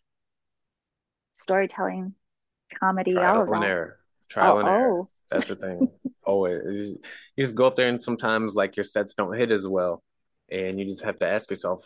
storytelling 1.35 2.15
comedy, 2.79 3.13
trial 3.15 3.37
all 3.37 3.43
of 3.43 3.49
and 3.51 3.63
that. 3.63 3.67
error. 3.67 3.99
Trial 4.29 4.57
Oh, 4.57 4.59
and 4.59 4.69
error. 4.69 4.99
oh, 5.01 5.09
That's 5.31 5.49
the 5.49 5.57
thing. 5.57 5.89
Always. 6.25 6.63
You 6.67 6.77
just, 6.77 6.93
you 7.37 7.45
just 7.45 7.55
go 7.55 7.67
up 7.67 7.77
there 7.77 7.89
and 7.89 8.03
sometimes 8.03 8.55
like 8.55 8.77
your 8.77 8.85
sets 8.85 9.15
don't 9.15 9.37
hit 9.37 9.51
as 9.51 9.67
well. 9.67 10.03
And 10.51 10.79
you 10.79 10.85
just 10.85 11.03
have 11.05 11.19
to 11.21 11.27
ask 11.27 11.49
yourself, 11.51 11.83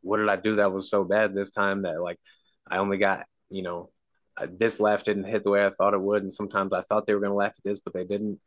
what 0.00 0.18
did 0.18 0.28
I 0.28 0.36
do 0.36 0.56
that 0.56 0.72
was 0.72 0.88
so 0.88 1.04
bad 1.04 1.34
this 1.34 1.50
time 1.50 1.82
that 1.82 2.00
like 2.00 2.18
I 2.70 2.78
only 2.78 2.98
got, 2.98 3.26
you 3.50 3.62
know, 3.62 3.90
uh, 4.36 4.46
this 4.50 4.80
laugh 4.80 5.04
didn't 5.04 5.24
hit 5.24 5.44
the 5.44 5.50
way 5.50 5.64
I 5.64 5.70
thought 5.70 5.94
it 5.94 6.00
would. 6.00 6.22
And 6.22 6.32
sometimes 6.32 6.72
I 6.72 6.82
thought 6.82 7.06
they 7.06 7.14
were 7.14 7.20
going 7.20 7.32
to 7.32 7.36
laugh 7.36 7.54
at 7.56 7.64
this, 7.64 7.78
but 7.82 7.92
they 7.92 8.04
didn't. 8.04 8.40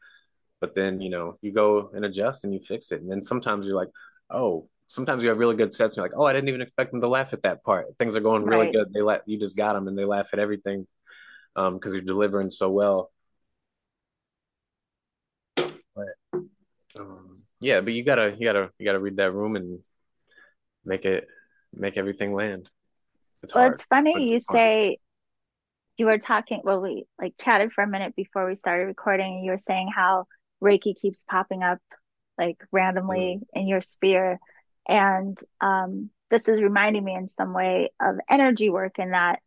But 0.59 0.75
then, 0.75 1.01
you 1.01 1.09
know, 1.09 1.37
you 1.41 1.51
go 1.51 1.89
and 1.93 2.05
adjust 2.05 2.43
and 2.43 2.53
you 2.53 2.59
fix 2.59 2.91
it. 2.91 3.01
And 3.01 3.09
then 3.09 3.21
sometimes 3.21 3.65
you're 3.65 3.75
like, 3.75 3.89
oh, 4.29 4.69
sometimes 4.87 5.23
you 5.23 5.29
have 5.29 5.39
really 5.39 5.55
good 5.55 5.73
sets. 5.73 5.93
And 5.93 5.97
you're 5.97 6.05
like, 6.05 6.17
oh, 6.17 6.25
I 6.25 6.33
didn't 6.33 6.49
even 6.49 6.61
expect 6.61 6.91
them 6.91 7.01
to 7.01 7.07
laugh 7.07 7.33
at 7.33 7.43
that 7.43 7.63
part. 7.63 7.87
Things 7.97 8.15
are 8.15 8.19
going 8.19 8.43
really 8.43 8.65
right. 8.65 8.73
good. 8.73 8.93
They 8.93 9.01
let 9.01 9.23
you 9.25 9.39
just 9.39 9.57
got 9.57 9.73
them 9.73 9.87
and 9.87 9.97
they 9.97 10.05
laugh 10.05 10.29
at 10.33 10.39
everything 10.39 10.87
um 11.55 11.75
because 11.75 11.93
you're 11.93 12.01
delivering 12.01 12.49
so 12.49 12.69
well. 12.69 13.11
But 15.55 16.41
um, 16.99 17.43
yeah, 17.59 17.81
but 17.81 17.93
you 17.93 18.03
gotta 18.03 18.35
you 18.37 18.45
gotta 18.45 18.69
you 18.77 18.85
gotta 18.85 18.99
read 18.99 19.17
that 19.17 19.33
room 19.33 19.55
and 19.55 19.79
make 20.85 21.05
it 21.05 21.27
make 21.73 21.97
everything 21.97 22.33
land. 22.33 22.69
It's 23.43 23.53
Well, 23.53 23.65
hard, 23.65 23.71
it's 23.71 23.85
funny 23.85 24.29
it's 24.29 24.31
you 24.31 24.39
fun. 24.47 24.61
say 24.61 24.99
you 25.97 26.05
were 26.05 26.17
talking, 26.17 26.61
well, 26.63 26.81
we 26.81 27.05
like 27.19 27.33
chatted 27.39 27.71
for 27.73 27.83
a 27.83 27.87
minute 27.87 28.15
before 28.15 28.47
we 28.47 28.55
started 28.55 28.85
recording, 28.85 29.35
and 29.35 29.45
you 29.45 29.51
were 29.51 29.57
saying 29.57 29.89
how 29.93 30.25
Reiki 30.63 30.95
keeps 30.99 31.23
popping 31.23 31.63
up 31.63 31.79
like 32.37 32.57
Mm, 33.09 33.31
randomly 33.31 33.41
in 33.53 33.67
your 33.67 33.81
sphere. 33.81 34.39
And 34.87 35.37
um, 35.61 36.09
this 36.31 36.47
is 36.47 36.61
reminding 36.61 37.03
me 37.03 37.13
in 37.15 37.27
some 37.29 37.53
way 37.53 37.91
of 38.01 38.15
energy 38.29 38.69
work 38.69 38.97
in 38.99 39.11
that 39.11 39.39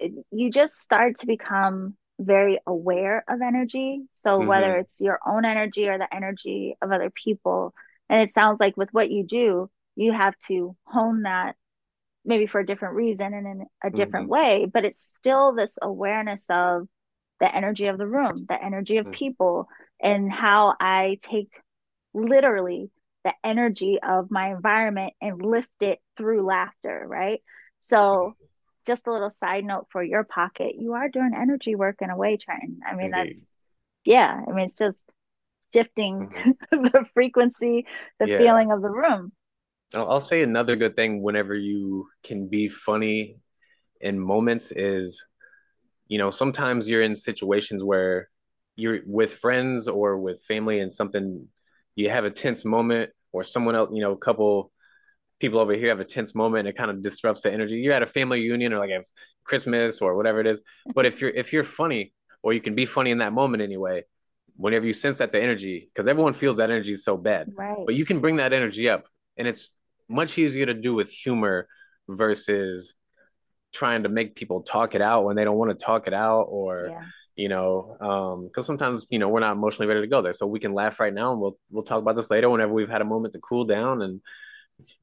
it, 0.00 0.12
you 0.32 0.50
just 0.50 0.76
start 0.80 1.16
to 1.18 1.26
become 1.26 1.96
very 2.20 2.60
aware 2.66 3.24
of 3.28 3.42
energy. 3.42 4.02
So 4.16 4.42
whether 4.42 4.76
hmm 4.76 4.78
it's 4.78 5.00
your 5.00 5.20
own 5.26 5.44
energy 5.44 5.88
or 5.88 5.98
the 5.98 6.14
energy 6.14 6.76
of 6.82 6.92
other 6.92 7.10
people, 7.10 7.74
and 8.10 8.22
it 8.22 8.32
sounds 8.32 8.60
like 8.60 8.76
with 8.76 8.90
what 8.92 9.10
you 9.10 9.24
do, 9.24 9.70
you 9.96 10.12
have 10.12 10.34
to 10.48 10.76
hone 10.86 11.22
that 11.22 11.56
maybe 12.26 12.46
for 12.46 12.60
a 12.60 12.66
different 12.66 12.96
reason 12.96 13.34
and 13.34 13.46
in 13.46 13.66
a 13.84 13.90
different 13.90 14.28
hmm 14.28 14.30
way, 14.30 14.66
but 14.72 14.84
it's 14.84 15.00
still 15.00 15.54
this 15.54 15.78
awareness 15.82 16.46
of 16.50 16.88
the 17.40 17.54
energy 17.54 17.86
of 17.86 17.98
the 17.98 18.06
room, 18.06 18.46
the 18.48 18.62
energy 18.62 18.98
of 18.98 19.10
people, 19.10 19.68
and 20.02 20.32
how 20.32 20.74
I 20.80 21.18
take 21.22 21.50
literally 22.14 22.90
the 23.24 23.34
energy 23.44 23.98
of 24.02 24.30
my 24.30 24.50
environment 24.50 25.14
and 25.20 25.42
lift 25.42 25.82
it 25.82 26.00
through 26.16 26.46
laughter, 26.46 27.04
right? 27.06 27.42
So, 27.80 28.36
just 28.86 29.06
a 29.06 29.12
little 29.12 29.30
side 29.30 29.64
note 29.64 29.86
for 29.90 30.02
your 30.02 30.24
pocket, 30.24 30.74
you 30.78 30.94
are 30.94 31.08
doing 31.08 31.32
energy 31.36 31.74
work 31.74 31.96
in 32.00 32.10
a 32.10 32.16
way, 32.16 32.36
Trenton. 32.36 32.80
I 32.86 32.94
mean, 32.94 33.10
that's, 33.10 33.44
yeah, 34.04 34.40
I 34.46 34.52
mean, 34.52 34.66
it's 34.66 34.78
just 34.78 35.04
shifting 35.72 36.28
hmm 36.28 36.50
the 36.70 37.04
frequency, 37.14 37.86
the 38.20 38.28
Yeah. 38.28 38.28
feeling 38.28 38.72
of 38.72 38.82
the 38.82 38.90
room. 38.90 39.32
I'll, 39.94 40.10
I'll 40.12 40.20
say 40.20 40.42
another 40.42 40.76
good 40.76 40.96
thing 40.96 41.22
whenever 41.22 41.54
you 41.54 42.08
can 42.22 42.48
be 42.48 42.68
funny 42.68 43.36
in 44.00 44.18
moments 44.18 44.72
is, 44.72 45.24
you 46.08 46.18
know, 46.18 46.30
sometimes 46.30 46.88
you're 46.88 47.02
in 47.02 47.16
situations 47.16 47.82
where 47.82 48.28
you're 48.76 49.00
with 49.06 49.32
friends 49.32 49.88
or 49.88 50.18
with 50.18 50.42
family 50.42 50.80
and 50.80 50.92
something, 50.92 51.48
you 51.94 52.10
have 52.10 52.24
a 52.24 52.30
tense 52.30 52.64
moment 52.64 53.10
or 53.32 53.42
someone 53.44 53.74
else, 53.74 53.90
you 53.92 54.02
know, 54.02 54.12
a 54.12 54.18
couple 54.18 54.70
people 55.38 55.58
over 55.58 55.74
here 55.74 55.88
have 55.88 56.00
a 56.00 56.04
tense 56.04 56.34
moment 56.34 56.60
and 56.60 56.68
it 56.68 56.76
kind 56.76 56.90
of 56.90 57.02
disrupts 57.02 57.42
the 57.42 57.52
energy. 57.52 57.76
You're 57.76 57.94
at 57.94 58.02
a 58.02 58.06
family 58.06 58.40
reunion 58.40 58.72
or 58.72 58.78
like 58.78 58.90
a 58.90 59.02
Christmas 59.44 60.00
or 60.00 60.16
whatever 60.16 60.40
it 60.40 60.46
is. 60.46 60.62
But 60.94 61.06
if 61.06 61.20
you're 61.20 61.30
if 61.30 61.52
you're 61.52 61.64
funny 61.64 62.12
or 62.42 62.52
you 62.52 62.60
can 62.60 62.74
be 62.74 62.86
funny 62.86 63.10
in 63.10 63.18
that 63.18 63.32
moment 63.32 63.62
anyway, 63.62 64.04
whenever 64.56 64.86
you 64.86 64.92
sense 64.92 65.18
that 65.18 65.32
the 65.32 65.42
energy, 65.42 65.88
because 65.92 66.08
everyone 66.08 66.34
feels 66.34 66.56
that 66.56 66.70
energy 66.70 66.92
is 66.92 67.04
so 67.04 67.16
bad, 67.16 67.50
Right. 67.56 67.84
but 67.84 67.94
you 67.94 68.04
can 68.06 68.20
bring 68.20 68.36
that 68.36 68.52
energy 68.52 68.88
up, 68.88 69.06
and 69.36 69.46
it's 69.48 69.70
much 70.08 70.38
easier 70.38 70.66
to 70.66 70.74
do 70.74 70.94
with 70.94 71.10
humor 71.10 71.68
versus 72.08 72.94
trying 73.72 74.04
to 74.04 74.08
make 74.08 74.34
people 74.34 74.62
talk 74.62 74.94
it 74.94 75.02
out 75.02 75.24
when 75.24 75.36
they 75.36 75.44
don't 75.44 75.56
want 75.58 75.76
to 75.76 75.84
talk 75.84 76.06
it 76.06 76.14
out 76.14 76.42
or 76.42 76.88
Yeah. 76.88 77.02
you 77.34 77.48
know 77.48 77.96
um 78.00 78.44
because 78.46 78.64
sometimes 78.64 79.04
you 79.10 79.18
know 79.18 79.28
we're 79.28 79.40
not 79.40 79.52
emotionally 79.52 79.88
ready 79.88 80.00
to 80.00 80.06
go 80.06 80.22
there 80.22 80.32
so 80.32 80.46
we 80.46 80.60
can 80.60 80.72
laugh 80.72 80.98
right 81.00 81.12
now 81.12 81.32
and 81.32 81.40
we'll 81.40 81.58
we'll 81.70 81.82
talk 81.82 82.00
about 82.00 82.16
this 82.16 82.30
later 82.30 82.48
whenever 82.48 82.72
we've 82.72 82.88
had 82.88 83.02
a 83.02 83.04
moment 83.04 83.34
to 83.34 83.40
cool 83.40 83.64
down 83.64 84.00
and 84.02 84.20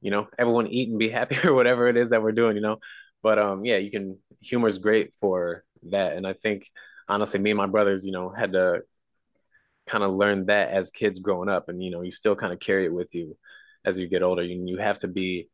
you 0.00 0.12
know, 0.12 0.28
everyone 0.38 0.68
eat 0.68 0.88
and 0.88 0.98
be 1.00 1.08
happy 1.18 1.36
or 1.44 1.52
whatever 1.52 1.88
it 1.88 1.96
is 1.96 2.10
that 2.10 2.22
we're 2.22 2.30
doing, 2.30 2.54
you 2.54 2.62
know. 2.62 2.78
But 3.24 3.40
um, 3.40 3.64
yeah, 3.64 3.78
you 3.78 3.90
can 3.90 4.18
humor 4.40 4.68
is 4.68 4.78
great 4.78 5.12
for 5.20 5.64
that. 5.90 6.12
And 6.16 6.24
I 6.26 6.32
think 6.32 6.70
honestly, 7.08 7.40
me 7.40 7.50
and 7.50 7.58
my 7.58 7.66
brothers, 7.66 8.04
you 8.06 8.12
know, 8.12 8.28
had 8.30 8.52
to 8.52 8.82
kind 9.86 10.04
of 10.04 10.14
learn 10.14 10.46
that 10.46 10.70
as 10.70 10.90
kids 10.90 11.18
growing 11.18 11.48
up. 11.48 11.68
And 11.68 11.82
you 11.82 11.90
know, 11.90 12.02
you 12.02 12.12
still 12.12 12.36
kind 12.36 12.52
of 12.52 12.60
carry 12.60 12.84
it 12.84 12.92
with 12.94 13.14
you 13.16 13.36
as 13.84 13.98
you 13.98 14.08
get 14.08 14.22
older. 14.22 14.42
You 14.42 14.64
you 14.66 14.78
have 14.78 14.98
to 15.00 15.08
be, 15.08 15.48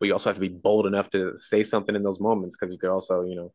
but 0.00 0.06
you 0.06 0.12
also 0.12 0.30
have 0.30 0.36
to 0.36 0.40
be 0.40 0.48
bold 0.48 0.86
enough 0.86 1.10
to 1.10 1.36
say 1.38 1.62
something 1.62 1.94
in 1.96 2.02
those 2.02 2.20
moments 2.20 2.56
because 2.56 2.72
you 2.72 2.78
could 2.78 2.90
also, 2.90 3.22
you 3.22 3.36
know, 3.36 3.52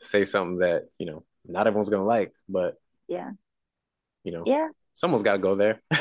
say 0.00 0.24
something 0.24 0.58
that, 0.58 0.84
you 0.98 1.06
know, 1.06 1.24
not 1.46 1.66
everyone's 1.66 1.90
gonna 1.90 2.04
like, 2.04 2.32
but 2.48 2.76
Yeah. 3.08 3.32
you 4.24 4.32
know, 4.32 4.44
Yeah. 4.44 4.68
someone's 4.94 5.22
gotta 5.22 5.38
go 5.38 5.54
there. 5.54 5.82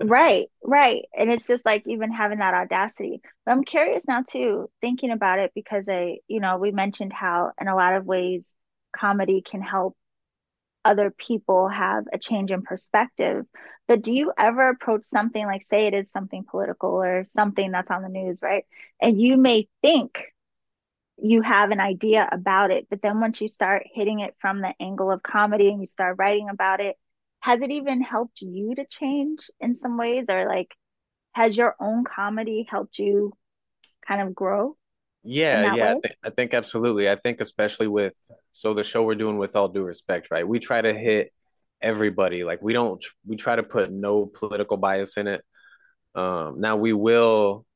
Right, 0.00 0.46
right. 0.62 1.04
And 1.16 1.30
it's 1.32 1.46
just 1.46 1.66
like 1.66 1.82
even 1.86 2.12
having 2.12 2.38
that 2.38 2.54
audacity. 2.54 3.20
But 3.44 3.52
I'm 3.52 3.64
curious 3.64 4.06
now 4.06 4.22
too, 4.22 4.70
thinking 4.80 5.10
about 5.10 5.40
it 5.40 5.50
because 5.54 5.88
I, 5.88 6.18
you 6.28 6.38
know, 6.40 6.56
we 6.56 6.70
mentioned 6.70 7.12
how 7.12 7.50
in 7.60 7.66
a 7.66 7.74
lot 7.74 7.94
of 7.94 8.06
ways 8.06 8.54
comedy 8.96 9.42
can 9.42 9.60
help 9.60 9.96
other 10.84 11.10
people 11.10 11.68
have 11.68 12.04
a 12.12 12.18
change 12.18 12.50
in 12.50 12.62
perspective. 12.62 13.44
But 13.86 14.02
do 14.02 14.12
you 14.12 14.32
ever 14.38 14.68
approach 14.68 15.04
something 15.04 15.44
like, 15.44 15.62
say 15.62 15.86
it 15.86 15.94
is 15.94 16.10
something 16.10 16.44
political 16.44 16.90
or 16.90 17.24
something 17.24 17.70
that's 17.70 17.90
on 17.90 18.02
the 18.02 18.08
news, 18.08 18.42
right? 18.42 18.64
And 19.00 19.20
you 19.20 19.36
may 19.36 19.68
think 19.82 20.22
you 21.20 21.42
have 21.42 21.70
an 21.70 21.80
idea 21.80 22.28
about 22.30 22.70
it. 22.70 22.86
But 22.88 23.02
then 23.02 23.20
once 23.20 23.40
you 23.40 23.48
start 23.48 23.86
hitting 23.92 24.20
it 24.20 24.36
from 24.40 24.60
the 24.60 24.72
angle 24.80 25.10
of 25.10 25.22
comedy 25.22 25.68
and 25.68 25.80
you 25.80 25.86
start 25.86 26.16
writing 26.18 26.48
about 26.48 26.80
it, 26.80 26.96
has 27.40 27.62
it 27.62 27.70
even 27.70 28.00
helped 28.02 28.40
you 28.40 28.74
to 28.74 28.86
change 28.86 29.50
in 29.60 29.74
some 29.74 29.98
ways? 29.98 30.26
Or 30.30 30.46
like, 30.46 30.74
has 31.32 31.56
your 31.56 31.76
own 31.80 32.04
comedy 32.04 32.66
helped 32.68 32.98
you 32.98 33.32
kind 34.06 34.22
of 34.22 34.34
grow 34.34 34.77
Yeah, 35.30 35.74
yeah, 35.74 35.90
I 35.90 35.92
think 36.00 36.14
I 36.24 36.30
think 36.30 36.54
absolutely. 36.54 37.10
I 37.10 37.16
think 37.16 37.42
especially 37.42 37.86
with 37.86 38.14
so 38.50 38.72
the 38.72 38.82
show 38.82 39.02
we're 39.02 39.14
doing 39.14 39.36
with 39.36 39.56
all 39.56 39.68
due 39.68 39.82
respect, 39.82 40.28
right? 40.30 40.48
We 40.48 40.58
try 40.58 40.80
to 40.80 40.94
hit 40.94 41.34
everybody. 41.82 42.44
Like 42.44 42.62
we 42.62 42.72
don't 42.72 43.04
we 43.26 43.36
try 43.36 43.54
to 43.54 43.62
put 43.62 43.92
no 43.92 44.24
political 44.24 44.78
bias 44.78 45.18
in 45.18 45.26
it. 45.26 45.44
Um 46.14 46.60
now 46.60 46.76
we 46.76 46.94
will 46.94 47.66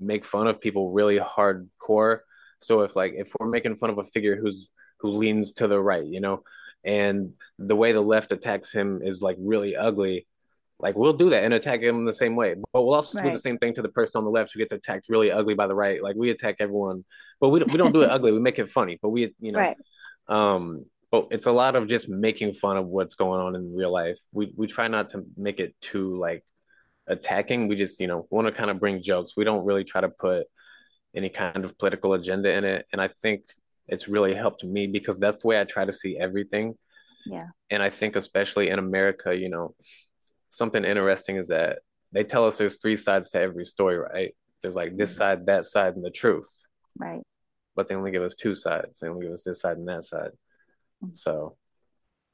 make 0.00 0.24
fun 0.24 0.46
of 0.46 0.62
people 0.62 0.90
really 0.90 1.18
hardcore. 1.18 2.20
So 2.60 2.80
if 2.80 2.96
like 2.96 3.12
if 3.14 3.32
we're 3.38 3.48
making 3.48 3.74
fun 3.74 3.90
of 3.90 3.98
a 3.98 4.04
figure 4.04 4.36
who's 4.40 4.70
who 5.00 5.10
leans 5.10 5.52
to 5.54 5.68
the 5.68 5.78
right, 5.78 6.06
you 6.06 6.22
know, 6.22 6.42
and 6.84 7.34
the 7.58 7.76
way 7.76 7.92
the 7.92 8.00
left 8.00 8.32
attacks 8.32 8.72
him 8.72 9.02
is 9.02 9.20
like 9.20 9.36
really 9.38 9.76
ugly, 9.76 10.26
like 10.80 10.96
we'll 10.96 11.12
do 11.12 11.30
that 11.30 11.42
and 11.44 11.52
attack 11.54 11.80
him 11.80 12.04
the 12.04 12.12
same 12.12 12.36
way. 12.36 12.54
But 12.72 12.82
we'll 12.82 12.94
also 12.94 13.20
do 13.20 13.32
the 13.32 13.38
same 13.38 13.58
thing 13.58 13.74
to 13.74 13.82
the 13.82 13.88
person 13.88 14.18
on 14.18 14.24
the 14.24 14.30
left 14.30 14.52
who 14.52 14.58
gets 14.60 14.72
attacked 14.72 15.08
really 15.08 15.30
ugly 15.30 15.54
by 15.54 15.66
the 15.66 15.74
right. 15.74 16.02
Like 16.02 16.16
we 16.16 16.30
attack 16.30 16.56
everyone, 16.60 17.04
but 17.40 17.48
we 17.48 17.58
don't, 17.58 17.72
we 17.72 17.78
don't 17.78 17.92
do 17.92 18.02
it 18.02 18.10
ugly. 18.10 18.32
We 18.32 18.40
make 18.40 18.58
it 18.58 18.70
funny. 18.70 18.98
But 19.00 19.08
we, 19.10 19.34
you 19.40 19.52
know, 19.52 19.58
Right. 19.58 19.76
um, 20.28 20.84
but 21.10 21.28
it's 21.30 21.46
a 21.46 21.52
lot 21.52 21.74
of 21.74 21.88
just 21.88 22.08
making 22.08 22.54
fun 22.54 22.76
of 22.76 22.86
what's 22.86 23.14
going 23.14 23.40
on 23.40 23.56
in 23.56 23.74
real 23.74 23.90
life. 23.92 24.20
We 24.32 24.52
we 24.56 24.66
try 24.66 24.88
not 24.88 25.08
to 25.10 25.24
make 25.36 25.58
it 25.58 25.74
too 25.80 26.16
like 26.18 26.44
attacking. 27.06 27.66
We 27.68 27.76
just, 27.76 27.98
you 27.98 28.06
know, 28.06 28.26
want 28.30 28.46
to 28.46 28.52
kind 28.52 28.70
of 28.70 28.78
bring 28.78 29.02
jokes. 29.02 29.32
We 29.36 29.44
don't 29.44 29.64
really 29.64 29.84
try 29.84 30.02
to 30.02 30.10
put 30.10 30.46
any 31.14 31.30
kind 31.30 31.64
of 31.64 31.78
political 31.78 32.12
agenda 32.12 32.52
in 32.52 32.64
it. 32.64 32.86
And 32.92 33.00
I 33.00 33.08
think 33.22 33.42
it's 33.88 34.06
really 34.06 34.34
helped 34.34 34.62
me 34.62 34.86
because 34.86 35.18
that's 35.18 35.38
the 35.42 35.48
way 35.48 35.60
I 35.60 35.64
try 35.64 35.86
to 35.86 35.92
see 35.92 36.18
everything. 36.18 36.76
Yeah. 37.24 37.46
And 37.70 37.82
I 37.82 37.90
think 37.90 38.14
especially 38.14 38.68
in 38.68 38.78
America, 38.78 39.34
you 39.34 39.48
know, 39.48 39.74
something 40.48 40.84
interesting 40.84 41.36
is 41.36 41.48
that 41.48 41.80
they 42.12 42.24
tell 42.24 42.46
us 42.46 42.56
there's 42.58 42.78
three 42.78 42.96
sides 42.96 43.30
to 43.30 43.38
every 43.40 43.64
story, 43.64 43.98
right? 43.98 44.34
There's 44.62 44.74
like 44.76 44.96
this 44.96 45.12
Mhm. 45.12 45.16
side, 45.16 45.46
that 45.46 45.64
side, 45.66 45.94
and 45.96 46.04
the 46.04 46.10
truth. 46.10 46.50
Right. 46.96 47.22
But 47.76 47.86
they 47.88 47.94
only 47.94 48.10
give 48.10 48.22
us 48.22 48.34
two 48.34 48.54
sides. 48.54 49.00
They 49.00 49.08
only 49.08 49.26
give 49.26 49.32
us 49.32 49.44
this 49.44 49.60
side 49.60 49.76
and 49.76 49.86
that 49.88 50.04
side. 50.04 50.32
Mhm. 51.04 51.16
So, 51.16 51.56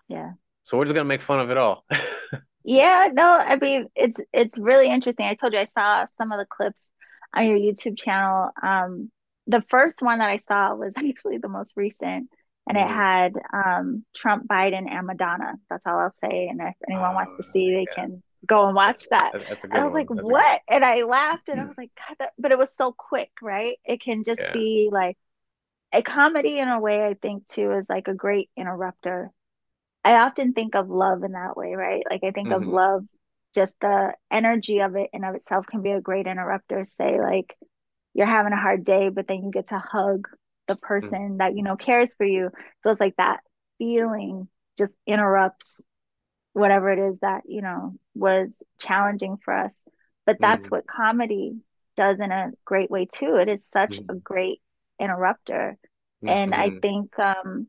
Yeah. 0.09 0.33
so 0.62 0.79
we're 0.79 0.85
just 0.85 0.95
gonna 0.95 1.05
make 1.05 1.23
fun 1.23 1.41
of 1.41 1.51
it 1.51 1.57
all. 1.57 1.85
Yeah, 2.67 3.09
no, 3.12 3.31
I 3.31 3.57
mean 3.57 3.89
it's 3.95 4.19
it's 4.33 4.57
really 4.57 4.89
interesting. 4.89 5.27
I 5.27 5.35
told 5.35 5.53
you 5.53 5.59
I 5.59 5.65
saw 5.67 6.07
some 6.07 6.33
of 6.33 6.39
the 6.39 6.47
clips 6.47 6.91
on 7.35 7.45
your 7.47 7.59
YouTube 7.59 7.99
channel. 7.99 8.53
Um, 8.62 9.12
the 9.47 9.61
first 9.69 10.01
one 10.01 10.21
that 10.21 10.31
I 10.31 10.37
saw 10.37 10.75
was 10.75 10.95
actually 10.97 11.37
the 11.37 11.49
most 11.51 11.75
recent, 11.77 12.31
and 12.67 12.79
it 12.79 12.87
mm. 12.87 12.95
had 12.95 13.33
um 13.53 14.05
Trump, 14.15 14.49
Biden, 14.49 14.91
and 14.91 15.07
Madonna. 15.07 15.55
That's 15.69 15.87
all 15.87 15.99
I'll 15.99 16.12
say. 16.12 16.49
And 16.49 16.61
if 16.61 16.75
anyone 16.89 17.15
wants 17.15 17.33
uh, 17.33 17.37
to 17.37 17.51
see, 17.51 17.71
they 17.71 17.87
yeah, 17.91 17.95
can 17.95 18.23
go 18.47 18.67
and 18.67 18.75
watch 18.75 19.07
that. 19.11 19.33
that's 19.49 19.65
a 19.65 19.69
And 19.69 19.79
I 19.79 19.85
was 19.85 19.95
like. 19.95 20.09
That's 20.09 20.21
a 20.21 20.23
good 20.23 20.33
what? 20.33 20.61
And 20.69 20.85
I 20.85 21.03
laughed 21.03 21.49
and 21.49 21.61
I 21.61 21.65
was 21.65 21.77
like, 21.79 21.91
God, 21.97 22.17
that... 22.21 22.33
but 22.39 22.53
it 22.53 22.59
was 22.59 22.75
so 22.75 22.93
quick, 22.93 23.31
right? 23.43 23.79
It 23.85 24.01
can 24.01 24.25
just 24.25 24.41
yeah. 24.41 24.53
be 24.53 24.89
like 24.93 25.17
a 25.93 26.03
comedy 26.03 26.59
in 26.59 26.69
a 26.69 26.81
way 26.81 27.05
I 27.05 27.15
think 27.15 27.47
too 27.47 27.73
is 27.73 27.89
like 27.89 28.09
a 28.09 28.15
great 28.15 28.51
interrupter. 28.57 29.31
I 30.03 30.17
often 30.21 30.53
think 30.53 30.75
of 30.75 30.91
love 30.91 31.23
in 31.23 31.33
that 31.33 31.57
way, 31.57 31.75
right? 31.75 32.03
Like 32.11 32.25
I 32.25 32.31
think 32.31 32.49
mm-hmm. 32.49 32.62
of 32.62 32.69
love, 32.69 33.05
just 33.55 33.79
the 33.81 34.12
energy 34.31 34.81
of 34.81 34.97
it 34.97 35.11
in 35.12 35.25
of 35.25 35.35
itself 35.35 35.67
can 35.67 35.83
be 35.83 35.93
a 35.93 36.01
great 36.01 36.27
interrupter. 36.27 36.85
Say 36.85 37.21
like 37.21 37.55
you're 38.12 38.27
having 38.27 38.53
a 38.53 38.61
hard 38.61 38.85
day, 38.85 39.09
but 39.09 39.27
then 39.27 39.45
you 39.45 39.51
get 39.51 39.69
to 39.69 39.79
hug 39.79 40.29
the 40.67 40.75
mm-hmm. 40.75 40.87
person 40.87 41.19
mm-hmm. 41.19 41.37
that 41.39 41.57
you 41.57 41.62
know 41.62 41.77
cares 41.77 42.15
for 42.15 42.27
you. 42.27 42.51
So 42.83 42.91
it's 42.91 43.01
like 43.01 43.17
that 43.17 43.41
feeling 43.79 44.49
just 44.79 44.95
interrupts 45.07 45.83
whatever 46.53 46.91
it 46.91 46.99
is 46.99 47.21
that 47.21 47.43
you 47.47 47.62
know 47.62 47.95
was 48.15 48.62
challenging 48.79 49.39
for 49.45 49.55
us. 49.55 49.75
But 50.27 50.39
that's 50.41 50.67
mm-hmm. 50.67 50.77
what 50.77 50.87
comedy 50.87 51.57
does 51.97 52.19
in 52.19 52.33
a 52.33 52.53
great 52.65 52.91
way 52.91 53.07
too. 53.07 53.37
It 53.37 53.49
is 53.49 53.67
such 53.67 53.99
mm-hmm. 53.99 54.11
a 54.11 54.15
great 54.15 54.61
interrupter. 54.99 55.77
And 56.27 56.55
I 56.55 56.71
mm-hmm. 56.71 56.79
think 56.79 57.19
um 57.19 57.69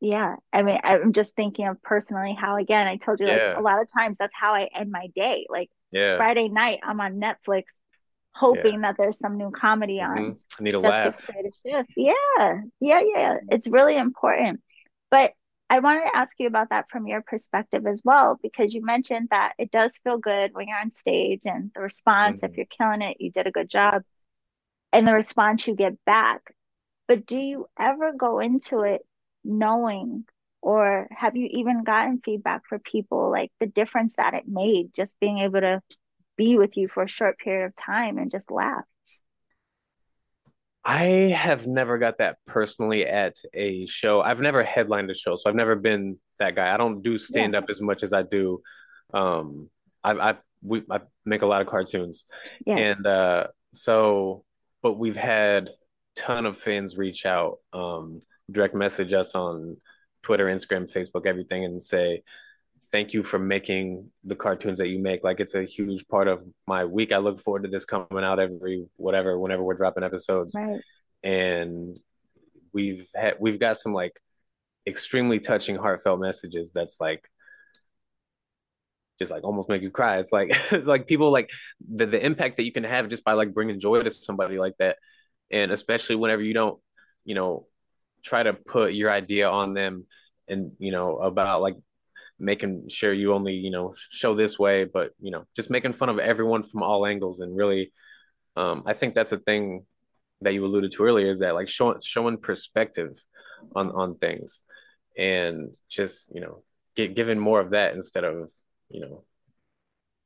yeah, 0.00 0.36
I 0.52 0.62
mean, 0.62 0.78
I'm 0.84 1.12
just 1.12 1.34
thinking 1.34 1.66
of 1.66 1.82
personally 1.82 2.36
how, 2.38 2.56
again, 2.56 2.86
I 2.86 2.96
told 2.98 3.18
you, 3.18 3.26
yeah. 3.26 3.48
like, 3.48 3.58
a 3.58 3.62
lot 3.62 3.80
of 3.80 3.88
times 3.92 4.16
that's 4.18 4.32
how 4.32 4.54
I 4.54 4.68
end 4.72 4.92
my 4.92 5.08
day. 5.14 5.46
Like, 5.48 5.70
yeah. 5.90 6.16
Friday 6.16 6.48
night, 6.48 6.80
I'm 6.84 7.00
on 7.00 7.20
Netflix 7.20 7.64
hoping 8.38 8.74
yeah. 8.74 8.80
that 8.82 8.96
there's 8.96 9.18
some 9.18 9.36
new 9.36 9.50
comedy 9.50 10.00
on. 10.00 10.16
Mm-hmm. 10.16 10.60
I 10.60 10.62
need 10.62 10.74
a 10.74 10.80
laugh. 10.80 11.28
A 11.28 11.32
shift. 11.64 11.90
Yeah, 11.96 12.60
yeah, 12.80 13.00
yeah. 13.02 13.36
It's 13.50 13.66
really 13.66 13.96
important. 13.96 14.60
But 15.10 15.32
I 15.70 15.80
wanted 15.80 16.04
to 16.04 16.16
ask 16.16 16.38
you 16.38 16.46
about 16.46 16.70
that 16.70 16.86
from 16.90 17.06
your 17.06 17.20
perspective 17.20 17.86
as 17.86 18.00
well, 18.04 18.38
because 18.42 18.72
you 18.72 18.84
mentioned 18.84 19.28
that 19.30 19.52
it 19.58 19.70
does 19.70 19.92
feel 20.04 20.18
good 20.18 20.54
when 20.54 20.68
you're 20.68 20.78
on 20.78 20.92
stage 20.92 21.42
and 21.44 21.70
the 21.74 21.82
response, 21.82 22.40
mm-hmm. 22.40 22.52
if 22.52 22.56
you're 22.56 22.66
killing 22.66 23.02
it, 23.02 23.18
you 23.20 23.30
did 23.30 23.46
a 23.46 23.50
good 23.50 23.68
job, 23.68 24.02
and 24.92 25.06
the 25.06 25.12
response 25.12 25.66
you 25.66 25.74
get 25.74 26.02
back. 26.04 26.40
But 27.06 27.26
do 27.26 27.36
you 27.36 27.66
ever 27.78 28.12
go 28.12 28.38
into 28.38 28.80
it 28.80 29.02
knowing, 29.44 30.24
or 30.62 31.08
have 31.10 31.36
you 31.36 31.48
even 31.52 31.84
gotten 31.84 32.20
feedback 32.24 32.62
for 32.68 32.78
people 32.78 33.30
like 33.30 33.50
the 33.60 33.66
difference 33.66 34.16
that 34.16 34.34
it 34.34 34.44
made 34.46 34.94
just 34.94 35.18
being 35.20 35.38
able 35.38 35.60
to 35.60 35.82
be 36.38 36.56
with 36.56 36.78
you 36.78 36.88
for 36.88 37.02
a 37.02 37.08
short 37.08 37.38
period 37.38 37.66
of 37.66 37.76
time 37.76 38.16
and 38.16 38.30
just 38.30 38.50
laugh? 38.50 38.84
I 40.84 41.02
have 41.36 41.66
never 41.66 41.98
got 41.98 42.16
that 42.18 42.38
personally 42.46 43.04
at 43.04 43.36
a 43.52 43.86
show. 43.86 44.22
I've 44.22 44.40
never 44.40 44.62
headlined 44.62 45.10
a 45.10 45.14
show, 45.14 45.36
so 45.36 45.50
I've 45.50 45.54
never 45.54 45.76
been 45.76 46.18
that 46.38 46.54
guy. 46.54 46.72
I 46.72 46.78
don't 46.78 47.02
do 47.02 47.18
stand 47.18 47.54
up 47.54 47.64
yeah. 47.68 47.72
as 47.72 47.80
much 47.82 48.02
as 48.02 48.14
I 48.14 48.22
do. 48.22 48.62
Um, 49.12 49.68
I, 50.02 50.12
I 50.12 50.34
we 50.62 50.84
I 50.90 51.00
make 51.26 51.42
a 51.42 51.46
lot 51.46 51.60
of 51.60 51.66
cartoons, 51.66 52.24
yeah. 52.64 52.78
and 52.78 53.06
uh, 53.06 53.48
so 53.74 54.44
but 54.82 54.94
we've 54.94 55.16
had 55.16 55.70
ton 56.16 56.46
of 56.46 56.56
fans 56.56 56.96
reach 56.96 57.26
out, 57.26 57.58
um, 57.74 58.20
direct 58.50 58.74
message 58.74 59.12
us 59.12 59.34
on 59.34 59.76
Twitter, 60.22 60.46
Instagram, 60.46 60.90
Facebook, 60.90 61.26
everything, 61.26 61.64
and 61.64 61.82
say 61.82 62.22
thank 62.90 63.12
you 63.12 63.22
for 63.22 63.38
making 63.38 64.10
the 64.24 64.36
cartoons 64.36 64.78
that 64.78 64.88
you 64.88 64.98
make. 64.98 65.24
Like 65.24 65.40
it's 65.40 65.54
a 65.54 65.64
huge 65.64 66.06
part 66.08 66.28
of 66.28 66.42
my 66.66 66.84
week. 66.84 67.12
I 67.12 67.18
look 67.18 67.40
forward 67.40 67.64
to 67.64 67.68
this 67.68 67.84
coming 67.84 68.24
out 68.24 68.38
every 68.38 68.86
whatever, 68.96 69.38
whenever 69.38 69.62
we're 69.62 69.74
dropping 69.74 70.04
episodes. 70.04 70.54
Right. 70.56 70.80
And 71.22 71.98
we've 72.72 73.06
had 73.14 73.34
we've 73.40 73.58
got 73.58 73.76
some 73.76 73.92
like 73.92 74.12
extremely 74.86 75.40
touching, 75.40 75.76
heartfelt 75.76 76.20
messages 76.20 76.72
that's 76.72 76.98
like 77.00 77.28
just 79.18 79.30
like 79.30 79.44
almost 79.44 79.68
make 79.68 79.82
you 79.82 79.90
cry. 79.90 80.18
It's 80.18 80.32
like 80.32 80.52
like 80.84 81.06
people 81.06 81.30
like 81.30 81.50
the 81.86 82.06
the 82.06 82.24
impact 82.24 82.56
that 82.56 82.64
you 82.64 82.72
can 82.72 82.84
have 82.84 83.08
just 83.08 83.24
by 83.24 83.32
like 83.32 83.52
bringing 83.52 83.80
joy 83.80 84.02
to 84.02 84.10
somebody 84.10 84.58
like 84.58 84.74
that, 84.78 84.96
and 85.50 85.72
especially 85.72 86.16
whenever 86.16 86.42
you 86.42 86.54
don't, 86.54 86.80
you 87.24 87.34
know, 87.34 87.66
try 88.24 88.42
to 88.42 88.52
put 88.52 88.94
your 88.94 89.10
idea 89.10 89.48
on 89.48 89.74
them 89.74 90.06
and 90.48 90.72
you 90.78 90.92
know 90.92 91.18
about 91.18 91.60
like 91.60 91.74
making 92.38 92.88
sure 92.88 93.12
you 93.12 93.32
only 93.32 93.54
you 93.54 93.70
know 93.70 93.94
show 94.10 94.34
this 94.34 94.58
way 94.58 94.84
but 94.84 95.10
you 95.20 95.30
know 95.30 95.44
just 95.56 95.70
making 95.70 95.92
fun 95.92 96.08
of 96.08 96.18
everyone 96.18 96.62
from 96.62 96.82
all 96.82 97.06
angles. 97.06 97.40
And 97.40 97.56
really 97.56 97.92
um, 98.56 98.82
i 98.86 98.92
think 98.92 99.14
that's 99.14 99.32
a 99.32 99.38
thing 99.38 99.84
that 100.40 100.54
you 100.54 100.64
alluded 100.64 100.92
to 100.92 101.02
earlier 101.02 101.30
is 101.30 101.40
that 101.40 101.54
like 101.54 101.68
showing 101.68 101.98
showing 102.04 102.38
perspective 102.38 103.12
on 103.74 103.90
on 103.90 104.16
things 104.16 104.60
and 105.16 105.70
just 105.88 106.28
you 106.32 106.40
know 106.40 106.62
get 106.96 107.14
given 107.14 107.38
more 107.38 107.60
of 107.60 107.70
that 107.70 107.94
instead 107.94 108.24
of 108.24 108.50
you 108.88 109.00
know 109.00 109.24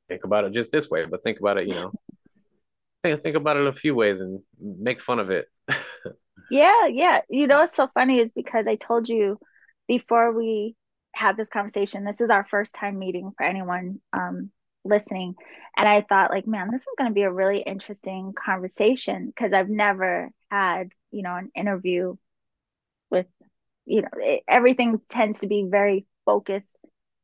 think 0.08 0.24
about 0.24 0.44
it 0.44 0.52
just 0.52 0.70
this 0.70 0.90
way 0.90 1.04
but 1.06 1.22
think 1.22 1.40
about 1.40 1.56
it 1.56 1.66
you 1.66 1.74
know 1.74 1.92
think, 3.02 3.20
think 3.22 3.36
about 3.36 3.56
it 3.56 3.66
a 3.66 3.72
few 3.72 3.94
ways 3.94 4.20
and 4.20 4.40
make 4.60 5.00
fun 5.00 5.18
of 5.18 5.30
it. 5.30 5.46
Yeah 6.50 6.86
yeah. 6.86 7.20
You 7.30 7.46
know 7.46 7.58
what's 7.58 7.76
so 7.76 7.88
funny 7.94 8.18
is 8.18 8.32
because 8.32 8.66
i 8.66 8.74
told 8.74 9.08
you 9.08 9.38
before 9.86 10.32
we 10.32 10.74
had 11.14 11.36
this 11.36 11.48
conversation. 11.48 12.04
This 12.04 12.20
is 12.20 12.30
our 12.30 12.46
first 12.50 12.74
time 12.74 12.98
meeting 12.98 13.32
for 13.36 13.44
anyone 13.44 14.00
um, 14.12 14.50
listening. 14.84 15.34
And 15.76 15.88
I 15.88 16.00
thought, 16.02 16.30
like, 16.30 16.46
man, 16.46 16.70
this 16.70 16.82
is 16.82 16.94
going 16.98 17.10
to 17.10 17.14
be 17.14 17.22
a 17.22 17.32
really 17.32 17.60
interesting 17.60 18.32
conversation 18.32 19.26
because 19.26 19.52
I've 19.52 19.68
never 19.68 20.30
had, 20.50 20.92
you 21.10 21.22
know, 21.22 21.34
an 21.34 21.50
interview 21.54 22.16
with, 23.10 23.26
you 23.84 24.02
know, 24.02 24.08
it, 24.18 24.42
everything 24.48 25.00
tends 25.08 25.40
to 25.40 25.46
be 25.46 25.66
very 25.70 26.06
focused 26.24 26.76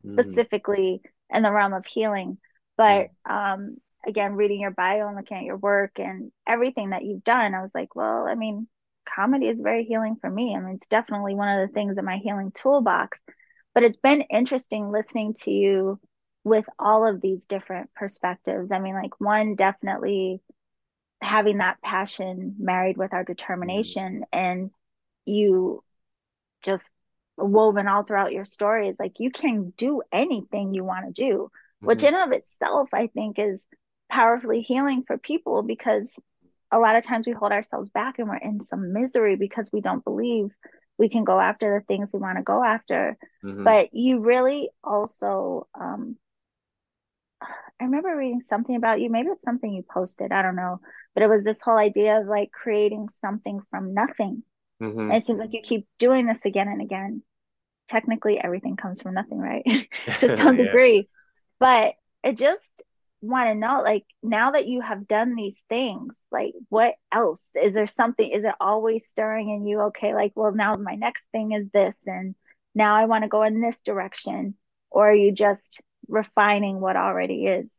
mm-hmm. 0.05 0.11
specifically 0.11 1.01
mm-hmm. 1.03 1.36
in 1.36 1.43
the 1.43 1.53
realm 1.53 1.72
of 1.72 1.86
healing. 1.86 2.39
But 2.76 3.09
um, 3.28 3.78
again, 4.07 4.34
reading 4.34 4.61
your 4.61 4.70
bio 4.70 5.09
and 5.09 5.16
looking 5.16 5.39
at 5.39 5.45
your 5.45 5.57
work 5.57 5.99
and 5.99 6.30
everything 6.47 6.91
that 6.91 7.05
you've 7.05 7.24
done, 7.24 7.55
I 7.55 7.62
was 7.62 7.72
like, 7.74 7.95
well, 7.97 8.26
I 8.28 8.34
mean, 8.34 8.68
comedy 9.05 9.49
is 9.49 9.61
very 9.61 9.84
healing 9.84 10.16
for 10.20 10.30
me. 10.30 10.55
I 10.55 10.61
mean, 10.61 10.76
it's 10.76 10.86
definitely 10.86 11.34
one 11.34 11.49
of 11.49 11.68
the 11.68 11.74
things 11.74 11.99
in 11.99 12.05
my 12.05 12.18
healing 12.18 12.53
toolbox 12.53 13.20
but 13.79 13.85
it's 13.85 13.99
been 13.99 14.22
interesting 14.22 14.91
listening 14.91 15.35
to 15.35 15.53
you 15.53 16.01
with 16.43 16.64
all 16.81 17.07
of 17.07 17.20
these 17.20 17.47
different 17.47 17.95
perspectives. 17.95 18.72
I 18.72 18.81
mean, 18.81 18.95
like 18.95 19.20
one 19.20 19.55
definitely 19.55 20.43
having 21.20 21.59
that 21.59 21.81
passion 21.81 22.57
married 22.59 22.97
with 22.97 23.14
our 23.14 23.22
determination 23.22 24.24
and 24.33 24.72
you 25.26 25.85
just 26.61 26.93
woven 27.37 27.87
all 27.87 28.03
throughout 28.03 28.33
your 28.33 28.45
stories 28.45 28.97
like 28.99 29.20
you 29.20 29.31
can 29.31 29.72
do 29.76 30.03
anything 30.11 30.74
you 30.74 30.83
want 30.83 31.07
to 31.07 31.12
do 31.12 31.37
mm-hmm. 31.37 31.87
which 31.87 32.03
in 32.03 32.16
of 32.16 32.33
itself 32.33 32.89
i 32.93 33.07
think 33.07 33.39
is 33.39 33.64
powerfully 34.11 34.61
healing 34.61 35.05
for 35.07 35.18
people 35.18 35.62
because 35.62 36.16
a 36.72 36.81
lot 36.81 36.97
of 36.97 37.05
times 37.05 37.29
we 37.29 37.33
hold 37.33 37.53
ourselves 37.53 37.89
back 37.91 38.18
and 38.18 38.29
we're 38.29 38.37
in 38.37 38.61
some 38.61 38.93
misery 38.93 39.37
because 39.37 39.70
we 39.72 39.81
don't 39.81 40.05
believe 40.05 40.51
we 40.99 41.09
can 41.09 41.25
go 41.25 41.39
after 41.39 41.79
the 41.79 41.87
things 41.87 42.13
we 42.13 42.19
want 42.19 42.39
to 42.39 42.43
go 42.43 42.63
after. 42.63 43.17
Mm-hmm. 43.45 43.65
But 43.65 43.95
you 43.95 44.21
really 44.21 44.71
also, 44.83 45.69
um, 45.79 46.17
I 47.41 47.85
remember 47.85 48.15
reading 48.17 48.41
something 48.41 48.75
about 48.75 49.01
you. 49.01 49.09
Maybe 49.09 49.29
it's 49.29 49.45
something 49.45 49.73
you 49.73 49.85
posted. 49.89 50.33
I 50.33 50.43
don't 50.43 50.57
know. 50.57 50.81
But 51.15 51.23
it 51.23 51.29
was 51.29 51.45
this 51.45 51.63
whole 51.63 51.79
idea 51.79 52.21
of 52.21 52.27
like 52.27 52.51
creating 52.51 53.09
something 53.21 53.61
from 53.71 53.95
nothing. 53.95 54.43
Mm-hmm. 54.83 55.01
And 55.01 55.17
it 55.17 55.25
seems 55.25 55.41
like 55.41 55.53
you 55.53 55.63
keep 55.63 55.87
doing 55.99 56.27
this 56.27 56.45
again 56.45 56.69
and 56.69 56.83
again. 56.83 57.23
Technically, 57.89 58.39
everything 58.43 58.77
comes 58.77 59.01
from 59.01 59.15
nothing, 59.15 59.39
right? 59.39 59.65
to 60.21 60.37
some 60.37 60.59
yeah. 60.59 60.65
degree. 60.65 61.09
But 61.61 61.95
it 62.25 62.37
just 62.37 62.78
want 63.21 63.49
to 63.49 63.55
know 63.55 63.83
like 63.83 64.05
now 64.23 64.53
that 64.53 64.66
you 64.66 64.81
have 64.81 65.09
done 65.09 65.35
these 65.35 65.62
things 65.69 66.14
like 66.31 66.53
what 66.69 66.95
else? 67.11 67.51
Is 67.61 67.73
there 67.75 67.87
something 67.87 68.29
is 68.29 68.45
it 68.45 68.55
always 68.61 69.09
stirring 69.09 69.51
in 69.51 69.66
you? 69.66 69.81
Okay 69.83 70.14
like 70.14 70.33
well 70.35 70.53
now 70.53 70.77
my 70.77 70.95
next 70.95 71.27
thing 71.33 71.53
is 71.53 71.66
this 71.73 71.95
and 72.07 72.35
now 72.75 72.95
i 72.97 73.07
want 73.07 73.25
to 73.25 73.29
go 73.29 73.43
in 73.43 73.61
this 73.61 73.81
direction. 73.81 74.55
Or 74.91 75.11
are 75.11 75.14
you 75.14 75.33
just 75.33 75.81
refining 76.07 76.81
what 76.81 76.97
already 76.97 77.45
is? 77.47 77.77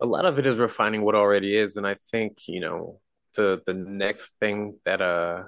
A 0.00 0.06
lot 0.06 0.26
of 0.26 0.38
it 0.38 0.46
is 0.46 0.56
refining 0.56 1.02
what 1.02 1.14
already 1.14 1.56
is 1.56 1.76
and 1.76 1.86
i 1.86 1.96
think 2.10 2.38
you 2.48 2.60
know 2.60 3.00
the 3.34 3.60
the 3.66 3.74
next 3.74 4.34
thing 4.40 4.78
that 4.84 5.00
uh 5.00 5.42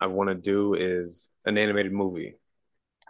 i 0.00 0.06
want 0.06 0.28
to 0.28 0.34
do 0.34 0.74
is 0.74 1.28
an 1.44 1.56
animated 1.56 1.92
movie. 1.92 2.34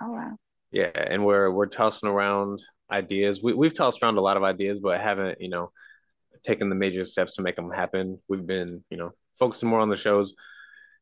Oh 0.00 0.12
wow. 0.12 0.36
Yeah 0.70 0.90
and 0.94 1.24
we're 1.24 1.50
we're 1.50 1.66
tossing 1.66 2.09
around 2.09 2.62
ideas. 2.91 3.43
We 3.43 3.55
we've 3.55 3.74
tossed 3.74 4.03
around 4.03 4.18
a 4.18 4.22
lot 4.22 4.36
of 4.36 4.43
ideas, 4.43 4.80
but 4.80 5.01
haven't 5.01 5.41
you 5.41 5.49
know 5.49 5.72
taken 6.43 6.68
the 6.68 6.74
major 6.74 7.05
steps 7.05 7.34
to 7.36 7.43
make 7.43 7.57
them 7.57 7.70
happen. 7.70 8.20
We've 8.28 8.47
been 8.47 8.84
you 8.91 8.97
know 8.97 9.12
focusing 9.39 9.68
more 9.68 9.80
on 9.80 9.91
the 9.91 9.97
shows 9.97 10.34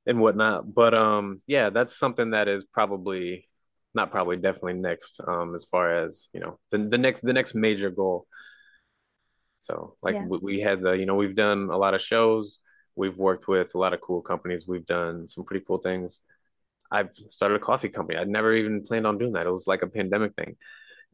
and 0.07 0.21
whatnot. 0.21 0.73
But 0.73 0.95
um, 0.95 1.43
yeah, 1.47 1.71
that's 1.71 1.97
something 1.97 2.31
that 2.31 2.49
is 2.49 2.65
probably 2.65 3.49
not 3.95 4.11
probably 4.11 4.37
definitely 4.37 4.75
next 4.75 5.21
um 5.27 5.55
as 5.55 5.65
far 5.65 6.05
as 6.05 6.29
you 6.35 6.41
know 6.41 6.59
the 6.71 6.77
the 6.77 6.99
next 6.99 7.23
the 7.23 7.33
next 7.33 7.55
major 7.55 7.91
goal. 7.91 8.27
So 9.59 9.97
like 10.03 10.15
yeah. 10.15 10.27
we, 10.27 10.39
we 10.39 10.61
had 10.61 10.83
the 10.83 10.93
you 10.93 11.07
know 11.07 11.15
we've 11.15 11.35
done 11.35 11.71
a 11.71 11.79
lot 11.79 11.95
of 11.95 12.03
shows. 12.03 12.61
We've 12.95 13.17
worked 13.17 13.49
with 13.49 13.75
a 13.75 13.79
lot 13.79 13.93
of 13.93 14.01
cool 14.01 14.23
companies. 14.23 14.67
We've 14.67 14.87
done 14.87 15.27
some 15.27 15.45
pretty 15.45 15.65
cool 15.67 15.79
things. 15.79 16.21
I've 16.91 17.11
started 17.31 17.57
a 17.57 17.59
coffee 17.59 17.89
company. 17.89 18.19
I'd 18.19 18.29
never 18.29 18.55
even 18.55 18.85
planned 18.85 19.07
on 19.07 19.19
doing 19.19 19.33
that. 19.33 19.45
It 19.45 19.51
was 19.51 19.67
like 19.67 19.83
a 19.83 19.89
pandemic 19.89 20.35
thing. 20.35 20.57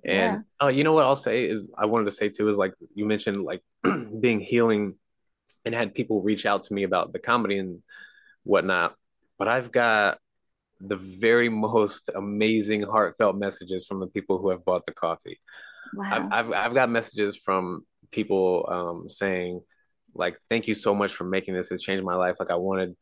And 0.04 0.44
yeah. 0.60 0.66
uh, 0.66 0.68
you 0.68 0.84
know 0.84 0.92
what 0.92 1.04
I'll 1.04 1.16
say 1.16 1.44
is 1.44 1.68
I 1.78 1.86
wanted 1.86 2.06
to 2.06 2.10
say 2.10 2.28
too 2.28 2.48
is 2.48 2.56
like 2.56 2.74
you 2.94 3.06
mentioned 3.06 3.42
like 3.44 3.62
being 4.20 4.40
healing 4.40 4.94
and 5.64 5.74
had 5.74 5.94
people 5.94 6.22
reach 6.22 6.44
out 6.46 6.64
to 6.64 6.74
me 6.74 6.82
about 6.82 7.12
the 7.12 7.18
comedy 7.18 7.58
and 7.58 7.82
whatnot. 8.42 8.94
But 9.38 9.48
I've 9.48 9.70
got 9.70 10.18
the 10.80 10.96
very 10.96 11.48
most 11.48 12.10
amazing, 12.14 12.82
heartfelt 12.82 13.36
messages 13.36 13.86
from 13.86 14.00
the 14.00 14.08
people 14.08 14.38
who 14.38 14.50
have 14.50 14.64
bought 14.64 14.84
the 14.86 14.92
coffee. 14.92 15.40
Wow. 15.94 16.10
I've, 16.10 16.32
I've, 16.32 16.52
I've 16.52 16.74
got 16.74 16.90
messages 16.90 17.36
from 17.36 17.84
people 18.10 18.66
um, 18.68 19.08
saying, 19.08 19.60
like, 20.14 20.38
thank 20.48 20.66
you 20.66 20.74
so 20.74 20.94
much 20.94 21.14
for 21.14 21.24
making 21.24 21.54
this. 21.54 21.70
It's 21.70 21.82
changed 21.82 22.04
my 22.04 22.16
life. 22.16 22.36
Like, 22.40 22.50
I 22.50 22.56
wanted, 22.56 22.96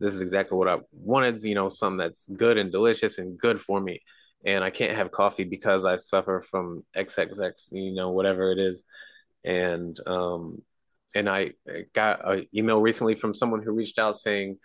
this 0.00 0.14
is 0.14 0.20
exactly 0.20 0.56
what 0.56 0.68
I 0.68 0.78
wanted, 0.92 1.42
you 1.42 1.54
know, 1.54 1.68
something 1.68 1.98
that's 1.98 2.26
good 2.26 2.56
and 2.56 2.72
delicious 2.72 3.18
and 3.18 3.38
good 3.38 3.60
for 3.60 3.80
me. 3.80 4.00
And 4.44 4.62
I 4.62 4.70
can't 4.70 4.96
have 4.96 5.10
coffee 5.10 5.44
because 5.44 5.84
I 5.84 5.96
suffer 5.96 6.40
from 6.40 6.84
XXX, 6.96 7.72
you 7.72 7.92
know, 7.92 8.10
whatever 8.10 8.52
it 8.52 8.58
is. 8.58 8.84
And, 9.44 9.98
um, 10.06 10.62
and 11.14 11.28
I 11.28 11.52
got 11.94 12.28
an 12.30 12.46
email 12.54 12.80
recently 12.80 13.14
from 13.14 13.34
someone 13.34 13.62
who 13.62 13.72
reached 13.72 13.98
out 13.98 14.16
saying, 14.16 14.58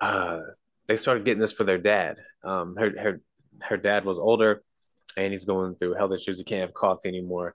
uh, 0.00 0.40
they 0.86 0.96
started 0.96 1.24
getting 1.24 1.40
this 1.40 1.52
for 1.52 1.64
their 1.64 1.78
dad. 1.78 2.16
Um, 2.42 2.76
her 2.76 2.90
her 2.98 3.20
her 3.62 3.76
dad 3.76 4.04
was 4.04 4.18
older, 4.18 4.62
and 5.16 5.30
he's 5.30 5.44
going 5.44 5.74
through 5.76 5.94
health 5.94 6.12
issues. 6.12 6.38
He 6.38 6.44
can't 6.44 6.62
have 6.62 6.74
coffee 6.74 7.08
anymore, 7.08 7.54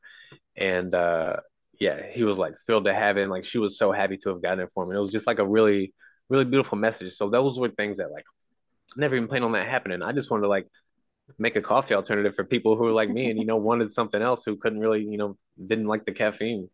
and 0.56 0.94
uh, 0.94 1.38
yeah, 1.80 2.02
he 2.12 2.24
was 2.24 2.38
like 2.38 2.56
thrilled 2.66 2.86
to 2.86 2.94
have 2.94 3.18
it. 3.18 3.24
And, 3.24 3.32
like 3.32 3.46
she 3.46 3.58
was 3.58 3.78
so 3.78 3.92
happy 3.92 4.18
to 4.18 4.30
have 4.30 4.42
gotten 4.42 4.62
it 4.62 4.72
for 4.74 4.84
him. 4.84 4.90
And 4.90 4.98
it 4.98 5.02
was 5.02 5.12
just 5.12 5.28
like 5.28 5.40
a 5.40 5.48
really 5.48 5.94
really 6.30 6.46
beautiful 6.46 6.78
message. 6.78 7.14
So 7.14 7.30
those 7.30 7.60
were 7.60 7.70
things 7.70 7.98
that 7.98 8.12
like 8.12 8.26
never 8.96 9.16
even 9.16 9.28
planned 9.28 9.46
on 9.46 9.52
that 9.54 9.68
happening. 9.68 10.02
I 10.02 10.12
just 10.12 10.32
wanted 10.32 10.44
to 10.44 10.48
like 10.50 10.68
make 11.38 11.56
a 11.56 11.62
coffee 11.62 11.96
alternative 11.96 12.36
for 12.36 12.44
people 12.44 12.76
who 12.76 12.86
are 12.86 12.92
like 12.92 13.10
me 13.10 13.30
and 13.30 13.40
you 13.40 13.46
know 13.46 13.58
wanted 13.58 13.92
something 13.92 14.22
else 14.22 14.46
who 14.46 14.56
couldn't 14.56 14.80
really 14.80 15.04
you 15.04 15.18
know 15.18 15.38
didn't 15.64 15.88
like 15.88 16.06
the 16.06 16.12
caffeine. 16.12 16.70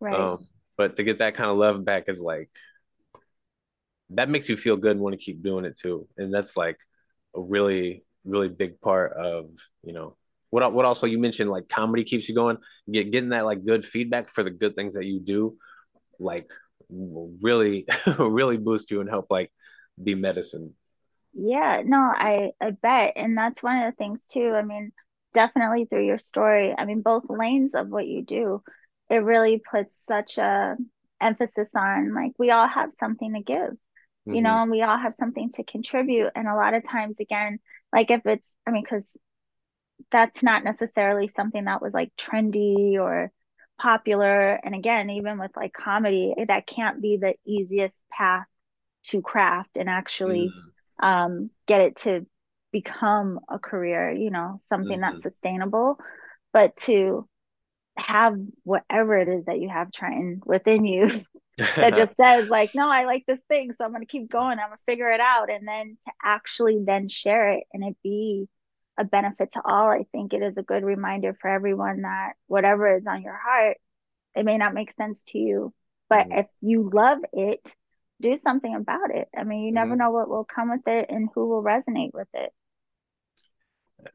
Right. 0.00 0.18
Um, 0.18 0.46
but 0.76 0.96
to 0.96 1.04
get 1.04 1.18
that 1.18 1.34
kind 1.34 1.50
of 1.50 1.56
love 1.56 1.84
back 1.84 2.04
is 2.08 2.20
like 2.20 2.50
that 4.14 4.28
makes 4.28 4.48
you 4.48 4.56
feel 4.56 4.76
good 4.76 4.92
and 4.92 5.00
want 5.00 5.18
to 5.18 5.24
keep 5.24 5.42
doing 5.42 5.64
it 5.64 5.78
too. 5.78 6.06
And 6.16 6.32
that's 6.32 6.56
like 6.56 6.78
a 7.34 7.40
really, 7.40 8.04
really 8.24 8.48
big 8.48 8.80
part 8.80 9.12
of, 9.12 9.50
you 9.82 9.92
know, 9.92 10.16
what 10.50 10.72
what 10.72 10.84
also 10.84 11.06
you 11.06 11.18
mentioned 11.18 11.50
like 11.50 11.68
comedy 11.68 12.04
keeps 12.04 12.28
you 12.28 12.34
going. 12.34 12.58
Get 12.90 13.10
getting 13.10 13.30
that 13.30 13.44
like 13.44 13.64
good 13.64 13.86
feedback 13.86 14.28
for 14.28 14.42
the 14.42 14.50
good 14.50 14.74
things 14.74 14.94
that 14.94 15.06
you 15.06 15.20
do, 15.20 15.56
like 16.18 16.50
really, 16.90 17.86
really 18.18 18.58
boost 18.58 18.90
you 18.90 19.00
and 19.00 19.08
help 19.08 19.26
like 19.30 19.50
be 20.02 20.14
medicine. 20.14 20.74
Yeah, 21.34 21.82
no, 21.84 21.98
I 21.98 22.52
I 22.60 22.70
bet. 22.70 23.14
And 23.16 23.36
that's 23.36 23.62
one 23.62 23.78
of 23.78 23.92
the 23.92 23.96
things 23.96 24.26
too. 24.26 24.52
I 24.54 24.62
mean, 24.62 24.92
definitely 25.34 25.86
through 25.86 26.06
your 26.06 26.18
story. 26.18 26.74
I 26.76 26.84
mean, 26.84 27.02
both 27.02 27.24
lanes 27.28 27.74
of 27.74 27.88
what 27.88 28.06
you 28.06 28.22
do, 28.22 28.62
it 29.10 29.16
really 29.16 29.58
puts 29.58 30.04
such 30.04 30.38
a 30.38 30.76
emphasis 31.20 31.70
on 31.76 32.14
like 32.14 32.32
we 32.38 32.50
all 32.50 32.66
have 32.68 32.92
something 32.98 33.34
to 33.34 33.40
give 33.40 33.76
mm-hmm. 34.26 34.34
you 34.34 34.42
know, 34.42 34.62
and 34.62 34.70
we 34.70 34.82
all 34.82 34.98
have 34.98 35.14
something 35.14 35.50
to 35.52 35.64
contribute. 35.64 36.30
And 36.34 36.48
a 36.48 36.54
lot 36.54 36.74
of 36.74 36.84
times, 36.84 37.20
again, 37.20 37.58
like 37.92 38.10
if 38.10 38.22
it's, 38.26 38.52
I 38.66 38.70
mean, 38.70 38.84
because 38.84 39.16
that's 40.10 40.42
not 40.42 40.64
necessarily 40.64 41.28
something 41.28 41.64
that 41.64 41.82
was 41.82 41.94
like 41.94 42.12
trendy 42.16 42.94
or 42.94 43.30
popular. 43.80 44.52
And 44.62 44.74
again, 44.74 45.10
even 45.10 45.38
with 45.38 45.52
like 45.56 45.72
comedy, 45.72 46.34
that 46.46 46.66
can't 46.66 47.00
be 47.00 47.16
the 47.16 47.34
easiest 47.46 48.04
path 48.10 48.46
to 49.04 49.20
craft 49.20 49.76
and 49.76 49.88
actually 49.88 50.48
mm-hmm. 50.48 50.68
Um, 51.02 51.50
get 51.66 51.80
it 51.82 51.96
to 51.96 52.26
become 52.72 53.40
a 53.50 53.58
career, 53.58 54.12
you 54.12 54.30
know, 54.30 54.60
something 54.70 55.00
mm-hmm. 55.00 55.12
that's 55.12 55.22
sustainable. 55.22 55.98
But 56.52 56.76
to 56.78 57.28
have 57.96 58.36
whatever 58.64 59.18
it 59.18 59.28
is 59.28 59.44
that 59.44 59.60
you 59.60 59.68
have 59.68 59.92
trying 59.92 60.40
within 60.44 60.84
you 60.84 61.10
that 61.76 61.94
just 61.94 62.16
says 62.20 62.48
like 62.48 62.74
no 62.74 62.90
i 62.90 63.04
like 63.04 63.24
this 63.26 63.38
thing 63.48 63.70
so 63.76 63.84
i'm 63.84 63.90
going 63.90 64.00
to 64.00 64.06
keep 64.06 64.30
going 64.30 64.58
i'm 64.58 64.68
going 64.68 64.78
to 64.78 64.84
figure 64.86 65.10
it 65.10 65.20
out 65.20 65.50
and 65.50 65.68
then 65.68 65.98
to 66.06 66.12
actually 66.24 66.78
then 66.84 67.08
share 67.08 67.52
it 67.52 67.64
and 67.72 67.84
it 67.84 67.96
be 68.02 68.48
a 68.98 69.04
benefit 69.04 69.52
to 69.52 69.60
all 69.62 69.90
i 69.90 70.04
think 70.10 70.32
it 70.32 70.42
is 70.42 70.56
a 70.56 70.62
good 70.62 70.84
reminder 70.84 71.36
for 71.40 71.48
everyone 71.48 72.02
that 72.02 72.32
whatever 72.46 72.96
is 72.96 73.06
on 73.06 73.22
your 73.22 73.36
heart 73.36 73.76
it 74.34 74.44
may 74.44 74.56
not 74.56 74.74
make 74.74 74.92
sense 74.92 75.22
to 75.24 75.38
you 75.38 75.72
but 76.08 76.28
mm-hmm. 76.28 76.38
if 76.38 76.46
you 76.62 76.90
love 76.92 77.18
it 77.32 77.74
do 78.22 78.36
something 78.36 78.74
about 78.74 79.14
it. 79.14 79.28
I 79.36 79.44
mean 79.44 79.64
you 79.64 79.72
never 79.72 79.90
mm-hmm. 79.90 79.98
know 79.98 80.10
what 80.10 80.28
will 80.28 80.44
come 80.44 80.70
with 80.70 80.86
it 80.86 81.06
and 81.10 81.28
who 81.34 81.48
will 81.48 81.62
resonate 81.62 82.14
with 82.14 82.28
it. 82.34 82.50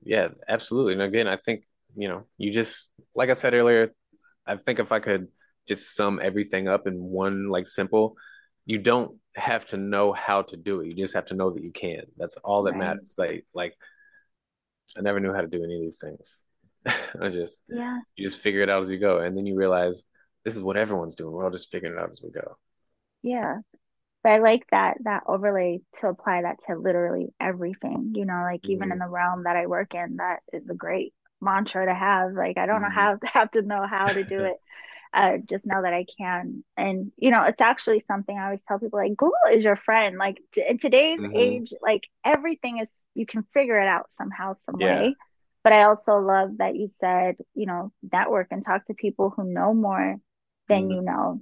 Yeah 0.02 0.30
absolutely. 0.48 0.94
And 0.94 1.02
again 1.02 1.28
i 1.28 1.38
think 1.38 1.64
you 1.96 2.08
know 2.08 2.26
you 2.38 2.52
just 2.52 2.90
like 3.16 3.30
i 3.30 3.34
said 3.34 3.54
earlier 3.54 3.94
i 4.46 4.56
think 4.56 4.78
if 4.78 4.92
i 4.92 5.00
could 5.00 5.30
just 5.68 5.96
sum 5.96 6.20
everything 6.22 6.68
up 6.68 6.86
in 6.86 7.02
one 7.02 7.50
like 7.50 7.68
simple 7.68 8.16
you 8.68 8.78
don't 8.78 9.16
have 9.36 9.66
to 9.66 9.78
know 9.78 10.12
how 10.12 10.42
to 10.42 10.58
do 10.58 10.82
it. 10.82 10.88
You 10.88 10.94
just 10.94 11.14
have 11.14 11.28
to 11.28 11.36
know 11.36 11.52
that 11.52 11.64
you 11.64 11.72
can. 11.72 12.02
That's 12.18 12.36
all 12.44 12.64
that 12.64 12.72
right. 12.72 12.80
matters. 12.80 13.16
Like 13.18 13.46
like 13.54 13.74
i 14.98 15.02
never 15.02 15.20
knew 15.20 15.34
how 15.34 15.42
to 15.42 15.48
do 15.48 15.64
any 15.64 15.76
of 15.76 15.82
these 15.82 16.00
things. 16.00 16.40
I 16.86 17.30
just 17.30 17.60
yeah. 17.70 18.00
you 18.16 18.28
just 18.28 18.42
figure 18.42 18.62
it 18.62 18.70
out 18.70 18.84
as 18.84 18.92
you 18.92 19.00
go. 19.00 19.20
And 19.20 19.38
then 19.38 19.46
you 19.46 19.56
realize 19.56 20.04
this 20.44 20.54
is 20.54 20.62
what 20.62 20.76
everyone's 20.76 21.16
doing. 21.16 21.32
We're 21.32 21.46
all 21.46 21.50
just 21.50 21.72
figuring 21.72 21.98
it 21.98 22.02
out 22.02 22.10
as 22.10 22.22
we 22.22 22.30
go. 22.30 22.58
Yeah 23.24 23.56
but 24.24 24.34
i 24.34 24.38
like 24.40 24.64
that 24.72 24.98
that 25.04 25.24
overlay 25.28 25.80
to 26.00 26.08
apply 26.08 26.42
that 26.42 26.58
to 26.66 26.76
literally 26.76 27.28
everything 27.40 28.14
you 28.16 28.26
know 28.26 28.42
like 28.44 28.62
mm-hmm. 28.62 28.72
even 28.72 28.92
in 28.92 29.00
mm-hmm. 29.00 29.08
the 29.08 29.10
realm 29.10 29.44
that 29.44 29.56
i 29.56 29.66
work 29.66 29.94
in 29.94 30.18
that 30.18 30.40
is 30.54 30.68
a 30.70 30.74
great 30.74 31.14
mantra 31.42 31.86
to 31.86 31.94
have 31.94 32.34
like 32.34 32.58
i 32.58 32.66
don't 32.66 32.82
mm-hmm. 32.82 32.84
know 32.84 32.90
how 32.90 33.16
to 33.16 33.28
have 33.34 33.52
to 33.52 33.62
know 33.62 33.86
how 33.88 34.08
to 34.08 34.24
do 34.24 34.40
it 34.46 34.58
uh, 35.14 35.38
just 35.50 35.66
know 35.66 35.82
that 35.82 35.94
I 35.94 36.06
can. 36.20 36.64
And, 36.76 37.12
you 37.18 37.32
know, 37.32 37.44
it's 37.44 37.62
actually 37.62 38.02
something 38.02 38.38
I 38.38 38.46
always 38.46 38.60
tell 38.68 38.80
people 38.80 39.00
like, 39.00 39.16
Google 39.16 39.34
is 39.52 39.64
your 39.64 39.76
friend. 39.76 40.18
Like 40.18 40.40
t- 40.54 40.64
in 40.68 40.78
today's 40.78 41.20
mm-hmm. 41.20 41.36
age, 41.36 41.74
like 41.82 42.04
everything 42.24 42.80
is, 42.80 42.92
you 43.16 43.26
can 43.26 43.44
figure 43.54 43.80
it 43.80 43.88
out 43.88 44.08
somehow, 44.12 44.54
some 44.54 44.76
yeah. 44.80 45.02
way. 45.02 45.16
But 45.64 45.74
I 45.74 45.84
also 45.84 46.20
love 46.20 46.58
that 46.60 46.76
you 46.76 46.88
said, 46.88 47.38
you 47.56 47.66
know, 47.66 47.92
network 48.12 48.48
and 48.52 48.64
talk 48.64 48.86
to 48.86 48.94
people 48.94 49.34
who 49.36 49.44
know 49.44 49.74
more 49.74 50.18
than 50.68 50.84
mm-hmm. 50.84 50.92
you 50.92 51.02
know. 51.02 51.42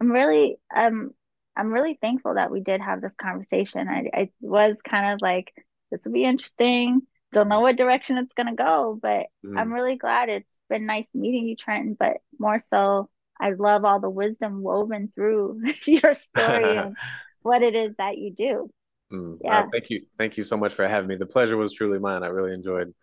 I'm 0.00 0.10
really, 0.10 0.56
um, 0.74 1.12
I'm 1.56 1.72
really 1.72 1.98
thankful 2.00 2.34
that 2.34 2.50
we 2.50 2.60
did 2.60 2.80
have 2.80 3.00
this 3.00 3.12
conversation. 3.20 3.88
I, 3.88 4.10
I 4.14 4.30
was 4.40 4.74
kind 4.88 5.12
of 5.12 5.20
like, 5.20 5.52
this 5.90 6.02
will 6.04 6.12
be 6.12 6.24
interesting. 6.24 7.02
Don't 7.32 7.48
know 7.48 7.60
what 7.60 7.76
direction 7.76 8.18
it's 8.18 8.32
gonna 8.34 8.54
go, 8.54 8.98
but 9.00 9.26
mm-hmm. 9.44 9.58
I'm 9.58 9.72
really 9.72 9.96
glad 9.96 10.28
it's 10.28 10.48
been 10.68 10.86
nice 10.86 11.06
meeting 11.14 11.46
you, 11.46 11.56
Trenton, 11.56 11.96
but 11.98 12.18
more 12.38 12.58
so, 12.58 13.10
I 13.40 13.50
love 13.50 13.84
all 13.84 14.00
the 14.00 14.10
wisdom 14.10 14.62
woven 14.62 15.10
through 15.14 15.62
your 15.86 16.14
story 16.14 16.76
and 16.76 16.96
what 17.42 17.62
it 17.62 17.74
is 17.74 17.90
that 17.98 18.18
you 18.18 18.32
do. 18.32 18.70
Mm, 19.12 19.38
yeah. 19.42 19.60
Uh, 19.60 19.66
thank 19.70 19.90
you. 19.90 20.06
Thank 20.16 20.36
you 20.36 20.44
so 20.44 20.56
much 20.56 20.72
for 20.72 20.86
having 20.88 21.08
me. 21.08 21.16
The 21.16 21.26
pleasure 21.26 21.56
was 21.56 21.72
truly 21.72 21.98
mine. 21.98 22.22
I 22.22 22.28
really 22.28 22.54
enjoyed. 22.54 22.94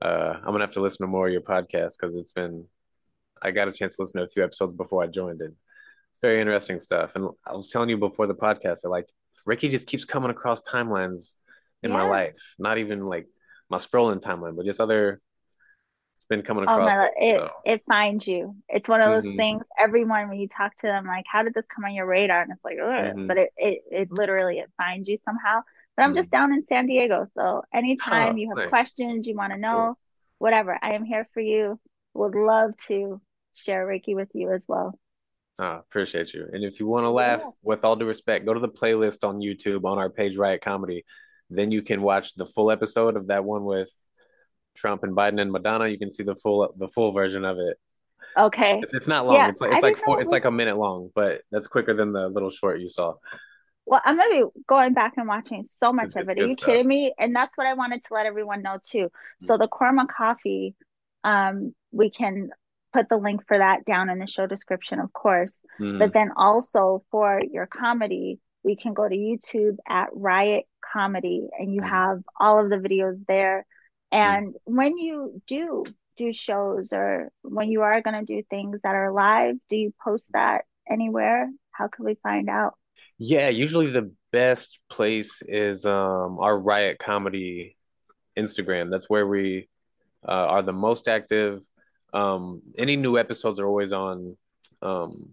Uh, 0.00 0.34
I'm 0.38 0.46
gonna 0.46 0.64
have 0.64 0.72
to 0.72 0.80
listen 0.80 1.06
to 1.06 1.10
more 1.10 1.26
of 1.26 1.32
your 1.32 1.42
podcast 1.42 1.96
because 2.00 2.16
it's 2.16 2.32
been. 2.32 2.66
I 3.40 3.50
got 3.50 3.68
a 3.68 3.72
chance 3.72 3.96
to 3.96 4.02
listen 4.02 4.18
to 4.18 4.24
a 4.24 4.28
few 4.28 4.44
episodes 4.44 4.72
before 4.74 5.02
I 5.02 5.08
joined 5.08 5.40
it. 5.40 5.52
Very 6.22 6.40
interesting 6.40 6.80
stuff. 6.80 7.16
And 7.16 7.28
I 7.44 7.52
was 7.54 7.68
telling 7.68 7.88
you 7.88 7.98
before 7.98 8.26
the 8.26 8.34
podcast 8.34 8.82
that 8.82 8.90
like 8.90 9.08
Reiki 9.48 9.70
just 9.70 9.86
keeps 9.86 10.04
coming 10.04 10.30
across 10.30 10.62
timelines 10.62 11.34
in 11.82 11.90
yeah. 11.90 11.96
my 11.96 12.08
life. 12.08 12.36
Not 12.58 12.78
even 12.78 13.06
like 13.06 13.26
my 13.68 13.78
scrolling 13.78 14.20
timeline, 14.20 14.56
but 14.56 14.64
just 14.64 14.80
other 14.80 15.20
It's 16.16 16.24
been 16.24 16.42
coming 16.42 16.64
across. 16.64 16.96
Oh, 16.96 17.02
no, 17.02 17.10
it, 17.16 17.38
so. 17.38 17.50
it 17.64 17.82
finds 17.88 18.26
you. 18.26 18.54
It's 18.68 18.88
one 18.88 19.00
of 19.00 19.10
those 19.10 19.26
mm-hmm. 19.26 19.38
things. 19.38 19.64
Everyone, 19.78 20.28
when 20.28 20.38
you 20.38 20.48
talk 20.48 20.78
to 20.78 20.86
them, 20.86 21.06
like, 21.06 21.24
how 21.30 21.42
did 21.42 21.54
this 21.54 21.64
come 21.74 21.84
on 21.84 21.94
your 21.94 22.06
radar? 22.06 22.42
And 22.42 22.52
it's 22.52 22.64
like, 22.64 22.78
mm-hmm. 22.78 23.26
but 23.26 23.38
it, 23.38 23.50
it, 23.56 23.82
it 23.90 24.12
literally 24.12 24.58
it 24.58 24.70
finds 24.76 25.08
you 25.08 25.16
somehow. 25.24 25.62
But 25.96 26.04
I'm 26.04 26.10
mm-hmm. 26.10 26.18
just 26.18 26.30
down 26.30 26.52
in 26.52 26.64
San 26.66 26.86
Diego, 26.86 27.26
so 27.36 27.62
anytime 27.74 28.34
oh, 28.34 28.36
you 28.38 28.48
have 28.48 28.58
nice. 28.58 28.68
questions, 28.68 29.26
you 29.26 29.36
want 29.36 29.52
to 29.52 29.58
know, 29.58 29.76
cool. 29.76 29.98
whatever, 30.38 30.78
I 30.80 30.92
am 30.92 31.04
here 31.04 31.28
for 31.34 31.40
you. 31.40 31.78
Would 32.14 32.34
love 32.34 32.76
to 32.88 33.20
share 33.54 33.86
Reiki 33.86 34.14
with 34.14 34.28
you 34.32 34.52
as 34.52 34.62
well. 34.66 34.98
Ah, 35.60 35.78
appreciate 35.78 36.32
you. 36.32 36.48
And 36.52 36.64
if 36.64 36.80
you 36.80 36.86
want 36.86 37.04
to 37.04 37.10
laugh, 37.10 37.40
yeah. 37.44 37.50
with 37.62 37.84
all 37.84 37.96
due 37.96 38.06
respect, 38.06 38.46
go 38.46 38.54
to 38.54 38.60
the 38.60 38.68
playlist 38.68 39.26
on 39.26 39.40
YouTube 39.40 39.84
on 39.84 39.98
our 39.98 40.08
page 40.08 40.36
Riot 40.36 40.62
Comedy. 40.62 41.04
Then 41.50 41.70
you 41.70 41.82
can 41.82 42.00
watch 42.00 42.34
the 42.34 42.46
full 42.46 42.70
episode 42.70 43.16
of 43.16 43.26
that 43.26 43.44
one 43.44 43.64
with 43.64 43.90
Trump 44.74 45.02
and 45.02 45.16
Biden 45.16 45.40
and 45.40 45.52
Madonna, 45.52 45.88
you 45.88 45.98
can 45.98 46.10
see 46.10 46.22
the 46.22 46.34
full 46.34 46.72
the 46.76 46.88
full 46.88 47.12
version 47.12 47.44
of 47.44 47.58
it. 47.58 47.78
Okay. 48.36 48.80
It's, 48.82 48.94
it's 48.94 49.08
not 49.08 49.26
long. 49.26 49.36
Yeah, 49.36 49.48
it's 49.48 49.60
like 49.60 49.72
it's 49.72 49.82
like 49.82 49.98
four, 49.98 50.20
it's 50.20 50.30
like 50.30 50.44
a 50.44 50.50
minute 50.50 50.78
long, 50.78 51.10
but 51.14 51.42
that's 51.50 51.66
quicker 51.66 51.94
than 51.94 52.12
the 52.12 52.28
little 52.28 52.50
short 52.50 52.80
you 52.80 52.88
saw. 52.88 53.14
Well, 53.84 54.00
I'm 54.04 54.16
gonna 54.16 54.30
be 54.30 54.44
going 54.66 54.94
back 54.94 55.14
and 55.16 55.28
watching 55.28 55.64
so 55.66 55.92
much 55.92 56.08
it's, 56.08 56.16
of 56.16 56.28
it. 56.28 56.38
Are 56.38 56.46
you 56.46 56.54
stuff. 56.54 56.66
kidding 56.66 56.88
me? 56.88 57.12
And 57.18 57.34
that's 57.34 57.52
what 57.56 57.66
I 57.66 57.74
wanted 57.74 58.04
to 58.04 58.14
let 58.14 58.26
everyone 58.26 58.62
know 58.62 58.78
too. 58.82 59.10
So 59.40 59.58
the 59.58 59.68
Korma 59.68 60.06
coffee, 60.08 60.74
um, 61.24 61.74
we 61.90 62.10
can 62.10 62.50
put 62.92 63.08
the 63.08 63.18
link 63.18 63.46
for 63.46 63.58
that 63.58 63.84
down 63.84 64.10
in 64.10 64.18
the 64.18 64.26
show 64.26 64.46
description, 64.46 65.00
of 65.00 65.12
course. 65.12 65.60
Mm-hmm. 65.80 65.98
But 65.98 66.12
then 66.12 66.30
also 66.36 67.04
for 67.10 67.40
your 67.50 67.66
comedy, 67.66 68.38
we 68.64 68.76
can 68.76 68.94
go 68.94 69.08
to 69.08 69.14
YouTube 69.14 69.76
at 69.88 70.10
Riot 70.12 70.64
Comedy, 70.92 71.48
and 71.58 71.74
you 71.74 71.80
mm-hmm. 71.80 71.90
have 71.90 72.22
all 72.38 72.62
of 72.62 72.70
the 72.70 72.76
videos 72.76 73.24
there. 73.26 73.66
And 74.10 74.48
mm-hmm. 74.48 74.76
when 74.76 74.98
you 74.98 75.42
do 75.46 75.84
do 76.16 76.32
shows 76.32 76.92
or 76.92 77.30
when 77.40 77.70
you 77.70 77.80
are 77.80 78.02
going 78.02 78.26
to 78.26 78.34
do 78.34 78.42
things 78.50 78.80
that 78.82 78.94
are 78.94 79.10
live, 79.10 79.56
do 79.70 79.76
you 79.76 79.94
post 80.04 80.28
that 80.34 80.66
anywhere? 80.88 81.50
How 81.70 81.88
can 81.88 82.04
we 82.04 82.16
find 82.22 82.50
out? 82.50 82.74
Yeah, 83.16 83.48
usually 83.48 83.90
the 83.90 84.12
best 84.30 84.78
place 84.90 85.42
is 85.46 85.86
um 85.86 86.38
our 86.38 86.58
Riot 86.58 86.98
Comedy 86.98 87.76
Instagram. 88.38 88.90
That's 88.90 89.08
where 89.08 89.26
we 89.26 89.68
uh, 90.26 90.30
are 90.32 90.62
the 90.62 90.72
most 90.72 91.08
active. 91.08 91.62
Um, 92.12 92.62
any 92.76 92.96
new 92.96 93.18
episodes 93.18 93.58
are 93.60 93.66
always 93.66 93.92
on 93.92 94.36
um 94.82 95.30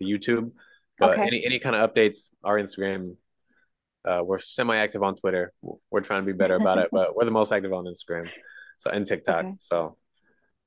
the 0.00 0.06
YouTube, 0.06 0.52
but 0.98 1.10
Okay. 1.12 1.22
any 1.22 1.44
any 1.44 1.58
kind 1.58 1.76
of 1.76 1.92
updates, 1.92 2.30
our 2.42 2.58
Instagram. 2.58 3.16
Uh, 4.04 4.20
we're 4.24 4.40
semi-active 4.40 5.00
on 5.00 5.14
Twitter. 5.14 5.52
We're 5.90 6.00
trying 6.00 6.22
to 6.22 6.26
be 6.26 6.32
better 6.36 6.56
about 6.56 6.78
it, 6.78 6.88
but 6.90 7.14
we're 7.14 7.24
the 7.24 7.30
most 7.30 7.52
active 7.52 7.72
on 7.72 7.84
Instagram, 7.84 8.28
so 8.76 8.90
and 8.90 9.06
TikTok. 9.06 9.44
Okay. 9.44 9.54
So, 9.60 9.96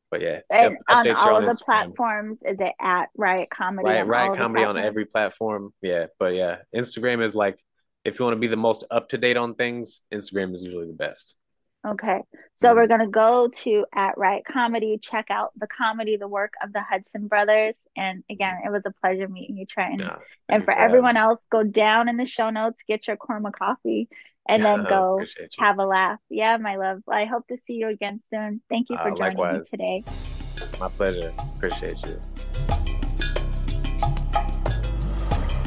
but 0.09 0.21
yeah, 0.21 0.39
And 0.49 0.77
on 0.87 1.05
all 1.11 1.35
on 1.35 1.43
of 1.43 1.49
the 1.49 1.61
Instagram. 1.61 1.65
platforms, 1.65 2.37
is 2.45 2.57
it 2.61 2.73
at 2.79 3.09
Riot 3.17 3.49
Comedy 3.49 3.89
Riot 3.89 4.07
Riot 4.07 4.37
Comedy 4.37 4.63
on 4.63 4.77
every 4.77 5.03
platform. 5.03 5.73
Yeah, 5.81 6.05
but 6.17 6.33
yeah, 6.33 6.59
Instagram 6.73 7.21
is 7.21 7.35
like 7.35 7.59
if 8.05 8.19
you 8.19 8.23
want 8.23 8.35
to 8.37 8.39
be 8.39 8.47
the 8.47 8.55
most 8.55 8.85
up 8.89 9.09
to 9.09 9.17
date 9.17 9.35
on 9.35 9.55
things, 9.55 9.99
Instagram 10.13 10.55
is 10.55 10.61
usually 10.61 10.87
the 10.87 10.93
best. 10.93 11.35
Okay. 11.85 12.21
So 12.55 12.73
we're 12.73 12.85
Mhm. 12.85 12.89
going 12.89 12.99
to 13.01 13.07
go 13.07 13.47
to 13.47 13.85
at 13.93 14.17
Riot 14.17 14.43
Comedy, 14.45 14.97
check 14.97 15.27
out 15.29 15.51
the 15.55 15.67
comedy, 15.67 16.17
the 16.17 16.27
work 16.27 16.53
of 16.63 16.73
the 16.73 16.81
Hudson 16.81 17.27
brothers. 17.27 17.75
And 17.95 18.23
again, 18.29 18.57
it 18.65 18.71
was 18.71 18.81
a 18.85 18.91
pleasure 19.01 19.27
meeting 19.27 19.57
you, 19.57 19.65
Trenton. 19.65 19.99
Thank 19.99 20.19
And 20.49 20.63
for 20.63 20.71
everyone 20.73 21.15
else, 21.17 21.39
go 21.51 21.63
down 21.63 22.09
in 22.09 22.17
the 22.17 22.25
show 22.25 22.49
notes, 22.49 22.77
get 22.87 23.07
your 23.07 23.17
Korma 23.17 23.51
coffee, 23.53 24.09
and 24.47 24.65
then 24.65 24.85
go 24.85 25.19
have 25.59 25.77
a 25.79 25.85
laugh. 25.85 26.19
Yeah, 26.29 26.57
my 26.57 26.77
love. 26.77 27.03
I 27.07 27.25
hope 27.25 27.47
to 27.49 27.57
see 27.65 27.73
you 27.73 27.89
again 27.89 28.19
soon. 28.31 28.61
Thank 28.69 28.89
you 28.89 28.97
for 28.97 29.11
Uh, 29.11 29.15
joining 29.15 29.53
me 29.53 29.61
today. 29.69 30.03
My 30.79 30.87
pleasure. 30.87 31.33
Appreciate 31.57 32.03
you. 32.05 32.19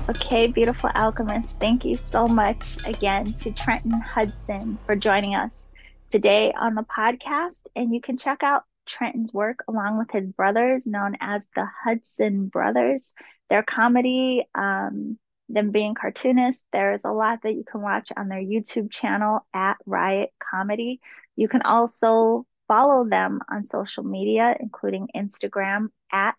Okay, 0.08 0.46
beautiful 0.46 0.90
alchemist. 0.94 1.60
Thank 1.60 1.84
you 1.84 1.94
so 1.94 2.26
much 2.26 2.78
again 2.86 3.34
to 3.34 3.52
Trenton 3.52 4.00
Hudson 4.00 4.78
for 4.86 4.96
joining 4.96 5.34
us 5.34 5.67
today 6.08 6.52
on 6.58 6.74
the 6.74 6.82
podcast. 6.82 7.66
And 7.76 7.94
you 7.94 8.00
can 8.00 8.16
check 8.18 8.42
out 8.42 8.64
Trenton's 8.86 9.32
work 9.32 9.64
along 9.68 9.98
with 9.98 10.10
his 10.10 10.26
brothers, 10.26 10.86
known 10.86 11.16
as 11.20 11.48
the 11.54 11.66
Hudson 11.84 12.48
Brothers. 12.48 13.14
Their 13.50 13.62
comedy, 13.62 14.46
um, 14.54 15.18
them 15.48 15.70
being 15.70 15.94
cartoonists, 15.94 16.64
there 16.72 16.94
is 16.94 17.04
a 17.04 17.12
lot 17.12 17.42
that 17.42 17.54
you 17.54 17.64
can 17.70 17.80
watch 17.80 18.10
on 18.16 18.28
their 18.28 18.40
YouTube 18.40 18.90
channel 18.90 19.46
at 19.54 19.76
Riot 19.86 20.30
Comedy. 20.38 21.00
You 21.36 21.48
can 21.48 21.62
also 21.62 22.46
follow 22.66 23.08
them 23.08 23.40
on 23.50 23.64
social 23.64 24.04
media, 24.04 24.54
including 24.60 25.08
Instagram 25.16 25.88
at 26.12 26.36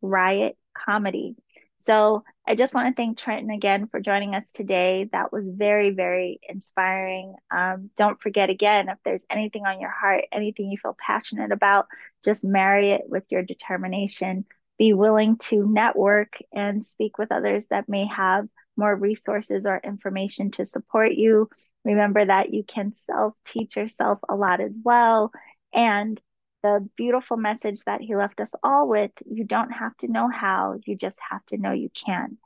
Riot 0.00 0.56
Comedy. 0.74 1.36
So 1.78 2.24
I 2.46 2.54
just 2.54 2.74
want 2.74 2.88
to 2.88 3.00
thank 3.00 3.18
Trenton 3.18 3.50
again 3.50 3.86
for 3.88 4.00
joining 4.00 4.34
us 4.34 4.50
today. 4.52 5.08
That 5.12 5.32
was 5.32 5.46
very, 5.46 5.90
very 5.90 6.40
inspiring. 6.48 7.34
Um, 7.50 7.90
don't 7.96 8.20
forget 8.20 8.50
again, 8.50 8.88
if 8.88 8.98
there's 9.04 9.24
anything 9.30 9.66
on 9.66 9.80
your 9.80 9.90
heart, 9.90 10.24
anything 10.32 10.70
you 10.70 10.78
feel 10.78 10.96
passionate 10.98 11.52
about, 11.52 11.86
just 12.24 12.44
marry 12.44 12.90
it 12.90 13.02
with 13.06 13.24
your 13.30 13.42
determination. 13.42 14.46
Be 14.78 14.92
willing 14.94 15.38
to 15.38 15.66
network 15.66 16.34
and 16.52 16.84
speak 16.84 17.18
with 17.18 17.32
others 17.32 17.66
that 17.66 17.88
may 17.88 18.06
have 18.06 18.48
more 18.76 18.94
resources 18.94 19.66
or 19.66 19.80
information 19.82 20.50
to 20.52 20.66
support 20.66 21.12
you. 21.12 21.48
Remember 21.84 22.24
that 22.24 22.52
you 22.52 22.64
can 22.64 22.94
self 22.94 23.34
teach 23.44 23.76
yourself 23.76 24.18
a 24.28 24.34
lot 24.34 24.60
as 24.60 24.78
well. 24.82 25.30
And 25.72 26.20
the 26.62 26.88
beautiful 26.96 27.36
message 27.36 27.80
that 27.86 28.00
he 28.00 28.16
left 28.16 28.40
us 28.40 28.54
all 28.62 28.88
with 28.88 29.12
you 29.24 29.44
don't 29.44 29.70
have 29.70 29.96
to 29.98 30.08
know 30.08 30.28
how, 30.28 30.78
you 30.84 30.96
just 30.96 31.18
have 31.30 31.44
to 31.46 31.58
know 31.58 31.72
you 31.72 31.90
can. 31.90 32.38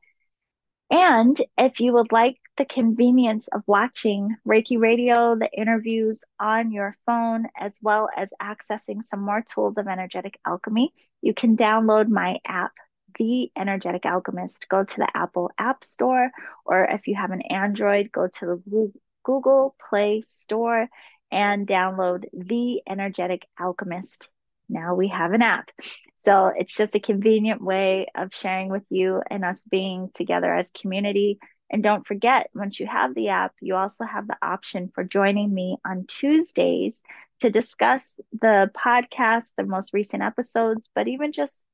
And 0.90 1.40
if 1.56 1.80
you 1.80 1.92
would 1.92 2.11
like 2.11 2.38
the 2.56 2.64
convenience 2.64 3.48
of 3.48 3.62
watching 3.66 4.36
Reiki 4.46 4.78
Radio, 4.78 5.36
the 5.36 5.48
interviews 5.56 6.24
on 6.40 6.72
your 6.72 6.96
phone, 7.06 7.46
as 7.56 7.72
well 7.80 8.08
as 8.16 8.32
accessing 8.42 9.02
some 9.02 9.20
more 9.20 9.42
tools 9.42 9.78
of 9.78 9.86
energetic 9.86 10.38
alchemy, 10.44 10.92
you 11.22 11.32
can 11.32 11.56
download 11.56 12.08
my 12.08 12.38
app, 12.44 12.72
The 13.18 13.52
Energetic 13.56 14.04
Alchemist. 14.04 14.68
Go 14.68 14.82
to 14.82 14.96
the 14.96 15.08
Apple 15.16 15.52
App 15.58 15.84
Store, 15.84 16.30
or 16.64 16.84
if 16.84 17.06
you 17.06 17.14
have 17.14 17.30
an 17.30 17.42
Android, 17.42 18.11
go 18.11 18.26
to 18.26 18.61
the 18.66 18.92
Google 19.22 19.76
Play 19.88 20.22
Store 20.22 20.88
and 21.30 21.66
download 21.66 22.24
The 22.32 22.82
Energetic 22.88 23.46
Alchemist. 23.58 24.28
Now 24.68 24.94
we 24.94 25.08
have 25.08 25.32
an 25.32 25.42
app. 25.42 25.70
So 26.18 26.52
it's 26.54 26.74
just 26.74 26.94
a 26.94 27.00
convenient 27.00 27.62
way 27.62 28.06
of 28.14 28.34
sharing 28.34 28.68
with 28.70 28.84
you 28.90 29.22
and 29.30 29.44
us 29.44 29.62
being 29.62 30.10
together 30.14 30.54
as 30.54 30.70
community. 30.70 31.38
And 31.70 31.82
don't 31.82 32.06
forget, 32.06 32.50
once 32.54 32.78
you 32.78 32.86
have 32.86 33.14
the 33.14 33.28
app, 33.28 33.54
you 33.60 33.76
also 33.76 34.04
have 34.04 34.26
the 34.26 34.36
option 34.42 34.90
for 34.94 35.04
joining 35.04 35.52
me 35.52 35.76
on 35.84 36.04
Tuesdays 36.06 37.02
to 37.40 37.50
discuss 37.50 38.18
the 38.32 38.70
podcast, 38.76 39.54
the 39.56 39.64
most 39.64 39.92
recent 39.94 40.22
episodes, 40.22 40.90
but 40.94 41.08
even 41.08 41.32
just 41.32 41.64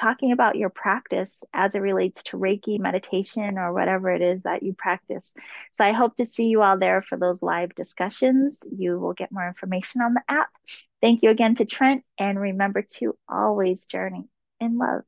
talking 0.00 0.32
about 0.32 0.56
your 0.56 0.70
practice 0.70 1.44
as 1.52 1.74
it 1.74 1.80
relates 1.80 2.22
to 2.24 2.38
Reiki, 2.38 2.80
meditation, 2.80 3.58
or 3.58 3.72
whatever 3.72 4.10
it 4.10 4.22
is 4.22 4.42
that 4.42 4.62
you 4.62 4.72
practice. 4.72 5.32
So 5.72 5.84
I 5.84 5.92
hope 5.92 6.16
to 6.16 6.24
see 6.24 6.46
you 6.46 6.62
all 6.62 6.78
there 6.78 7.02
for 7.02 7.18
those 7.18 7.42
live 7.42 7.74
discussions. 7.74 8.62
You 8.70 8.98
will 8.98 9.12
get 9.12 9.32
more 9.32 9.46
information 9.46 10.00
on 10.00 10.14
the 10.14 10.22
app. 10.28 10.48
Thank 11.02 11.22
you 11.22 11.30
again 11.30 11.54
to 11.56 11.64
Trent, 11.64 12.04
and 12.18 12.40
remember 12.40 12.82
to 12.96 13.16
always 13.28 13.86
journey 13.86 14.28
in 14.58 14.78
love. 14.78 15.02